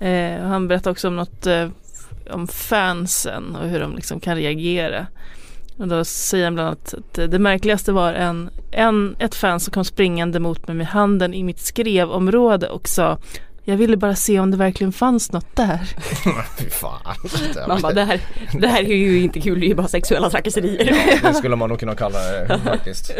Eh, 0.00 0.42
och 0.42 0.48
han 0.48 0.68
berättade 0.68 0.90
också 0.90 1.08
om 1.08 1.16
något 1.16 1.46
eh, 1.46 1.68
om 2.30 2.46
fansen 2.48 3.56
och 3.56 3.68
hur 3.68 3.80
de 3.80 3.94
liksom 3.96 4.20
kan 4.20 4.36
reagera. 4.36 5.06
Och 5.78 5.88
då 5.88 6.04
säger 6.04 6.44
han 6.44 6.54
bland 6.54 6.66
annat 6.66 6.94
att 6.94 7.30
det 7.30 7.38
märkligaste 7.38 7.92
var 7.92 8.12
en, 8.12 8.50
en, 8.70 9.16
ett 9.18 9.34
fan 9.34 9.60
som 9.60 9.72
kom 9.72 9.84
springande 9.84 10.40
mot 10.40 10.68
mig 10.68 10.76
med 10.76 10.86
handen 10.86 11.34
i 11.34 11.42
mitt 11.42 11.58
skrevområde 11.58 12.68
och 12.68 12.88
sa 12.88 13.18
jag 13.68 13.76
ville 13.76 13.96
bara 13.96 14.14
se 14.14 14.40
om 14.40 14.50
det 14.50 14.56
verkligen 14.56 14.92
fanns 14.92 15.32
något 15.32 15.56
där. 15.56 15.78
Fy 16.58 16.70
fan. 16.70 17.16
Man 17.68 17.80
bara 17.82 17.92
det 17.92 18.04
här, 18.04 18.20
det 18.60 18.66
här 18.68 18.82
är 18.82 18.96
ju 18.96 19.20
inte 19.22 19.40
kul, 19.40 19.60
det 19.60 19.66
är 19.66 19.68
ju 19.68 19.74
bara 19.74 19.88
sexuella 19.88 20.30
trakasserier. 20.30 21.20
Det 21.22 21.34
skulle 21.34 21.56
man 21.56 21.68
nog 21.68 21.80
kunna 21.80 21.94
kalla 21.94 22.18
det 22.18 22.60
faktiskt. 22.64 23.14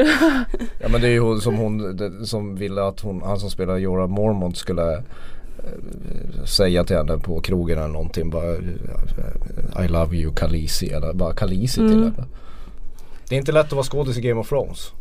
Ja 0.80 0.88
men 0.88 1.00
det 1.00 1.06
är 1.08 1.12
ju 1.12 1.20
hon 1.20 1.40
som 1.40 1.54
hon 1.56 1.96
det, 1.96 2.26
som 2.26 2.54
ville 2.56 2.82
att 2.82 3.00
hon, 3.00 3.22
han 3.22 3.40
som 3.40 3.50
spelar 3.50 3.76
Jorah 3.76 4.06
Mormont 4.08 4.56
skulle 4.56 4.92
eh, 4.94 6.44
säga 6.44 6.84
till 6.84 6.96
henne 6.96 7.18
på 7.18 7.40
krogen 7.40 7.78
eller 7.78 7.88
någonting 7.88 8.30
bara 8.30 8.52
eh, 8.54 9.84
I 9.84 9.88
love 9.88 10.16
you 10.16 10.34
Khaleesi 10.34 10.90
eller 10.90 11.12
bara 11.12 11.34
Khaleesi 11.34 11.74
till 11.76 11.84
Mm. 11.92 12.02
henne. 12.02 12.26
Det 13.28 13.34
är 13.34 13.38
inte 13.38 13.52
lätt 13.52 13.66
att 13.66 13.72
vara 13.72 13.84
skådis 13.84 14.18
i 14.18 14.20
Game 14.20 14.40
of 14.40 14.48
Thrones. 14.48 14.92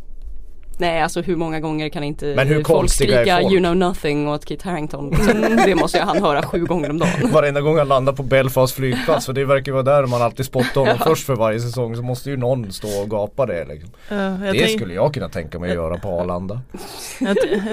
Nej 0.79 1.01
alltså 1.01 1.21
hur 1.21 1.35
många 1.35 1.59
gånger 1.59 1.89
kan 1.89 2.03
inte 2.03 2.33
Men 2.35 2.47
hur 2.47 2.63
folk 2.63 2.89
skrika 2.91 3.37
folk? 3.41 3.51
you 3.53 3.59
know 3.59 3.75
nothing 3.77 4.29
åt 4.29 4.45
Kit 4.45 4.61
Harington. 4.63 5.09
Liksom, 5.09 5.41
det 5.65 5.75
måste 5.75 5.97
ju 5.97 6.03
han 6.03 6.21
höra 6.23 6.41
sju 6.43 6.65
gånger 6.65 6.89
om 6.89 6.97
dagen. 6.99 7.31
Varenda 7.33 7.61
gång 7.61 7.77
han 7.77 7.87
landar 7.87 8.13
på 8.13 8.23
Belfast 8.23 8.75
flygplats 8.75 9.25
för 9.25 9.33
det 9.33 9.45
verkar 9.45 9.71
vara 9.71 9.83
där 9.83 10.05
man 10.05 10.21
alltid 10.21 10.45
spottar 10.45 10.81
honom 10.81 10.97
först 11.03 11.25
för 11.25 11.35
varje 11.35 11.59
säsong 11.59 11.95
så 11.95 12.01
måste 12.01 12.29
ju 12.29 12.37
någon 12.37 12.71
stå 12.71 13.01
och 13.01 13.09
gapa 13.09 13.45
det 13.45 13.65
liksom. 13.65 13.89
Ja, 14.09 14.15
jag 14.15 14.39
Det 14.53 14.59
tänk- 14.59 14.77
skulle 14.79 14.93
jag 14.93 15.13
kunna 15.13 15.29
tänka 15.29 15.59
mig 15.59 15.69
att 15.69 15.75
göra 15.75 15.97
på 15.97 16.09
Arlanda. 16.21 16.61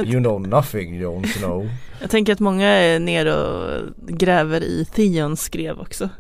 You 0.05 0.21
know 0.23 0.41
nothing 0.49 0.95
Jon 1.01 1.25
Snow. 1.27 1.69
jag 2.01 2.11
tänker 2.11 2.33
att 2.33 2.41
många 2.41 2.69
är 2.69 2.99
nere 2.99 3.35
och 3.35 3.81
gräver 4.09 4.61
i 4.65 4.87
Theons 4.95 5.41
skrev 5.43 5.81
också. 5.81 6.09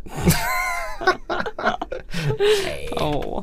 Åh. 3.00 3.24
Ja. 3.26 3.42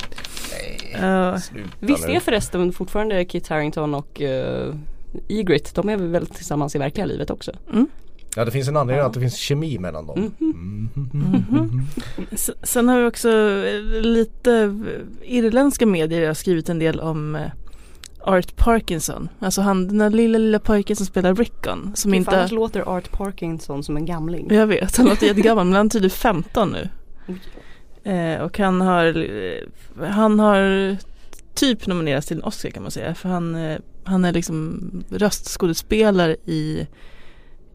Visst 1.80 2.08
nu. 2.08 2.14
är 2.14 2.20
förresten 2.20 2.74
fortfarande 2.74 3.26
Kit 3.26 3.48
Harington 3.48 3.94
och 3.94 4.22
uh, 4.22 4.76
Egrit, 5.28 5.76
de 5.76 5.90
är 5.90 5.98
väl 5.98 6.26
tillsammans 6.28 6.76
i 6.76 6.80
verkliga 6.80 7.06
livet 7.06 7.30
också? 7.30 7.52
Ja 8.36 8.46
det 8.46 8.52
finns 8.52 8.68
en 8.68 8.78
anledning 8.78 9.06
att 9.06 9.14
det 9.14 9.20
finns 9.20 9.36
kemi 9.36 9.80
mellan 9.80 10.06
dem. 10.08 10.32
Mhm. 10.40 11.88
S- 12.32 12.52
Sen 12.64 12.90
har 12.90 13.00
vi 13.02 13.08
också 13.08 13.30
eh, 13.30 14.02
lite 14.02 14.80
irländska 15.24 15.86
medier 15.86 16.28
har 16.28 16.34
skrivit 16.34 16.70
en 16.70 16.80
del 16.80 17.00
om 17.00 17.38
Art 18.24 18.56
Parkinson. 18.56 19.30
Alltså 19.40 19.62
han 19.62 19.88
den 19.88 19.98
där 19.98 20.10
lilla 20.10 20.38
lilla 20.38 20.60
pojken 20.60 20.96
som 20.96 21.06
spelar 21.06 21.36
Rickon. 21.36 21.92
Som 21.96 22.12
Gud, 22.12 22.18
inte... 22.18 22.32
fan, 22.32 22.40
Annars 22.40 22.52
låter 22.52 22.90
Art 22.90 23.12
Parkinson 23.12 23.84
som 23.84 23.98
en 23.98 24.06
gamling. 24.06 24.48
Jag 24.52 24.68
vet, 24.68 24.98
han 24.98 25.06
låter 25.06 25.28
jättegammal 25.28 25.66
men 25.66 25.74
han 25.76 25.86
är 25.86 25.90
tydligen 25.90 26.16
15 26.16 26.72
nu. 26.72 26.90
Eh, 28.04 28.42
och 28.42 28.60
han 28.60 28.82
har, 28.82 29.28
han 30.06 30.40
har 30.40 30.98
typ 31.54 31.88
nominerats 31.88 32.28
till 32.28 32.38
en 32.38 32.44
Oscar 32.44 32.70
kan 32.70 32.84
man 32.84 32.92
säga. 32.92 33.16
För 33.16 33.30
han, 33.30 33.56
eh, 33.56 33.78
han 34.04 34.26
är 34.26 34.34
liksom 34.34 34.80
röstskådespelare 35.10 36.36
i 36.46 36.88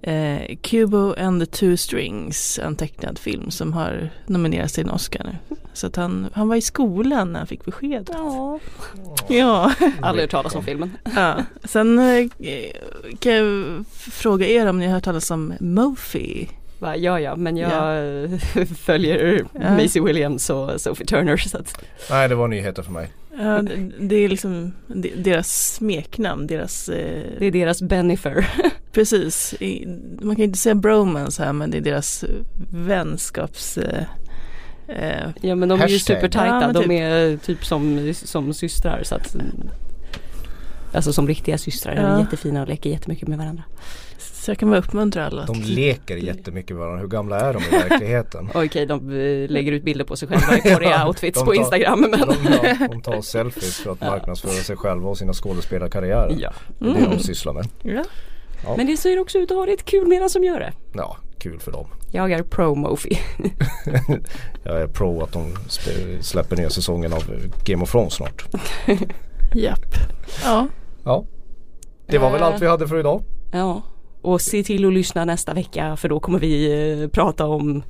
eh, 0.03 0.57
Kubo 0.63 1.15
and 1.19 1.41
the 1.43 1.47
Two 1.47 1.77
Strings, 1.77 2.59
en 2.59 2.77
tecknad 2.77 3.19
film 3.19 3.51
som 3.51 3.73
har 3.73 4.11
nominerats 4.27 4.73
till 4.75 4.85
en 4.85 4.91
Oscar 4.91 5.25
nu. 5.25 5.57
Så 5.73 5.87
att 5.87 5.97
han, 5.97 6.29
han 6.33 6.49
var 6.49 6.57
i 6.57 6.61
skolan 6.61 7.33
när 7.33 7.41
han 7.41 7.47
fick 7.47 7.65
beskedet. 7.65 8.11
Ja. 8.13 8.59
Ja. 9.29 9.73
Aldrig 10.03 10.23
hört 10.23 10.31
talas 10.31 10.55
om 10.55 10.65
filmen. 10.65 10.91
ja. 11.17 11.45
Sen 11.65 11.99
eh, 11.99 12.29
kan 13.19 13.33
jag 13.33 13.85
fråga 13.91 14.47
er 14.47 14.67
om 14.67 14.79
ni 14.79 14.87
har 14.87 14.95
hört 14.95 15.05
talas 15.05 15.31
om 15.31 15.55
Mofi. 15.61 16.49
Va, 16.79 16.97
ja, 16.97 17.21
ja, 17.21 17.37
men 17.37 17.57
jag 17.57 18.41
följer 18.79 19.45
Ja. 19.61 19.71
Maisie 19.71 20.03
Williams 20.03 20.51
och 20.51 20.81
Sophie 20.81 21.07
Turner 21.07 21.37
så 21.37 21.59
att 21.59 21.85
Nej 22.11 22.29
det 22.29 22.35
var 22.35 22.49
nyheter 22.49 22.83
för 22.83 22.93
mig. 22.93 23.09
Ja, 23.39 23.63
det, 23.63 23.91
det 24.01 24.17
är 24.17 24.29
liksom 24.29 24.73
de- 24.87 25.13
deras 25.17 25.75
smeknamn, 25.75 26.47
deras 26.47 26.89
eh, 26.89 27.23
det 27.39 27.47
är 27.47 27.51
deras 27.51 27.83
Benifer. 27.83 28.49
Precis, 28.93 29.55
I, 29.61 29.87
man 30.21 30.37
kan 30.37 30.45
inte 30.45 30.59
säga 30.59 30.75
bromance 30.75 31.45
här 31.45 31.53
men 31.53 31.71
det 31.71 31.77
är 31.77 31.81
deras 31.83 32.25
vänskaps 32.71 33.79
eh, 33.79 34.03
eh, 34.89 35.29
Ja 35.41 35.55
men 35.55 35.69
de 35.69 35.81
är 35.81 35.89
ju 35.89 35.95
Hashtag. 35.95 36.17
supertajta, 36.17 36.55
Ja, 36.55 36.61
men 36.61 36.75
de 36.75 36.83
typ. 36.83 36.91
är 36.91 37.37
typ 37.37 37.65
som, 37.65 38.15
som 38.15 38.55
systrar 38.55 39.03
så 39.03 39.15
att 39.15 39.37
Alltså 40.93 41.13
som 41.13 41.29
riktiga 41.29 41.59
systrar, 41.59 41.95
de 41.95 42.01
är 42.01 42.09
Ja. 42.11 42.21
jättefina 42.21 42.63
och 42.63 42.69
leker 42.69 42.91
jättemycket 42.91 43.29
med 43.29 43.39
varandra. 43.39 43.63
Så 44.19 44.51
jag 44.51 44.59
kan 44.59 44.71
bara 44.71 44.79
uppmuntra 44.81 45.27
alla. 45.27 45.45
De 45.47 45.63
leker 45.63 46.17
jättemycket 46.17 46.71
med 46.71 46.79
varandra. 46.81 47.01
Hur 47.01 47.09
gamla 47.09 47.41
är 47.41 47.53
de 47.55 47.63
i 47.63 47.71
verkligheten? 47.89 48.49
Okej, 48.55 48.87
de 48.87 49.11
eh, 49.11 49.51
lägger 49.51 49.73
ut 49.73 49.85
bilder 49.85 50.05
på 50.05 50.17
sig 50.17 50.29
själva 50.29 50.59
i 50.59 50.61
korriga 50.75 51.07
outfits 51.07 51.39
de 51.39 51.45
på 51.45 51.53
tar- 51.53 51.59
Instagram 51.61 52.01
men 52.01 52.11
De, 52.11 52.35
ja, 52.81 52.89
de 52.91 53.03
tar 53.03 53.21
selfies 53.21 53.77
för 53.77 53.93
att 53.93 54.01
marknadsföra 54.11 54.53
sig 54.53 54.77
själva 54.77 55.09
och 55.11 55.19
sina 55.19 55.33
skådespelarkarriärer. 55.33 56.37
Ja. 56.39 56.53
Det 56.79 56.89
är 56.89 56.95
det 56.95 57.07
de 57.17 57.19
sysslar 57.19 57.53
med. 57.53 57.69
Ja. 57.83 58.05
Ja. 58.65 58.75
Men 58.77 58.87
det 58.87 58.97
ser 58.97 59.19
också 59.19 59.39
ut 59.39 59.51
att 59.51 59.57
ha 59.57 59.67
det 59.67 59.85
kul 59.85 60.07
medan 60.09 60.31
som 60.31 60.45
gör 60.45 60.61
det. 60.61 60.73
Ja, 60.93 61.17
kul 61.39 61.59
för 61.61 61.73
dem. 61.73 61.87
Jag 62.13 62.33
är 62.33 62.43
pro 62.43 62.75
Mofi. 62.75 63.19
Jag 64.65 64.81
är 64.81 64.87
pro 64.87 65.23
att 65.23 65.33
de 65.33 65.55
släpper 66.21 66.57
nya 66.57 66.71
säsongen 66.71 67.13
av 67.13 67.23
Game 67.65 67.83
of 67.83 67.91
Thrones 67.91 68.13
snart. 68.15 68.45
Japp. 69.55 69.95
Ja. 70.45 70.67
Ja. 71.05 71.25
Det 72.07 72.19
var 72.19 72.31
väl 72.31 72.41
Eh. 72.41 72.47
allt 72.47 72.63
vi 72.63 72.67
hade 72.67 72.89
för 72.89 72.99
idag. 72.99 73.23
Ja, 73.53 73.83
och 74.23 74.41
se 74.41 74.63
till 74.63 74.87
att 74.87 74.93
lyssna 74.93 75.25
nästa 75.25 75.55
vecka 75.55 75.97
för 75.97 76.09
då 76.09 76.21
kommer 76.21 76.39
vi 76.39 76.73
eh, 77.03 77.09
prata 77.09 77.47
om 77.47 77.83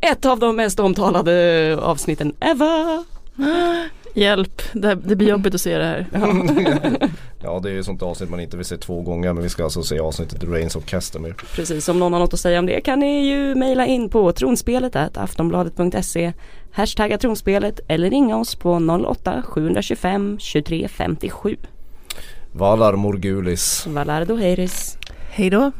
ett 0.00 0.26
av 0.26 0.38
de 0.38 0.56
mest 0.56 0.80
omtalade 0.80 1.78
avsnitten 1.82 2.34
ever. 2.40 3.04
Hjälp, 4.14 4.62
det, 4.72 4.88
här- 4.88 4.98
det 5.04 5.16
blir 5.16 5.28
jobbigt 5.28 5.54
att 5.54 5.60
se 5.60 5.78
det 5.78 5.84
här. 5.84 6.06
Ja 7.44 7.60
det 7.62 7.70
är 7.70 7.72
ju 7.72 7.82
sånt 7.82 8.02
avsnitt 8.02 8.30
man 8.30 8.40
inte 8.40 8.56
vill 8.56 8.66
se 8.66 8.76
två 8.76 9.00
gånger 9.00 9.32
men 9.32 9.42
vi 9.42 9.48
ska 9.48 9.64
alltså 9.64 9.82
se 9.82 9.98
avsnittet 10.00 10.40
The 10.40 10.46
Reigns 10.46 10.76
of 10.76 10.84
Castamere. 10.84 11.34
Precis, 11.54 11.88
om 11.88 11.98
någon 11.98 12.12
har 12.12 12.20
något 12.20 12.34
att 12.34 12.40
säga 12.40 12.58
om 12.58 12.66
det 12.66 12.80
kan 12.80 12.98
ni 12.98 13.28
ju 13.30 13.54
mejla 13.54 13.86
in 13.86 14.08
på 14.08 14.32
tronspelet 14.32 14.96
aftonbladet.se 15.16 16.32
Hashtagga 16.72 17.18
tronspelet 17.18 17.80
eller 17.88 18.10
ringa 18.10 18.36
oss 18.36 18.54
på 18.54 18.74
08-725 18.74 20.38
23 20.38 20.88
57 20.88 21.56
Valar 22.52 22.96
Morgulis. 22.96 23.86
Valardo 23.86 24.36
Heiris 24.36 24.98
Hej 25.30 25.50
då. 25.50 25.72